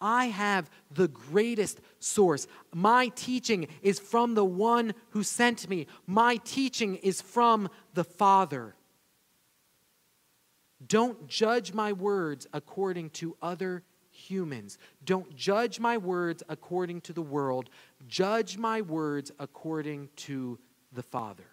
I 0.02 0.26
have 0.26 0.70
the 0.94 1.08
greatest 1.08 1.80
source. 2.00 2.48
My 2.74 3.08
teaching 3.16 3.70
is 3.82 3.98
from 3.98 4.34
the 4.34 4.44
one 4.44 4.94
who 5.12 5.24
sent 5.24 5.70
me. 5.70 5.88
My 6.06 6.36
teaching 6.36 6.98
is 6.98 7.22
from 7.22 7.70
the 7.94 8.04
Father. 8.04 8.76
Don't 10.86 11.30
judge 11.30 11.72
my 11.72 11.94
words 11.94 12.46
according 12.52 13.12
to 13.12 13.38
other 13.42 13.84
humans. 14.10 14.78
Don't 15.06 15.34
judge 15.34 15.80
my 15.80 15.98
words 15.98 16.44
according 16.50 17.00
to 17.02 17.14
the 17.14 17.22
world. 17.22 17.70
Judge 18.06 18.58
my 18.58 18.82
words 18.82 19.32
according 19.40 20.10
to 20.18 20.60
the 20.92 21.04
Father. 21.04 21.51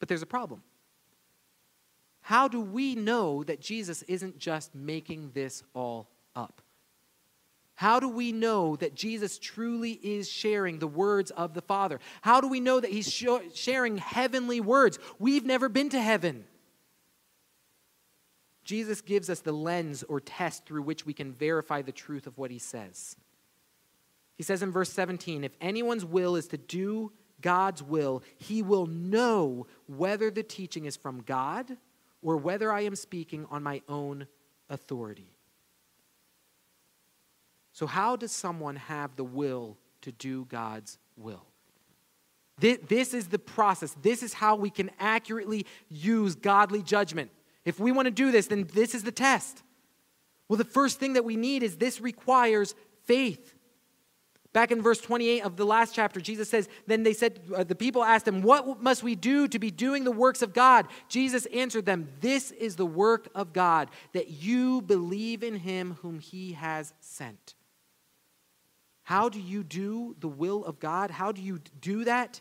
But 0.00 0.08
there's 0.08 0.22
a 0.22 0.26
problem. 0.26 0.62
How 2.22 2.48
do 2.48 2.60
we 2.60 2.94
know 2.94 3.44
that 3.44 3.60
Jesus 3.60 4.02
isn't 4.02 4.38
just 4.38 4.74
making 4.74 5.30
this 5.34 5.62
all 5.74 6.08
up? 6.34 6.60
How 7.74 7.98
do 7.98 8.08
we 8.10 8.30
know 8.30 8.76
that 8.76 8.94
Jesus 8.94 9.38
truly 9.38 9.92
is 9.92 10.28
sharing 10.28 10.78
the 10.78 10.86
words 10.86 11.30
of 11.30 11.54
the 11.54 11.62
Father? 11.62 11.98
How 12.20 12.40
do 12.40 12.48
we 12.48 12.60
know 12.60 12.78
that 12.78 12.90
he's 12.90 13.10
sharing 13.54 13.96
heavenly 13.96 14.60
words? 14.60 14.98
We've 15.18 15.46
never 15.46 15.68
been 15.70 15.88
to 15.90 16.00
heaven. 16.00 16.44
Jesus 18.64 19.00
gives 19.00 19.30
us 19.30 19.40
the 19.40 19.52
lens 19.52 20.02
or 20.02 20.20
test 20.20 20.66
through 20.66 20.82
which 20.82 21.06
we 21.06 21.14
can 21.14 21.32
verify 21.32 21.80
the 21.80 21.90
truth 21.90 22.26
of 22.26 22.36
what 22.36 22.50
he 22.50 22.58
says. 22.58 23.16
He 24.36 24.42
says 24.42 24.62
in 24.62 24.70
verse 24.70 24.92
17 24.92 25.42
if 25.42 25.56
anyone's 25.60 26.04
will 26.04 26.36
is 26.36 26.48
to 26.48 26.58
do 26.58 27.12
God's 27.40 27.82
will, 27.82 28.22
he 28.36 28.62
will 28.62 28.86
know 28.86 29.66
whether 29.86 30.30
the 30.30 30.42
teaching 30.42 30.84
is 30.84 30.96
from 30.96 31.22
God 31.22 31.76
or 32.22 32.36
whether 32.36 32.72
I 32.72 32.82
am 32.82 32.94
speaking 32.94 33.46
on 33.50 33.62
my 33.62 33.82
own 33.88 34.26
authority. 34.68 35.28
So, 37.72 37.86
how 37.86 38.16
does 38.16 38.32
someone 38.32 38.76
have 38.76 39.16
the 39.16 39.24
will 39.24 39.78
to 40.02 40.12
do 40.12 40.44
God's 40.46 40.98
will? 41.16 41.44
This 42.58 43.14
is 43.14 43.28
the 43.28 43.38
process. 43.38 43.96
This 44.02 44.22
is 44.22 44.34
how 44.34 44.54
we 44.54 44.68
can 44.68 44.90
accurately 44.98 45.64
use 45.88 46.34
godly 46.34 46.82
judgment. 46.82 47.30
If 47.64 47.80
we 47.80 47.90
want 47.90 48.04
to 48.04 48.10
do 48.10 48.30
this, 48.30 48.48
then 48.48 48.68
this 48.74 48.94
is 48.94 49.02
the 49.02 49.12
test. 49.12 49.62
Well, 50.46 50.58
the 50.58 50.64
first 50.64 50.98
thing 50.98 51.14
that 51.14 51.24
we 51.24 51.36
need 51.36 51.62
is 51.62 51.76
this 51.76 52.02
requires 52.02 52.74
faith. 53.04 53.54
Back 54.52 54.72
in 54.72 54.82
verse 54.82 55.00
28 55.00 55.42
of 55.42 55.56
the 55.56 55.64
last 55.64 55.94
chapter, 55.94 56.20
Jesus 56.20 56.48
says, 56.48 56.68
Then 56.86 57.04
they 57.04 57.12
said, 57.12 57.40
uh, 57.54 57.62
the 57.62 57.76
people 57.76 58.02
asked 58.02 58.26
him, 58.26 58.42
What 58.42 58.82
must 58.82 59.02
we 59.02 59.14
do 59.14 59.46
to 59.46 59.58
be 59.60 59.70
doing 59.70 60.02
the 60.02 60.10
works 60.10 60.42
of 60.42 60.52
God? 60.52 60.88
Jesus 61.08 61.46
answered 61.46 61.86
them, 61.86 62.08
This 62.20 62.50
is 62.50 62.74
the 62.74 62.86
work 62.86 63.28
of 63.34 63.52
God, 63.52 63.90
that 64.12 64.28
you 64.28 64.82
believe 64.82 65.44
in 65.44 65.54
him 65.54 65.98
whom 66.02 66.18
he 66.18 66.52
has 66.54 66.92
sent. 67.00 67.54
How 69.04 69.28
do 69.28 69.40
you 69.40 69.62
do 69.62 70.16
the 70.18 70.28
will 70.28 70.64
of 70.64 70.80
God? 70.80 71.12
How 71.12 71.30
do 71.30 71.40
you 71.40 71.60
do 71.80 72.04
that? 72.04 72.40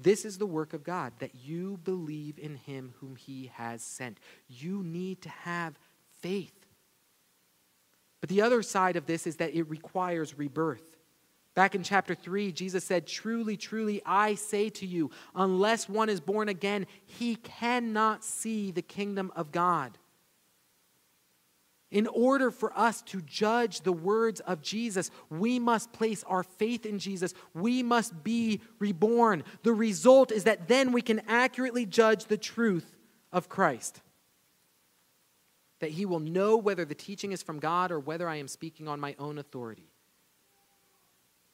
This 0.00 0.24
is 0.24 0.38
the 0.38 0.46
work 0.46 0.72
of 0.72 0.82
God, 0.82 1.12
that 1.18 1.34
you 1.34 1.78
believe 1.84 2.38
in 2.38 2.56
him 2.56 2.94
whom 3.00 3.16
he 3.16 3.52
has 3.54 3.82
sent. 3.82 4.18
You 4.48 4.82
need 4.82 5.20
to 5.22 5.28
have 5.28 5.78
faith. 6.20 6.59
But 8.20 8.28
the 8.28 8.42
other 8.42 8.62
side 8.62 8.96
of 8.96 9.06
this 9.06 9.26
is 9.26 9.36
that 9.36 9.54
it 9.54 9.68
requires 9.68 10.38
rebirth. 10.38 10.96
Back 11.54 11.74
in 11.74 11.82
chapter 11.82 12.14
3, 12.14 12.52
Jesus 12.52 12.84
said, 12.84 13.06
Truly, 13.06 13.56
truly, 13.56 14.02
I 14.06 14.34
say 14.34 14.68
to 14.70 14.86
you, 14.86 15.10
unless 15.34 15.88
one 15.88 16.08
is 16.08 16.20
born 16.20 16.48
again, 16.48 16.86
he 17.04 17.36
cannot 17.36 18.24
see 18.24 18.70
the 18.70 18.82
kingdom 18.82 19.32
of 19.34 19.50
God. 19.50 19.98
In 21.90 22.06
order 22.06 22.52
for 22.52 22.72
us 22.78 23.02
to 23.02 23.20
judge 23.22 23.80
the 23.80 23.92
words 23.92 24.38
of 24.40 24.62
Jesus, 24.62 25.10
we 25.28 25.58
must 25.58 25.92
place 25.92 26.22
our 26.24 26.44
faith 26.44 26.86
in 26.86 27.00
Jesus. 27.00 27.34
We 27.52 27.82
must 27.82 28.22
be 28.22 28.60
reborn. 28.78 29.42
The 29.64 29.72
result 29.72 30.30
is 30.30 30.44
that 30.44 30.68
then 30.68 30.92
we 30.92 31.02
can 31.02 31.20
accurately 31.26 31.86
judge 31.86 32.26
the 32.26 32.36
truth 32.36 32.96
of 33.32 33.48
Christ 33.48 34.02
that 35.80 35.90
he 35.90 36.06
will 36.06 36.20
know 36.20 36.56
whether 36.56 36.84
the 36.84 36.94
teaching 36.94 37.32
is 37.32 37.42
from 37.42 37.58
God 37.58 37.90
or 37.90 37.98
whether 37.98 38.28
I 38.28 38.36
am 38.36 38.48
speaking 38.48 38.88
on 38.88 39.00
my 39.00 39.14
own 39.18 39.38
authority. 39.38 39.90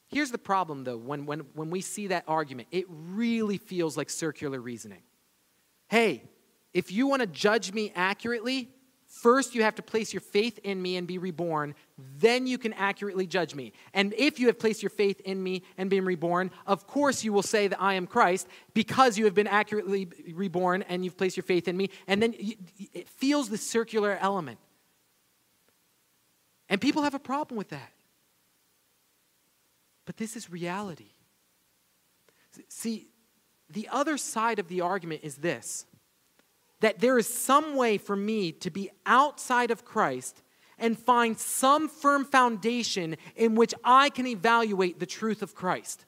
Here's 0.08 0.30
the 0.30 0.38
problem, 0.38 0.84
though, 0.84 0.98
when, 0.98 1.26
when, 1.26 1.40
when 1.54 1.70
we 1.70 1.80
see 1.80 2.08
that 2.08 2.24
argument, 2.28 2.68
it 2.70 2.86
really 2.88 3.58
feels 3.58 3.96
like 3.96 4.10
circular 4.10 4.60
reasoning. 4.60 5.02
Hey, 5.88 6.22
if 6.72 6.92
you 6.92 7.06
want 7.06 7.20
to 7.20 7.26
judge 7.26 7.72
me 7.72 7.92
accurately, 7.94 8.68
First, 9.16 9.54
you 9.54 9.62
have 9.62 9.76
to 9.76 9.82
place 9.82 10.12
your 10.12 10.20
faith 10.20 10.58
in 10.62 10.80
me 10.82 10.98
and 10.98 11.06
be 11.06 11.16
reborn. 11.16 11.74
Then 12.18 12.46
you 12.46 12.58
can 12.58 12.74
accurately 12.74 13.26
judge 13.26 13.54
me. 13.54 13.72
And 13.94 14.12
if 14.12 14.38
you 14.38 14.48
have 14.48 14.58
placed 14.58 14.82
your 14.82 14.90
faith 14.90 15.20
in 15.20 15.42
me 15.42 15.62
and 15.78 15.88
been 15.88 16.04
reborn, 16.04 16.50
of 16.66 16.86
course 16.86 17.24
you 17.24 17.32
will 17.32 17.42
say 17.42 17.66
that 17.66 17.80
I 17.80 17.94
am 17.94 18.06
Christ 18.06 18.46
because 18.74 19.16
you 19.16 19.24
have 19.24 19.34
been 19.34 19.46
accurately 19.46 20.06
reborn 20.34 20.82
and 20.82 21.02
you've 21.02 21.16
placed 21.16 21.34
your 21.34 21.44
faith 21.44 21.66
in 21.66 21.78
me. 21.78 21.88
And 22.06 22.22
then 22.22 22.34
it 22.92 23.08
feels 23.08 23.48
the 23.48 23.56
circular 23.56 24.18
element. 24.20 24.58
And 26.68 26.78
people 26.78 27.02
have 27.02 27.14
a 27.14 27.18
problem 27.18 27.56
with 27.56 27.70
that. 27.70 27.92
But 30.04 30.18
this 30.18 30.36
is 30.36 30.50
reality. 30.50 31.12
See, 32.68 33.06
the 33.70 33.88
other 33.90 34.18
side 34.18 34.58
of 34.58 34.68
the 34.68 34.82
argument 34.82 35.22
is 35.22 35.36
this 35.36 35.86
that 36.80 37.00
there 37.00 37.18
is 37.18 37.28
some 37.28 37.76
way 37.76 37.98
for 37.98 38.16
me 38.16 38.52
to 38.52 38.70
be 38.70 38.90
outside 39.04 39.70
of 39.70 39.84
Christ 39.84 40.42
and 40.78 40.98
find 40.98 41.38
some 41.38 41.88
firm 41.88 42.24
foundation 42.24 43.16
in 43.34 43.54
which 43.54 43.74
I 43.82 44.10
can 44.10 44.26
evaluate 44.26 44.98
the 44.98 45.06
truth 45.06 45.42
of 45.42 45.54
Christ. 45.54 46.04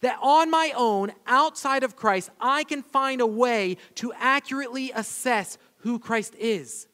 That 0.00 0.18
on 0.20 0.50
my 0.50 0.72
own, 0.76 1.12
outside 1.26 1.82
of 1.82 1.96
Christ, 1.96 2.30
I 2.38 2.64
can 2.64 2.82
find 2.82 3.20
a 3.20 3.26
way 3.26 3.78
to 3.96 4.12
accurately 4.18 4.92
assess 4.94 5.56
who 5.78 5.98
Christ 5.98 6.34
is. 6.34 6.86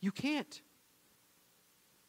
You 0.00 0.10
can't. 0.10 0.62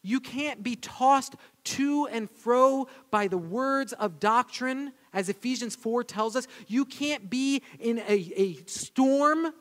You 0.02 0.20
can't 0.20 0.62
be 0.62 0.76
tossed 0.76 1.34
to 1.64 2.06
and 2.06 2.30
fro 2.30 2.86
by 3.10 3.28
the 3.28 3.36
words 3.36 3.92
of 3.92 4.20
doctrine, 4.20 4.92
as 5.12 5.28
Ephesians 5.28 5.76
4 5.76 6.04
tells 6.04 6.36
us. 6.36 6.46
You 6.66 6.86
can't 6.86 7.28
be 7.28 7.62
in 7.78 7.98
a, 7.98 8.32
a 8.36 8.54
storm 8.64 9.52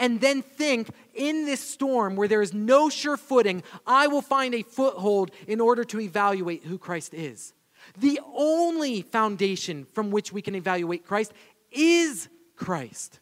and 0.00 0.20
then 0.20 0.42
think 0.42 0.88
in 1.14 1.44
this 1.44 1.60
storm 1.60 2.16
where 2.16 2.26
there 2.26 2.42
is 2.42 2.52
no 2.52 2.88
sure 2.88 3.16
footing, 3.16 3.62
I 3.86 4.08
will 4.08 4.22
find 4.22 4.54
a 4.54 4.62
foothold 4.62 5.30
in 5.46 5.60
order 5.60 5.84
to 5.84 6.00
evaluate 6.00 6.64
who 6.64 6.78
Christ 6.78 7.14
is. 7.14 7.52
The 7.98 8.18
only 8.34 9.02
foundation 9.02 9.86
from 9.92 10.10
which 10.10 10.32
we 10.32 10.42
can 10.42 10.54
evaluate 10.54 11.06
Christ 11.06 11.32
is 11.70 12.28
Christ. 12.56 13.20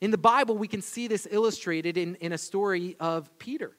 In 0.00 0.10
the 0.10 0.18
Bible, 0.18 0.56
we 0.56 0.68
can 0.68 0.82
see 0.82 1.08
this 1.08 1.26
illustrated 1.30 1.96
in, 1.96 2.14
in 2.16 2.32
a 2.32 2.38
story 2.38 2.96
of 3.00 3.36
Peter. 3.38 3.72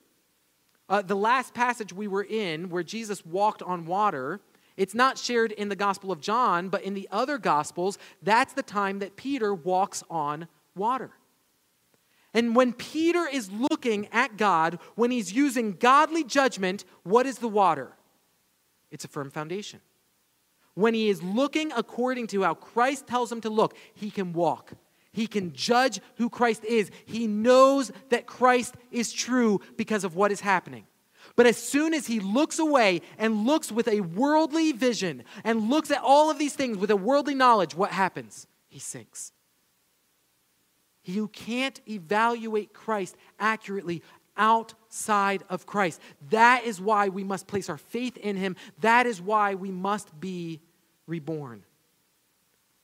Uh, 0.89 1.01
the 1.01 1.15
last 1.15 1.53
passage 1.53 1.93
we 1.93 2.07
were 2.07 2.23
in, 2.23 2.69
where 2.69 2.83
Jesus 2.83 3.25
walked 3.25 3.61
on 3.61 3.85
water, 3.85 4.41
it's 4.77 4.93
not 4.93 5.17
shared 5.17 5.51
in 5.51 5.69
the 5.69 5.75
Gospel 5.75 6.11
of 6.11 6.21
John, 6.21 6.69
but 6.69 6.83
in 6.83 6.93
the 6.93 7.07
other 7.11 7.37
Gospels, 7.37 7.97
that's 8.21 8.53
the 8.53 8.63
time 8.63 8.99
that 8.99 9.15
Peter 9.17 9.53
walks 9.53 10.03
on 10.09 10.47
water. 10.75 11.11
And 12.33 12.55
when 12.55 12.73
Peter 12.73 13.27
is 13.27 13.51
looking 13.51 14.07
at 14.11 14.37
God, 14.37 14.77
when 14.95 15.09
he's 15.09 15.33
using 15.33 15.73
godly 15.73 16.23
judgment, 16.23 16.85
what 17.03 17.25
is 17.25 17.39
the 17.39 17.47
water? 17.47 17.93
It's 18.91 19.05
a 19.05 19.07
firm 19.07 19.31
foundation. 19.31 19.81
When 20.75 20.93
he 20.93 21.09
is 21.09 21.23
looking 21.23 21.71
according 21.75 22.27
to 22.27 22.43
how 22.43 22.53
Christ 22.53 23.07
tells 23.07 23.31
him 23.31 23.41
to 23.41 23.49
look, 23.49 23.75
he 23.95 24.11
can 24.11 24.33
walk. 24.33 24.73
He 25.11 25.25
can 25.25 25.53
judge 25.53 25.99
who 26.17 26.29
Christ 26.29 26.63
is. 26.63 26.91
He 27.05 27.25
knows 27.25 27.91
that 28.09 28.27
Christ 28.27 28.75
is 28.91 29.11
true 29.11 29.59
because 29.75 30.03
of 30.03 30.15
what 30.15 30.31
is 30.31 30.41
happening. 30.41 30.85
But 31.37 31.45
as 31.45 31.55
soon 31.55 31.93
as 31.93 32.07
he 32.07 32.19
looks 32.19 32.59
away 32.59 33.01
and 33.17 33.45
looks 33.45 33.71
with 33.71 33.87
a 33.87 34.01
worldly 34.01 34.73
vision 34.73 35.23
and 35.43 35.69
looks 35.69 35.91
at 35.91 36.01
all 36.03 36.29
of 36.29 36.39
these 36.39 36.55
things 36.55 36.77
with 36.77 36.91
a 36.91 36.95
worldly 36.97 37.35
knowledge, 37.35 37.75
what 37.75 37.91
happens? 37.91 38.47
He 38.67 38.79
sinks. 38.79 39.31
You 41.05 41.29
can't 41.29 41.79
evaluate 41.87 42.73
Christ 42.73 43.15
accurately 43.39 44.01
outside 44.35 45.43
of 45.47 45.67
Christ. 45.67 46.01
That 46.31 46.65
is 46.65 46.81
why 46.81 47.09
we 47.09 47.23
must 47.23 47.47
place 47.47 47.69
our 47.69 47.77
faith 47.77 48.17
in 48.17 48.35
him. 48.35 48.55
That 48.81 49.05
is 49.05 49.21
why 49.21 49.53
we 49.53 49.71
must 49.71 50.19
be 50.19 50.59
reborn. 51.05 51.63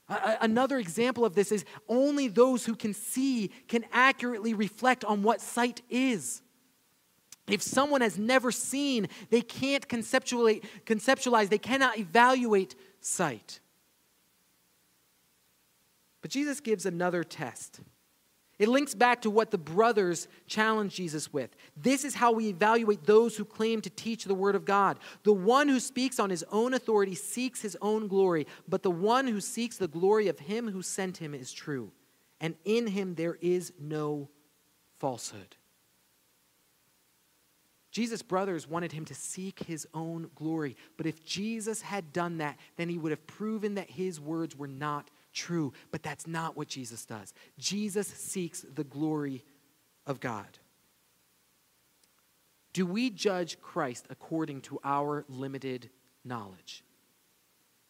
Another 0.07 0.77
example 0.77 1.25
of 1.25 1.33
this 1.33 1.51
is 1.51 1.65
only 1.89 2.27
those 2.27 2.65
who 2.65 2.75
can 2.75 2.93
see 2.93 3.49
can 3.67 3.83
accurately 3.91 4.53
reflect 4.53 5.03
on 5.03 5.23
what 5.23 5.41
sight 5.41 5.81
is. 5.89 6.43
If 7.47 7.61
someone 7.61 8.01
has 8.01 8.17
never 8.17 8.51
seen, 8.51 9.07
they 9.29 9.41
can't 9.41 9.87
conceptualize, 9.87 11.49
they 11.49 11.57
cannot 11.57 11.97
evaluate 11.97 12.75
sight. 13.01 13.59
But 16.21 16.31
Jesus 16.31 16.61
gives 16.61 16.85
another 16.85 17.23
test. 17.23 17.81
It 18.59 18.69
links 18.69 18.95
back 18.95 19.23
to 19.23 19.29
what 19.29 19.51
the 19.51 19.57
brothers 19.57 20.29
challenged 20.47 20.95
Jesus 20.95 21.33
with. 21.33 21.53
This 21.75 22.05
is 22.05 22.15
how 22.15 22.31
we 22.31 22.47
evaluate 22.47 23.03
those 23.03 23.35
who 23.35 23.43
claim 23.43 23.81
to 23.81 23.89
teach 23.89 24.23
the 24.23 24.35
Word 24.35 24.55
of 24.55 24.63
God. 24.63 24.99
The 25.23 25.33
one 25.33 25.67
who 25.67 25.81
speaks 25.81 26.19
on 26.19 26.29
his 26.29 26.45
own 26.49 26.73
authority 26.73 27.15
seeks 27.15 27.61
his 27.61 27.75
own 27.81 28.07
glory, 28.07 28.47
but 28.69 28.83
the 28.83 28.91
one 28.91 29.27
who 29.27 29.41
seeks 29.41 29.77
the 29.77 29.87
glory 29.89 30.29
of 30.29 30.39
him 30.39 30.69
who 30.69 30.81
sent 30.81 31.17
him 31.17 31.33
is 31.33 31.51
true, 31.51 31.91
and 32.39 32.55
in 32.63 32.87
him 32.87 33.15
there 33.15 33.37
is 33.41 33.73
no 33.77 34.29
falsehood. 34.97 35.57
Jesus' 37.93 38.23
brothers 38.23 38.67
wanted 38.67 38.91
him 38.91 39.05
to 39.05 39.13
seek 39.13 39.59
his 39.59 39.87
own 39.93 40.31
glory. 40.33 40.75
But 40.97 41.05
if 41.05 41.23
Jesus 41.23 41.83
had 41.83 42.11
done 42.11 42.39
that, 42.39 42.57
then 42.75 42.89
he 42.89 42.97
would 42.97 43.11
have 43.11 43.27
proven 43.27 43.75
that 43.75 43.87
his 43.87 44.19
words 44.19 44.57
were 44.57 44.67
not 44.67 45.11
true. 45.31 45.73
But 45.91 46.01
that's 46.01 46.25
not 46.25 46.57
what 46.57 46.67
Jesus 46.67 47.05
does. 47.05 47.35
Jesus 47.59 48.07
seeks 48.07 48.65
the 48.73 48.83
glory 48.83 49.43
of 50.07 50.19
God. 50.19 50.57
Do 52.73 52.87
we 52.87 53.11
judge 53.11 53.61
Christ 53.61 54.07
according 54.09 54.61
to 54.61 54.79
our 54.83 55.23
limited 55.29 55.91
knowledge? 56.25 56.83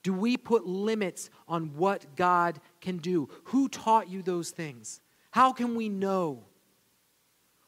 Do 0.03 0.13
we 0.13 0.35
put 0.35 0.67
limits 0.67 1.29
on 1.47 1.77
what 1.77 2.17
God 2.17 2.59
can 2.81 2.97
do? 2.97 3.29
Who 3.45 3.69
taught 3.69 4.09
you 4.09 4.21
those 4.21 4.51
things? 4.51 4.99
How 5.31 5.53
can 5.53 5.75
we 5.75 5.87
know? 5.87 6.43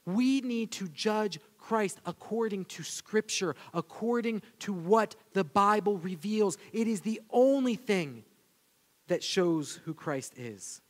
We 0.05 0.41
need 0.41 0.71
to 0.73 0.89
judge 0.89 1.39
Christ 1.65 1.99
according 2.05 2.65
to 2.65 2.83
Scripture, 2.83 3.55
according 3.73 4.43
to 4.59 4.71
what 4.71 5.15
the 5.33 5.43
Bible 5.43 5.97
reveals. 5.97 6.59
It 6.71 6.87
is 6.87 7.01
the 7.01 7.19
only 7.31 7.73
thing 7.73 8.23
that 9.07 9.23
shows 9.23 9.79
who 9.83 9.95
Christ 9.95 10.33
is. 10.37 10.81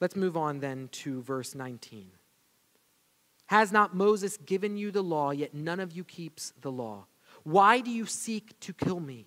Let's 0.00 0.14
move 0.14 0.36
on 0.36 0.60
then 0.60 0.88
to 0.92 1.20
verse 1.22 1.56
19. 1.56 2.12
Has 3.46 3.72
not 3.72 3.96
Moses 3.96 4.36
given 4.36 4.76
you 4.76 4.92
the 4.92 5.02
law, 5.02 5.32
yet 5.32 5.52
none 5.52 5.80
of 5.80 5.90
you 5.90 6.04
keeps 6.04 6.52
the 6.60 6.70
law? 6.70 7.06
Why 7.42 7.80
do 7.80 7.90
you 7.90 8.06
seek 8.06 8.58
to 8.60 8.72
kill 8.72 9.00
me? 9.00 9.26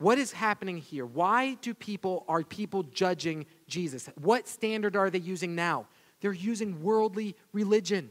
What 0.00 0.16
is 0.16 0.32
happening 0.32 0.78
here? 0.78 1.04
Why 1.04 1.58
do 1.60 1.74
people 1.74 2.24
are 2.26 2.42
people 2.42 2.84
judging 2.84 3.44
Jesus? 3.68 4.08
What 4.18 4.48
standard 4.48 4.96
are 4.96 5.10
they 5.10 5.18
using 5.18 5.54
now? 5.54 5.88
They're 6.22 6.32
using 6.32 6.82
worldly 6.82 7.36
religion. 7.52 8.08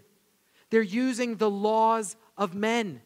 They're 0.70 0.84
using 0.84 1.38
the 1.38 1.50
laws 1.50 2.16
of 2.38 2.54
men. 2.54 3.02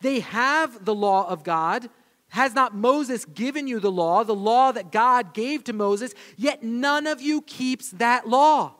They 0.00 0.20
have 0.20 0.86
the 0.86 0.94
law 0.94 1.28
of 1.28 1.44
God. 1.44 1.90
Has 2.28 2.54
not 2.54 2.74
Moses 2.74 3.26
given 3.26 3.66
you 3.66 3.78
the 3.78 3.92
law, 3.92 4.24
the 4.24 4.34
law 4.34 4.72
that 4.72 4.90
God 4.90 5.34
gave 5.34 5.64
to 5.64 5.74
Moses? 5.74 6.14
Yet 6.38 6.62
none 6.62 7.06
of 7.06 7.20
you 7.20 7.42
keeps 7.42 7.90
that 7.90 8.26
law. 8.26 8.72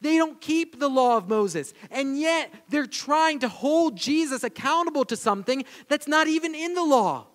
They 0.00 0.16
don't 0.16 0.40
keep 0.40 0.78
the 0.78 0.88
law 0.88 1.16
of 1.16 1.28
Moses. 1.28 1.74
And 1.90 2.16
yet 2.20 2.52
they're 2.68 2.86
trying 2.86 3.40
to 3.40 3.48
hold 3.48 3.96
Jesus 3.96 4.44
accountable 4.44 5.04
to 5.06 5.16
something 5.16 5.64
that's 5.88 6.06
not 6.06 6.28
even 6.28 6.54
in 6.54 6.74
the 6.74 6.84
law. 6.84 7.26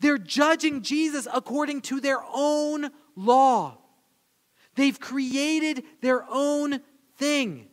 They're 0.00 0.18
judging 0.18 0.82
Jesus 0.82 1.26
according 1.32 1.82
to 1.82 2.00
their 2.00 2.20
own 2.32 2.90
law. 3.16 3.78
They've 4.74 4.98
created 4.98 5.82
their 6.00 6.24
own 6.30 6.80
thing. 7.16 7.68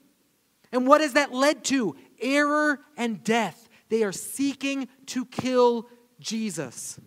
And 0.71 0.87
what 0.87 1.01
has 1.01 1.13
that 1.13 1.31
led 1.31 1.63
to? 1.65 1.95
Error 2.19 2.79
and 2.97 3.23
death. 3.23 3.69
They 3.89 4.03
are 4.03 4.11
seeking 4.11 4.87
to 5.07 5.25
kill 5.25 5.87
Jesus. 6.19 6.99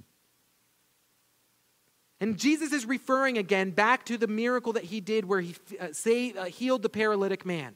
And 2.20 2.38
Jesus 2.38 2.72
is 2.72 2.86
referring 2.86 3.38
again 3.38 3.70
back 3.70 4.04
to 4.06 4.16
the 4.16 4.26
miracle 4.26 4.72
that 4.74 4.84
he 4.84 5.00
did 5.00 5.24
where 5.24 5.40
he 5.40 5.54
uh, 5.80 5.88
saved, 5.92 6.36
uh, 6.36 6.44
healed 6.44 6.82
the 6.82 6.88
paralytic 6.88 7.46
man. 7.46 7.74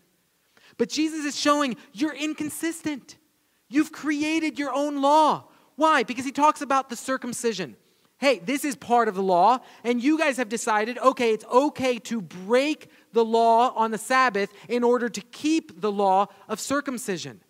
But 0.79 0.89
Jesus 0.89 1.25
is 1.25 1.39
showing 1.39 1.77
you're 1.93 2.15
inconsistent. 2.15 3.17
You've 3.69 3.93
created 3.93 4.59
your 4.59 4.73
own 4.73 5.01
law. 5.01 5.49
Why? 5.77 6.03
Because 6.03 6.25
he 6.25 6.33
talks 6.33 6.61
about 6.61 6.91
the 6.91 6.97
circumcision. 6.97 7.77
Hey, 8.19 8.39
this 8.39 8.65
is 8.65 8.77
part 8.77 9.09
of 9.09 9.17
the 9.17 9.23
law, 9.23 9.59
and 9.83 10.01
you 10.01 10.17
guys 10.17 10.37
have 10.37 10.49
decided 10.49 10.97
okay, 10.99 11.33
it's 11.33 11.45
okay 11.47 11.99
to 12.01 12.21
break 12.21 12.89
the 13.13 13.25
law 13.25 13.73
on 13.75 13.91
the 13.91 13.99
Sabbath 13.99 14.53
in 14.69 14.85
order 14.85 15.09
to 15.09 15.21
keep 15.21 15.81
the 15.81 15.91
law 15.91 16.27
of 16.49 16.61
circumcision. 16.61 17.41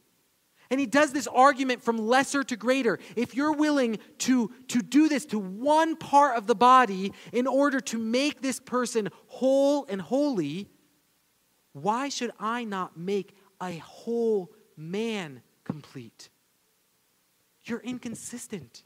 And 0.71 0.81
he 0.81 0.87
does 0.87 1.13
this 1.13 1.27
argument 1.27 1.83
from 1.83 1.99
lesser 1.99 2.43
to 2.45 2.57
greater. 2.57 2.99
If 3.15 3.35
you're 3.35 3.53
willing 3.53 3.99
to, 4.21 4.51
to 4.69 4.81
do 4.81 5.11
this 5.11 5.27
to 5.27 5.39
one 5.39 5.97
part 5.97 6.39
of 6.39 6.47
the 6.47 6.55
body 6.55 7.13
in 7.31 7.47
order 7.47 7.79
to 7.81 7.99
make 7.99 8.41
this 8.41 8.59
person 8.59 9.11
whole 9.27 9.85
and 9.91 10.01
holy, 10.01 10.71
why 11.75 12.09
should 12.09 12.31
I 12.41 12.65
not 12.65 12.97
make 12.97 13.37
a 13.61 13.77
whole 13.77 14.51
man 14.75 15.43
complete? 15.65 16.31
You're 17.65 17.81
inconsistent. 17.81 18.83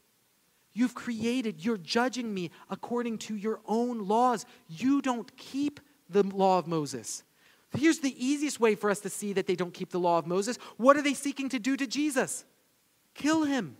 You've 0.72 0.94
created, 0.94 1.64
you're 1.64 1.78
judging 1.78 2.34
me 2.34 2.50
according 2.68 3.18
to 3.18 3.36
your 3.36 3.60
own 3.66 4.06
laws. 4.06 4.44
You 4.68 5.00
don't 5.00 5.34
keep 5.36 5.80
the 6.10 6.22
law 6.22 6.58
of 6.58 6.66
Moses. 6.66 7.22
Here's 7.76 8.00
the 8.00 8.14
easiest 8.24 8.60
way 8.60 8.74
for 8.74 8.90
us 8.90 9.00
to 9.00 9.08
see 9.08 9.32
that 9.32 9.46
they 9.46 9.56
don't 9.56 9.72
keep 9.72 9.90
the 9.90 10.00
law 10.00 10.18
of 10.18 10.26
Moses. 10.26 10.58
What 10.76 10.96
are 10.96 11.02
they 11.02 11.14
seeking 11.14 11.48
to 11.50 11.58
do 11.58 11.76
to 11.76 11.86
Jesus? 11.86 12.44
Kill 13.14 13.44
him. 13.44 13.76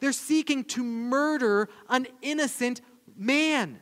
They're 0.00 0.12
seeking 0.12 0.64
to 0.64 0.82
murder 0.82 1.68
an 1.88 2.06
innocent 2.22 2.80
man. 3.16 3.80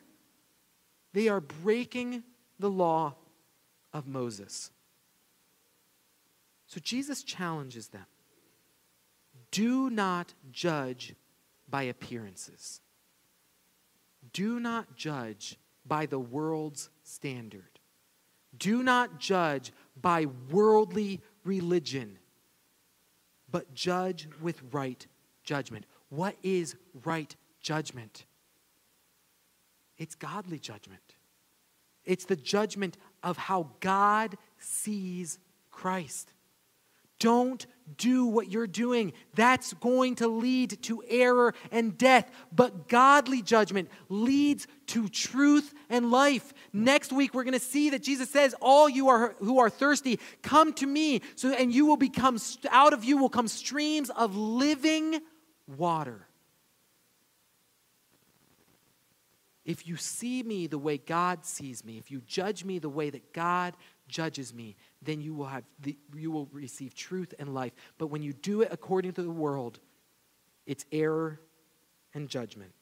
They 1.13 1.29
are 1.29 1.41
breaking 1.41 2.23
the 2.59 2.71
law 2.71 3.15
of 3.93 4.07
Moses. 4.07 4.71
So 6.67 6.81
Jesus 6.81 7.23
challenges 7.23 7.89
them 7.89 8.07
do 9.55 9.89
not 9.89 10.35
judge 10.51 11.15
by 11.71 11.85
appearances, 11.85 12.81
do 14.33 14.59
not 14.59 14.97
judge 14.97 15.57
by 15.87 16.07
the 16.07 16.19
world's 16.19 16.91
standard. 17.05 17.79
Do 18.59 18.83
not 18.83 19.21
judge 19.21 19.73
by 20.01 20.27
worldly 20.51 21.21
religion, 21.45 22.19
but 23.49 23.73
judge 23.75 24.29
with 24.41 24.61
right 24.73 25.07
judgment. 25.45 25.87
What 26.09 26.35
is 26.43 26.75
right 27.05 27.35
judgment? 27.61 28.25
It's 29.99 30.17
godly 30.17 30.59
judgment. 30.59 31.15
It's 32.05 32.25
the 32.25 32.37
judgment 32.37 32.97
of 33.23 33.37
how 33.37 33.71
God 33.79 34.37
sees 34.59 35.39
Christ. 35.71 36.33
Don't 37.21 37.67
do 37.97 38.27
what 38.27 38.51
you're 38.51 38.67
doing. 38.67 39.13
That's 39.35 39.73
going 39.75 40.17
to 40.17 40.29
lead 40.29 40.83
to 40.85 41.03
error 41.09 41.55
and 41.71 41.97
death. 41.99 42.31
But 42.51 42.89
godly 42.89 43.43
judgment 43.43 43.91
leads 44.09 44.67
to 44.89 45.09
truth 45.09 45.75
and 45.91 46.11
life. 46.11 46.53
Next 46.73 47.13
week 47.13 47.35
we're 47.35 47.45
going 47.45 47.53
to 47.53 47.61
see 47.61 47.91
that 47.91 48.03
Jesus 48.03 48.31
says, 48.31 48.55
"All 48.61 48.89
you 48.89 49.09
are 49.09 49.35
who 49.39 49.59
are 49.59 49.71
thirsty, 49.71 50.19
come 50.43 50.73
to 50.75 50.87
me, 50.87 51.21
so 51.37 51.51
and 51.53 51.73
you 51.73 51.87
will 51.87 51.97
become 51.97 52.39
out 52.71 52.93
of 52.93 53.05
you 53.05 53.17
will 53.17 53.29
come 53.29 53.49
streams 53.49 54.11
of 54.11 54.37
living 54.37 55.21
water." 55.67 56.27
If 59.65 59.87
you 59.87 59.97
see 59.97 60.43
me 60.43 60.67
the 60.67 60.79
way 60.79 60.99
God 60.99 61.47
sees 61.47 61.85
me, 61.87 61.97
if 61.97 62.11
you 62.11 62.21
judge 62.27 62.65
me 62.65 62.79
the 62.79 62.91
way 62.91 63.09
that 63.09 63.33
God 63.33 63.75
judges 64.15 64.55
me, 64.55 64.77
then 65.03 65.21
you 65.21 65.35
will, 65.35 65.47
have 65.47 65.65
the, 65.81 65.99
you 66.15 66.31
will 66.31 66.49
receive 66.53 66.95
truth 66.95 67.35
and 67.41 67.53
life. 67.53 67.73
But 67.99 68.07
when 68.07 68.23
you 68.23 68.33
do 68.33 68.63
it 68.63 68.69
according 68.71 69.13
to 69.15 69.23
the 69.23 69.31
world, 69.31 69.81
it's 70.67 70.85
error 70.93 71.41
and 72.15 72.29
judgment. 72.29 72.73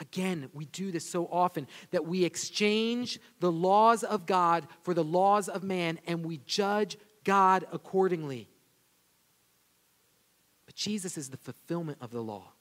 Again, 0.00 0.50
we 0.52 0.66
do 0.66 0.92
this 0.92 1.08
so 1.08 1.26
often 1.32 1.66
that 1.92 2.06
we 2.06 2.24
exchange 2.24 3.18
the 3.40 3.50
laws 3.50 4.04
of 4.04 4.26
God 4.26 4.66
for 4.82 4.92
the 4.92 5.04
laws 5.04 5.48
of 5.48 5.62
man 5.62 5.98
and 6.06 6.26
we 6.26 6.40
judge 6.44 6.98
God 7.24 7.64
accordingly. 7.72 8.48
But 10.66 10.74
Jesus 10.74 11.16
is 11.16 11.30
the 11.30 11.38
fulfillment 11.38 11.98
of 12.02 12.10
the 12.10 12.22
law. 12.22 12.51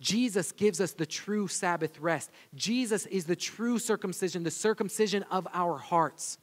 Jesus 0.00 0.52
gives 0.52 0.80
us 0.80 0.92
the 0.92 1.06
true 1.06 1.48
Sabbath 1.48 1.98
rest. 2.00 2.30
Jesus 2.54 3.06
is 3.06 3.24
the 3.24 3.36
true 3.36 3.78
circumcision, 3.78 4.42
the 4.42 4.50
circumcision 4.50 5.22
of 5.30 5.46
our 5.52 5.78
hearts. 5.78 6.38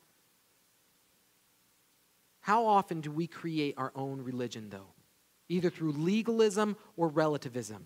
How 2.39 2.65
often 2.65 3.01
do 3.01 3.11
we 3.11 3.27
create 3.27 3.75
our 3.77 3.91
own 3.95 4.21
religion, 4.21 4.69
though? 4.69 4.87
Either 5.47 5.69
through 5.69 5.91
legalism 5.91 6.75
or 6.97 7.07
relativism. 7.07 7.85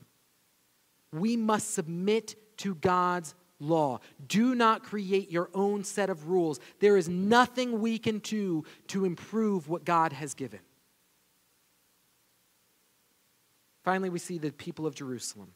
We 1.11 1.35
must 1.35 1.73
submit 1.73 2.35
to 2.57 2.75
God's 2.75 3.35
law. 3.59 3.99
Do 4.27 4.55
not 4.55 4.83
create 4.83 5.31
your 5.31 5.49
own 5.53 5.83
set 5.83 6.09
of 6.09 6.27
rules. 6.29 6.59
There 6.79 6.97
is 6.97 7.09
nothing 7.09 7.81
we 7.81 7.97
can 7.97 8.19
do 8.19 8.63
to 8.87 9.05
improve 9.05 9.67
what 9.67 9.83
God 9.83 10.13
has 10.13 10.33
given. 10.33 10.59
Finally, 13.85 14.09
we 14.09 14.17
see 14.17 14.39
the 14.39 14.51
people 14.51 14.87
of 14.87 14.95
Jerusalem. 14.95 15.51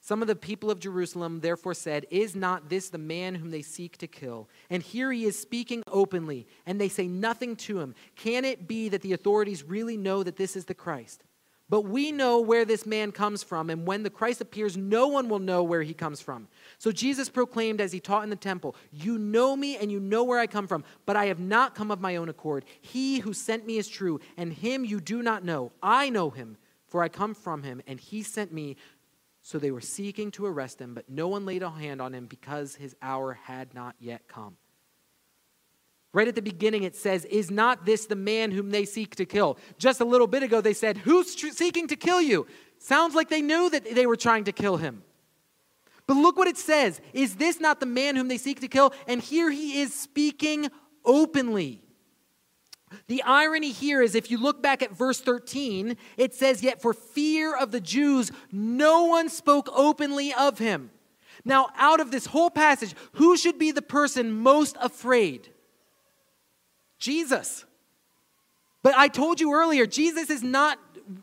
Some 0.00 0.22
of 0.22 0.28
the 0.28 0.36
people 0.36 0.70
of 0.70 0.78
Jerusalem 0.78 1.40
therefore 1.40 1.74
said, 1.74 2.06
Is 2.08 2.36
not 2.36 2.68
this 2.68 2.88
the 2.88 2.98
man 2.98 3.34
whom 3.34 3.50
they 3.50 3.62
seek 3.62 3.98
to 3.98 4.06
kill? 4.06 4.48
And 4.70 4.80
here 4.80 5.10
he 5.10 5.24
is 5.24 5.36
speaking 5.36 5.82
openly, 5.88 6.46
and 6.66 6.80
they 6.80 6.88
say 6.88 7.08
nothing 7.08 7.56
to 7.56 7.80
him. 7.80 7.96
Can 8.14 8.44
it 8.44 8.68
be 8.68 8.88
that 8.90 9.02
the 9.02 9.12
authorities 9.12 9.64
really 9.64 9.96
know 9.96 10.22
that 10.22 10.36
this 10.36 10.54
is 10.54 10.66
the 10.66 10.74
Christ? 10.74 11.24
But 11.68 11.80
we 11.80 12.12
know 12.12 12.40
where 12.40 12.64
this 12.64 12.86
man 12.86 13.10
comes 13.10 13.42
from, 13.42 13.70
and 13.70 13.84
when 13.84 14.04
the 14.04 14.08
Christ 14.08 14.40
appears, 14.40 14.76
no 14.76 15.08
one 15.08 15.28
will 15.28 15.40
know 15.40 15.64
where 15.64 15.82
he 15.82 15.94
comes 15.94 16.20
from. 16.20 16.46
So 16.78 16.92
Jesus 16.92 17.28
proclaimed 17.28 17.80
as 17.80 17.90
he 17.90 17.98
taught 17.98 18.22
in 18.22 18.30
the 18.30 18.36
temple, 18.36 18.76
You 18.92 19.18
know 19.18 19.56
me, 19.56 19.76
and 19.76 19.90
you 19.90 19.98
know 19.98 20.22
where 20.22 20.38
I 20.38 20.46
come 20.46 20.68
from, 20.68 20.84
but 21.06 21.16
I 21.16 21.26
have 21.26 21.40
not 21.40 21.74
come 21.74 21.90
of 21.90 22.00
my 22.00 22.14
own 22.14 22.28
accord. 22.28 22.64
He 22.80 23.18
who 23.18 23.32
sent 23.32 23.66
me 23.66 23.78
is 23.78 23.88
true, 23.88 24.20
and 24.36 24.52
him 24.52 24.84
you 24.84 25.00
do 25.00 25.24
not 25.24 25.44
know. 25.44 25.72
I 25.82 26.08
know 26.08 26.30
him, 26.30 26.56
for 26.88 27.02
I 27.02 27.08
come 27.08 27.34
from 27.34 27.62
him, 27.62 27.80
and 27.86 28.00
he 28.00 28.22
sent 28.22 28.52
me. 28.52 28.76
So 29.42 29.58
they 29.58 29.70
were 29.70 29.80
seeking 29.80 30.30
to 30.32 30.44
arrest 30.44 30.80
him, 30.80 30.94
but 30.94 31.08
no 31.08 31.28
one 31.28 31.46
laid 31.46 31.62
a 31.62 31.70
hand 31.70 32.02
on 32.02 32.12
him 32.12 32.26
because 32.26 32.74
his 32.74 32.94
hour 33.00 33.34
had 33.44 33.72
not 33.72 33.94
yet 33.98 34.28
come. 34.28 34.56
Right 36.12 36.28
at 36.28 36.34
the 36.34 36.42
beginning, 36.42 36.82
it 36.82 36.96
says, 36.96 37.24
Is 37.26 37.50
not 37.50 37.86
this 37.86 38.06
the 38.06 38.16
man 38.16 38.50
whom 38.50 38.70
they 38.70 38.84
seek 38.84 39.14
to 39.16 39.24
kill? 39.24 39.58
Just 39.78 40.00
a 40.00 40.04
little 40.04 40.26
bit 40.26 40.42
ago, 40.42 40.60
they 40.60 40.74
said, 40.74 40.98
Who's 40.98 41.34
tr- 41.34 41.48
seeking 41.48 41.86
to 41.88 41.96
kill 41.96 42.20
you? 42.20 42.46
Sounds 42.78 43.14
like 43.14 43.28
they 43.28 43.42
knew 43.42 43.68
that 43.70 43.94
they 43.94 44.06
were 44.06 44.16
trying 44.16 44.44
to 44.44 44.52
kill 44.52 44.78
him. 44.78 45.02
But 46.06 46.16
look 46.16 46.36
what 46.38 46.48
it 46.48 46.56
says 46.56 47.00
Is 47.12 47.36
this 47.36 47.60
not 47.60 47.80
the 47.80 47.86
man 47.86 48.16
whom 48.16 48.28
they 48.28 48.38
seek 48.38 48.60
to 48.60 48.68
kill? 48.68 48.92
And 49.06 49.20
here 49.20 49.50
he 49.50 49.80
is 49.80 49.94
speaking 49.94 50.70
openly. 51.04 51.82
The 53.06 53.22
irony 53.22 53.72
here 53.72 54.02
is 54.02 54.14
if 54.14 54.30
you 54.30 54.38
look 54.38 54.62
back 54.62 54.82
at 54.82 54.96
verse 54.96 55.20
13, 55.20 55.96
it 56.16 56.34
says, 56.34 56.62
Yet 56.62 56.80
for 56.80 56.92
fear 56.92 57.56
of 57.56 57.70
the 57.70 57.80
Jews, 57.80 58.30
no 58.52 59.04
one 59.04 59.28
spoke 59.28 59.68
openly 59.74 60.32
of 60.32 60.58
him. 60.58 60.90
Now, 61.44 61.68
out 61.76 62.00
of 62.00 62.10
this 62.10 62.26
whole 62.26 62.50
passage, 62.50 62.94
who 63.12 63.36
should 63.36 63.58
be 63.58 63.70
the 63.70 63.82
person 63.82 64.32
most 64.32 64.76
afraid? 64.80 65.48
Jesus. 66.98 67.64
But 68.82 68.94
I 68.96 69.08
told 69.08 69.40
you 69.40 69.54
earlier, 69.54 69.86
Jesus 69.86 70.30
is 70.30 70.42
not 70.42 70.78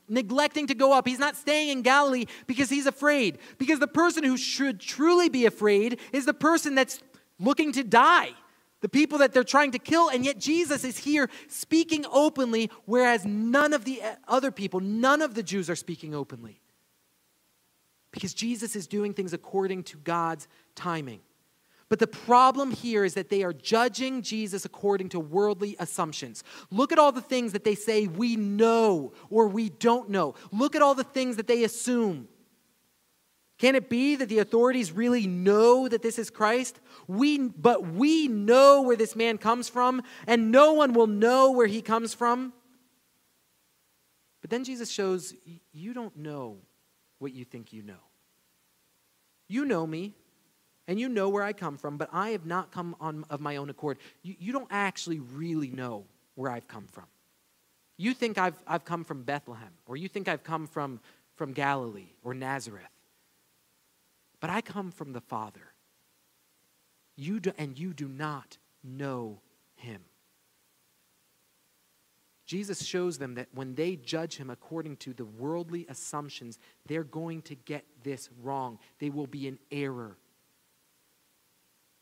neglecting 0.09 0.67
to 0.67 0.75
go 0.75 0.93
up. 0.93 1.07
He's 1.07 1.19
not 1.19 1.35
staying 1.35 1.69
in 1.69 1.81
Galilee 1.81 2.25
because 2.47 2.69
he's 2.69 2.87
afraid. 2.87 3.37
Because 3.57 3.79
the 3.79 3.87
person 3.87 4.23
who 4.23 4.37
should 4.37 4.79
truly 4.79 5.29
be 5.29 5.45
afraid 5.45 5.99
is 6.11 6.25
the 6.25 6.33
person 6.33 6.75
that's 6.75 7.01
looking 7.39 7.71
to 7.73 7.83
die 7.83 8.31
the 8.85 8.89
people 8.89 9.17
that 9.17 9.33
they're 9.33 9.43
trying 9.43 9.71
to 9.71 9.79
kill, 9.79 10.09
and 10.09 10.23
yet 10.23 10.37
Jesus 10.37 10.83
is 10.83 10.99
here 10.99 11.27
speaking 11.47 12.05
openly, 12.11 12.69
whereas 12.85 13.25
none 13.25 13.73
of 13.73 13.83
the 13.83 13.99
eh, 13.99 14.13
other 14.27 14.51
people, 14.51 14.79
none 14.79 15.23
of 15.23 15.33
the 15.33 15.41
Jews 15.41 15.71
are 15.71 15.75
speaking 15.75 16.13
openly. 16.13 16.61
Because 18.11 18.35
Jesus 18.35 18.75
is 18.75 18.85
doing 18.85 19.15
things 19.15 19.33
according 19.33 19.85
to 19.85 19.97
God's 19.97 20.47
timing. 20.75 21.21
But 21.89 21.97
the 21.97 22.05
problem 22.05 22.69
here 22.69 23.03
is 23.03 23.15
that 23.15 23.29
they 23.29 23.41
are 23.41 23.53
judging 23.53 24.21
Jesus 24.21 24.65
according 24.65 25.09
to 25.09 25.19
worldly 25.19 25.75
assumptions. 25.79 26.43
Look 26.69 26.91
at 26.91 26.99
all 26.99 27.11
the 27.11 27.21
things 27.21 27.53
that 27.53 27.63
they 27.63 27.73
say 27.73 28.05
we 28.05 28.35
know 28.35 29.13
or 29.31 29.47
we 29.47 29.69
don't 29.69 30.11
know. 30.11 30.35
Look 30.51 30.75
at 30.75 30.83
all 30.83 30.93
the 30.93 31.03
things 31.03 31.37
that 31.37 31.47
they 31.47 31.63
assume. 31.63 32.27
Can 33.57 33.75
it 33.75 33.89
be 33.89 34.15
that 34.17 34.27
the 34.27 34.39
authorities 34.39 34.91
really 34.91 35.27
know 35.27 35.87
that 35.87 36.01
this 36.01 36.19
is 36.19 36.29
Christ? 36.29 36.79
We, 37.07 37.37
but 37.37 37.87
we 37.87 38.27
know 38.27 38.81
where 38.81 38.97
this 38.97 39.15
man 39.15 39.37
comes 39.37 39.69
from, 39.69 40.01
and 40.27 40.51
no 40.51 40.73
one 40.73 40.93
will 40.93 41.07
know 41.07 41.51
where 41.51 41.67
he 41.67 41.81
comes 41.81 42.13
from. 42.13 42.51
But 44.41 44.49
then 44.49 44.63
Jesus 44.63 44.91
shows 44.91 45.33
you 45.71 45.93
don't 45.93 46.15
know 46.17 46.57
what 47.19 47.33
you 47.33 47.45
think 47.45 47.71
you 47.71 47.81
know. 47.81 47.93
You 49.47 49.63
know 49.63 49.87
me, 49.87 50.13
and 50.87 50.99
you 50.99 51.07
know 51.07 51.29
where 51.29 51.43
I 51.43 51.53
come 51.53 51.77
from, 51.77 51.97
but 51.97 52.09
I 52.11 52.29
have 52.29 52.45
not 52.45 52.71
come 52.71 52.95
on, 52.99 53.25
of 53.29 53.39
my 53.39 53.55
own 53.55 53.69
accord. 53.69 53.99
You, 54.21 54.35
you 54.37 54.51
don't 54.51 54.67
actually 54.69 55.19
really 55.19 55.71
know 55.71 56.05
where 56.35 56.51
I've 56.51 56.67
come 56.67 56.87
from. 56.87 57.05
You 57.97 58.13
think 58.13 58.37
I've, 58.37 58.61
I've 58.67 58.83
come 58.83 59.05
from 59.05 59.23
Bethlehem, 59.23 59.71
or 59.85 59.95
you 59.95 60.09
think 60.09 60.27
I've 60.27 60.43
come 60.43 60.67
from, 60.67 60.99
from 61.35 61.53
Galilee 61.53 62.09
or 62.21 62.33
Nazareth. 62.33 62.83
But 64.39 64.49
I 64.49 64.61
come 64.61 64.91
from 64.91 65.13
the 65.13 65.21
Father. 65.21 65.73
You 67.15 67.39
do, 67.39 67.51
and 67.57 67.77
you 67.77 67.93
do 67.93 68.07
not 68.07 68.57
know 68.83 69.41
him. 69.75 70.01
Jesus 72.45 72.85
shows 72.85 73.17
them 73.17 73.35
that 73.35 73.47
when 73.53 73.73
they 73.73 73.95
judge 73.95 74.37
him 74.37 74.49
according 74.49 74.97
to 74.97 75.13
the 75.13 75.25
worldly 75.25 75.85
assumptions, 75.89 76.59
they're 76.85 77.03
going 77.03 77.41
to 77.43 77.55
get 77.55 77.85
this 78.03 78.29
wrong. 78.43 78.77
They 78.99 79.09
will 79.09 79.25
be 79.25 79.47
in 79.47 79.57
error. 79.71 80.15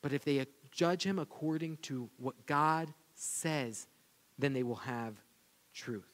But 0.02 0.12
if 0.12 0.26
they 0.26 0.46
judge 0.72 1.04
him 1.04 1.18
according 1.18 1.78
to 1.84 2.10
what 2.18 2.46
God 2.46 2.94
says, 3.16 3.88
then 4.38 4.52
they 4.52 4.64
will 4.64 4.76
have 4.76 5.16
truth. 5.74 6.10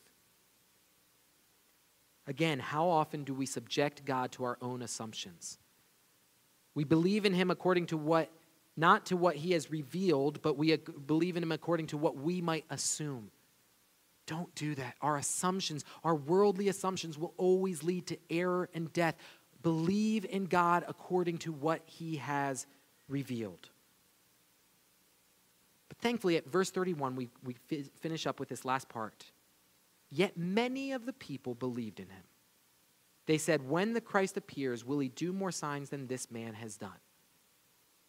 Again, 2.27 2.59
how 2.59 2.87
often 2.87 3.23
do 3.23 3.33
we 3.33 3.47
subject 3.47 4.05
God 4.05 4.31
to 4.33 4.43
our 4.43 4.59
own 4.61 4.83
assumptions? 4.83 5.57
We 6.75 6.83
believe 6.83 7.25
in 7.25 7.33
him 7.33 7.51
according 7.51 7.87
to 7.87 7.97
what, 7.97 8.29
not 8.77 9.07
to 9.07 9.17
what 9.17 9.35
he 9.35 9.51
has 9.51 9.71
revealed, 9.71 10.41
but 10.41 10.57
we 10.57 10.75
believe 10.77 11.37
in 11.37 11.43
him 11.43 11.51
according 11.51 11.87
to 11.87 11.97
what 11.97 12.17
we 12.17 12.41
might 12.41 12.65
assume. 12.69 13.31
Don't 14.27 14.53
do 14.53 14.75
that. 14.75 14.95
Our 15.01 15.17
assumptions, 15.17 15.83
our 16.03 16.15
worldly 16.15 16.67
assumptions, 16.67 17.17
will 17.17 17.33
always 17.37 17.81
lead 17.81 18.07
to 18.07 18.17
error 18.29 18.69
and 18.75 18.93
death. 18.93 19.15
Believe 19.63 20.23
in 20.23 20.45
God 20.45 20.85
according 20.87 21.39
to 21.39 21.51
what 21.51 21.81
he 21.85 22.17
has 22.17 22.67
revealed. 23.07 23.69
But 25.87 25.97
thankfully, 25.97 26.37
at 26.37 26.47
verse 26.47 26.69
31, 26.69 27.15
we, 27.15 27.29
we 27.43 27.55
finish 27.99 28.27
up 28.27 28.39
with 28.39 28.49
this 28.49 28.63
last 28.63 28.87
part. 28.87 29.25
Yet 30.11 30.37
many 30.37 30.91
of 30.91 31.05
the 31.05 31.13
people 31.13 31.55
believed 31.55 31.99
in 31.99 32.09
him. 32.09 32.23
They 33.29 33.37
said, 33.37 33.69
When 33.69 33.93
the 33.93 34.01
Christ 34.01 34.37
appears, 34.37 34.83
will 34.83 34.97
he 34.97 35.07
do 35.07 35.31
more 35.31 35.51
signs 35.51 35.91
than 35.91 36.07
this 36.07 36.31
man 36.31 36.55
has 36.55 36.77
done? 36.77 36.97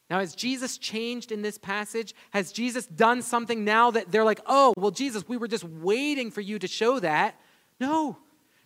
Now, 0.09 0.18
has 0.21 0.35
Jesus 0.35 0.79
changed 0.79 1.31
in 1.31 1.43
this 1.43 1.59
passage? 1.59 2.14
Has 2.31 2.53
Jesus 2.53 2.87
done 2.87 3.21
something 3.21 3.62
now 3.62 3.91
that 3.91 4.11
they're 4.11 4.25
like, 4.25 4.41
oh, 4.47 4.73
well, 4.79 4.91
Jesus, 4.91 5.29
we 5.29 5.37
were 5.37 5.47
just 5.47 5.62
waiting 5.64 6.31
for 6.31 6.41
you 6.41 6.59
to 6.59 6.66
show 6.66 7.01
that? 7.01 7.39
No. 7.79 8.16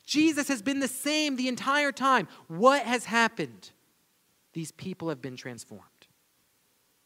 Jesus 0.06 0.46
has 0.46 0.62
been 0.62 0.78
the 0.78 0.86
same 0.86 1.34
the 1.34 1.48
entire 1.48 1.90
time. 1.90 2.28
What 2.46 2.84
has 2.84 3.06
happened? 3.06 3.72
These 4.52 4.70
people 4.70 5.08
have 5.08 5.20
been 5.20 5.36
transformed. 5.36 5.82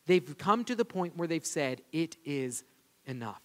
They've 0.04 0.36
come 0.36 0.62
to 0.66 0.76
the 0.76 0.84
point 0.84 1.16
where 1.16 1.26
they've 1.26 1.46
said, 1.46 1.80
it 1.90 2.18
is 2.22 2.64
enough. 3.06 3.40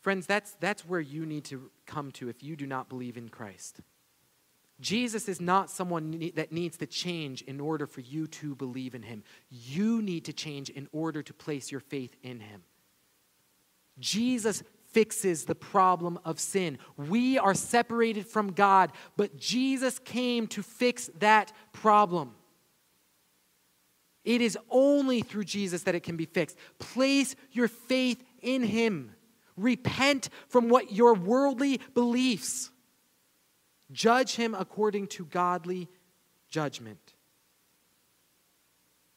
Friends, 0.00 0.26
that's, 0.26 0.52
that's 0.58 0.86
where 0.86 1.00
you 1.00 1.26
need 1.26 1.44
to 1.44 1.70
come 1.86 2.10
to 2.12 2.28
if 2.28 2.42
you 2.42 2.56
do 2.56 2.66
not 2.66 2.88
believe 2.88 3.16
in 3.16 3.28
Christ. 3.28 3.80
Jesus 4.78 5.28
is 5.28 5.40
not 5.40 5.70
someone 5.70 6.32
that 6.34 6.52
needs 6.52 6.76
to 6.78 6.86
change 6.86 7.40
in 7.42 7.60
order 7.60 7.86
for 7.86 8.02
you 8.02 8.26
to 8.26 8.54
believe 8.54 8.94
in 8.94 9.02
him. 9.02 9.22
You 9.48 10.02
need 10.02 10.26
to 10.26 10.34
change 10.34 10.68
in 10.68 10.86
order 10.92 11.22
to 11.22 11.32
place 11.32 11.70
your 11.70 11.80
faith 11.80 12.14
in 12.22 12.40
him. 12.40 12.62
Jesus 13.98 14.62
fixes 14.92 15.44
the 15.44 15.54
problem 15.54 16.18
of 16.24 16.38
sin. 16.38 16.78
We 16.96 17.38
are 17.38 17.54
separated 17.54 18.26
from 18.26 18.52
God, 18.52 18.92
but 19.16 19.38
Jesus 19.38 19.98
came 19.98 20.46
to 20.48 20.62
fix 20.62 21.10
that 21.18 21.52
problem. 21.72 22.34
It 24.24 24.40
is 24.40 24.58
only 24.68 25.22
through 25.22 25.44
Jesus 25.44 25.84
that 25.84 25.94
it 25.94 26.02
can 26.02 26.16
be 26.16 26.26
fixed. 26.26 26.58
Place 26.78 27.34
your 27.52 27.68
faith 27.68 28.22
in 28.42 28.62
him. 28.62 29.15
Repent 29.56 30.28
from 30.48 30.68
what 30.68 30.92
your 30.92 31.14
worldly 31.14 31.80
beliefs. 31.94 32.70
Judge 33.92 34.34
him 34.36 34.54
according 34.54 35.06
to 35.08 35.24
godly 35.24 35.88
judgment. 36.48 37.14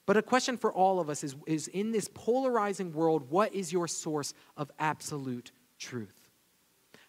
But 0.06 0.18
a 0.18 0.22
question 0.24 0.58
for 0.58 0.74
all 0.74 1.00
of 1.00 1.10
us 1.10 1.24
is, 1.24 1.36
is 1.46 1.68
in 1.68 1.92
this 1.92 2.10
polarizing 2.14 2.94
world, 2.94 3.30
what 3.30 3.54
is 3.54 3.72
your 3.72 3.88
source 3.88 4.34
of 4.58 4.72
absolute 4.80 5.52
truth? 5.78 6.30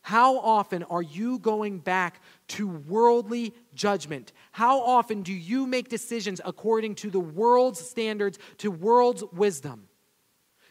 How 0.02 0.38
often 0.38 0.82
are 0.84 1.02
you 1.02 1.38
going 1.38 1.78
back 1.78 2.22
to 2.48 2.68
worldly 2.68 3.54
judgment? 3.74 4.32
How 4.52 4.80
often 4.80 5.22
do 5.22 5.32
you 5.32 5.66
make 5.66 5.88
decisions 5.88 6.40
according 6.44 6.96
to 6.96 7.10
the 7.10 7.20
world's 7.20 7.80
standards, 7.80 8.38
to 8.58 8.70
world's 8.70 9.24
wisdom? 9.32 9.88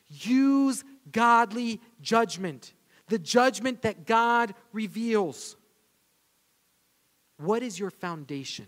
Use 0.07 0.83
godly 1.11 1.81
judgment, 2.01 2.73
the 3.07 3.19
judgment 3.19 3.81
that 3.83 4.05
God 4.05 4.53
reveals. 4.73 5.55
What 7.37 7.63
is 7.63 7.79
your 7.79 7.91
foundation? 7.91 8.67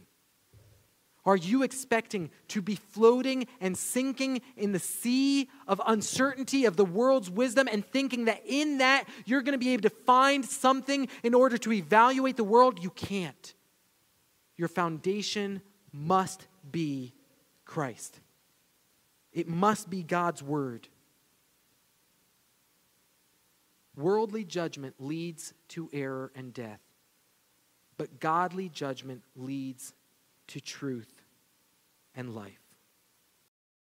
Are 1.24 1.36
you 1.36 1.62
expecting 1.62 2.32
to 2.48 2.62
be 2.62 2.76
floating 2.76 3.46
and 3.60 3.78
sinking 3.78 4.42
in 4.58 4.72
the 4.72 4.80
sea 4.80 5.50
of 5.68 5.80
uncertainty 5.86 6.66
of 6.66 6.78
the 6.78 6.86
world's 6.86 7.30
wisdom 7.30 7.68
and 7.72 7.86
thinking 7.86 8.26
that 8.26 8.42
in 8.46 8.80
that 8.80 9.06
you're 9.26 9.44
going 9.44 9.54
to 9.54 9.64
be 9.64 9.74
able 9.74 9.84
to 9.84 9.92
find 9.92 10.44
something 10.44 11.08
in 11.22 11.36
order 11.36 11.60
to 11.60 11.74
evaluate 11.74 12.38
the 12.38 12.44
world? 12.44 12.82
You 12.82 12.89
can't. 12.89 13.54
Your 14.58 14.68
foundation 14.68 15.62
must 15.92 16.48
be 16.72 17.14
Christ, 17.66 18.20
it 19.32 19.48
must 19.48 19.89
be 19.89 20.04
God's 20.04 20.42
word. 20.42 20.88
Worldly 23.96 24.46
judgment 24.46 24.96
leads 25.00 25.54
to 25.70 25.89
error 25.92 26.32
and 26.36 26.54
death, 26.54 26.80
but 27.98 28.20
godly 28.20 28.70
judgment 28.70 29.24
leads 29.36 29.94
to 30.48 30.62
truth 30.62 31.24
and 32.16 32.34
life. 32.34 32.61